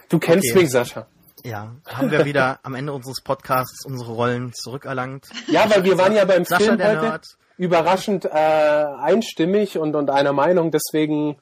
du 0.09 0.19
kennst 0.19 0.51
okay. 0.51 0.61
mich, 0.61 0.71
Sascha. 0.71 1.07
Ja, 1.43 1.75
haben 1.85 2.11
wir 2.11 2.25
wieder 2.25 2.59
am 2.63 2.75
Ende 2.75 2.93
unseres 2.93 3.21
Podcasts 3.21 3.85
unsere 3.85 4.11
Rollen 4.11 4.53
zurückerlangt. 4.53 5.27
Ja, 5.47 5.69
weil 5.69 5.83
wir 5.83 5.97
waren 5.97 6.13
ja 6.13 6.25
beim 6.25 6.45
Sascha 6.45 6.63
Film 6.63 6.83
heute 6.83 7.01
Nerd. 7.01 7.25
überraschend 7.57 8.25
äh, 8.25 8.29
einstimmig 8.29 9.77
und, 9.77 9.95
und 9.95 10.09
einer 10.09 10.33
Meinung. 10.33 10.71
Deswegen 10.71 11.37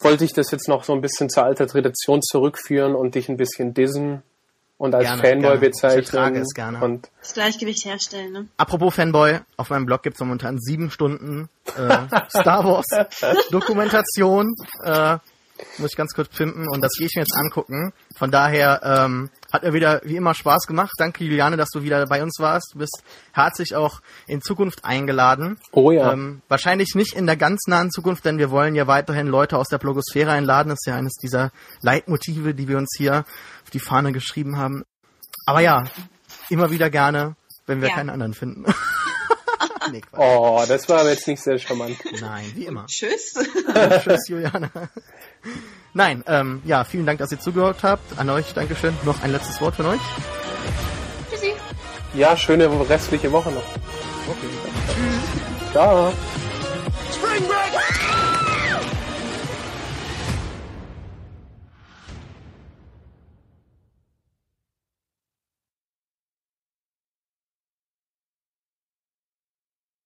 wollte 0.00 0.24
ich 0.24 0.32
das 0.32 0.50
jetzt 0.50 0.68
noch 0.68 0.84
so 0.84 0.92
ein 0.92 1.00
bisschen 1.00 1.28
zur 1.28 1.44
alter 1.44 1.66
Tradition 1.66 2.22
zurückführen 2.22 2.94
und 2.94 3.14
dich 3.14 3.28
ein 3.28 3.36
bisschen 3.36 3.74
dissen 3.74 4.22
und 4.78 4.94
als 4.94 5.04
gerne, 5.04 5.22
Fanboy 5.22 5.42
gerne. 5.42 5.58
bezeichnen. 5.58 6.34
Ich 6.34 6.40
es 6.42 6.54
gerne. 6.54 6.80
Und 6.80 7.10
das 7.20 7.34
Gleichgewicht 7.34 7.84
herstellen. 7.84 8.32
Ne? 8.32 8.48
Apropos 8.56 8.94
Fanboy, 8.94 9.40
auf 9.56 9.70
meinem 9.70 9.86
Blog 9.86 10.02
gibt 10.02 10.16
es 10.16 10.20
momentan 10.20 10.58
sieben 10.60 10.90
Stunden 10.90 11.48
äh, 11.76 11.98
Star 12.30 12.64
Wars 12.64 12.86
Dokumentation. 13.50 14.54
Äh, 14.84 15.18
muss 15.78 15.92
ich 15.92 15.96
ganz 15.96 16.12
kurz 16.14 16.28
pimpen 16.28 16.68
und 16.68 16.82
das 16.82 16.92
gehe 16.96 17.06
ich 17.06 17.14
mir 17.14 17.22
jetzt 17.22 17.36
angucken. 17.36 17.92
Von 18.16 18.30
daher 18.30 18.80
ähm, 18.82 19.30
hat 19.52 19.62
mir 19.62 19.72
wieder 19.72 20.00
wie 20.04 20.16
immer 20.16 20.34
Spaß 20.34 20.66
gemacht. 20.66 20.92
Danke 20.98 21.24
Juliane, 21.24 21.56
dass 21.56 21.70
du 21.70 21.82
wieder 21.82 22.06
bei 22.06 22.22
uns 22.22 22.38
warst. 22.38 22.74
Du 22.74 22.78
bist 22.78 23.02
herzlich 23.32 23.74
auch 23.74 24.00
in 24.26 24.42
Zukunft 24.42 24.84
eingeladen. 24.84 25.58
Oh 25.72 25.90
ja. 25.90 26.12
Ähm, 26.12 26.42
wahrscheinlich 26.48 26.94
nicht 26.94 27.14
in 27.14 27.26
der 27.26 27.36
ganz 27.36 27.66
nahen 27.66 27.90
Zukunft, 27.90 28.24
denn 28.24 28.38
wir 28.38 28.50
wollen 28.50 28.74
ja 28.74 28.86
weiterhin 28.86 29.26
Leute 29.26 29.58
aus 29.58 29.68
der 29.68 29.78
Blogosphäre 29.78 30.30
einladen. 30.30 30.70
Das 30.70 30.80
ist 30.80 30.86
ja 30.86 30.96
eines 30.96 31.14
dieser 31.14 31.50
Leitmotive, 31.82 32.54
die 32.54 32.68
wir 32.68 32.78
uns 32.78 32.94
hier 32.96 33.24
auf 33.64 33.70
die 33.72 33.80
Fahne 33.80 34.12
geschrieben 34.12 34.56
haben. 34.58 34.84
Aber 35.46 35.60
ja, 35.60 35.84
immer 36.50 36.70
wieder 36.70 36.90
gerne, 36.90 37.36
wenn 37.66 37.80
wir 37.80 37.88
ja. 37.88 37.94
keinen 37.94 38.10
anderen 38.10 38.34
finden. 38.34 38.64
nee, 39.92 40.02
oh, 40.16 40.62
das 40.66 40.88
war 40.88 41.00
aber 41.00 41.10
jetzt 41.10 41.26
nicht 41.26 41.42
sehr 41.42 41.58
charmant. 41.58 41.96
Nein, 42.20 42.52
wie 42.54 42.66
immer. 42.66 42.86
Tschüss. 42.86 43.34
tschüss, 44.02 44.28
Juliane. 44.28 44.70
Nein, 45.94 46.22
ähm, 46.26 46.62
ja, 46.64 46.84
vielen 46.84 47.06
Dank, 47.06 47.18
dass 47.18 47.32
ihr 47.32 47.40
zugehört 47.40 47.78
habt. 47.82 48.18
An 48.18 48.30
euch, 48.30 48.52
Dankeschön. 48.54 48.94
Noch 49.04 49.22
ein 49.22 49.32
letztes 49.32 49.60
Wort 49.60 49.76
von 49.76 49.86
euch. 49.86 50.00
Tschüssi. 51.30 51.54
Ja, 52.14 52.36
schöne 52.36 52.68
restliche 52.88 53.32
Woche 53.32 53.50
noch. 53.50 53.64
Okay. 54.28 54.48
Tschüss. 54.86 55.72
Ciao. 55.72 56.12
Spring 57.12 57.46
Break! 57.46 57.87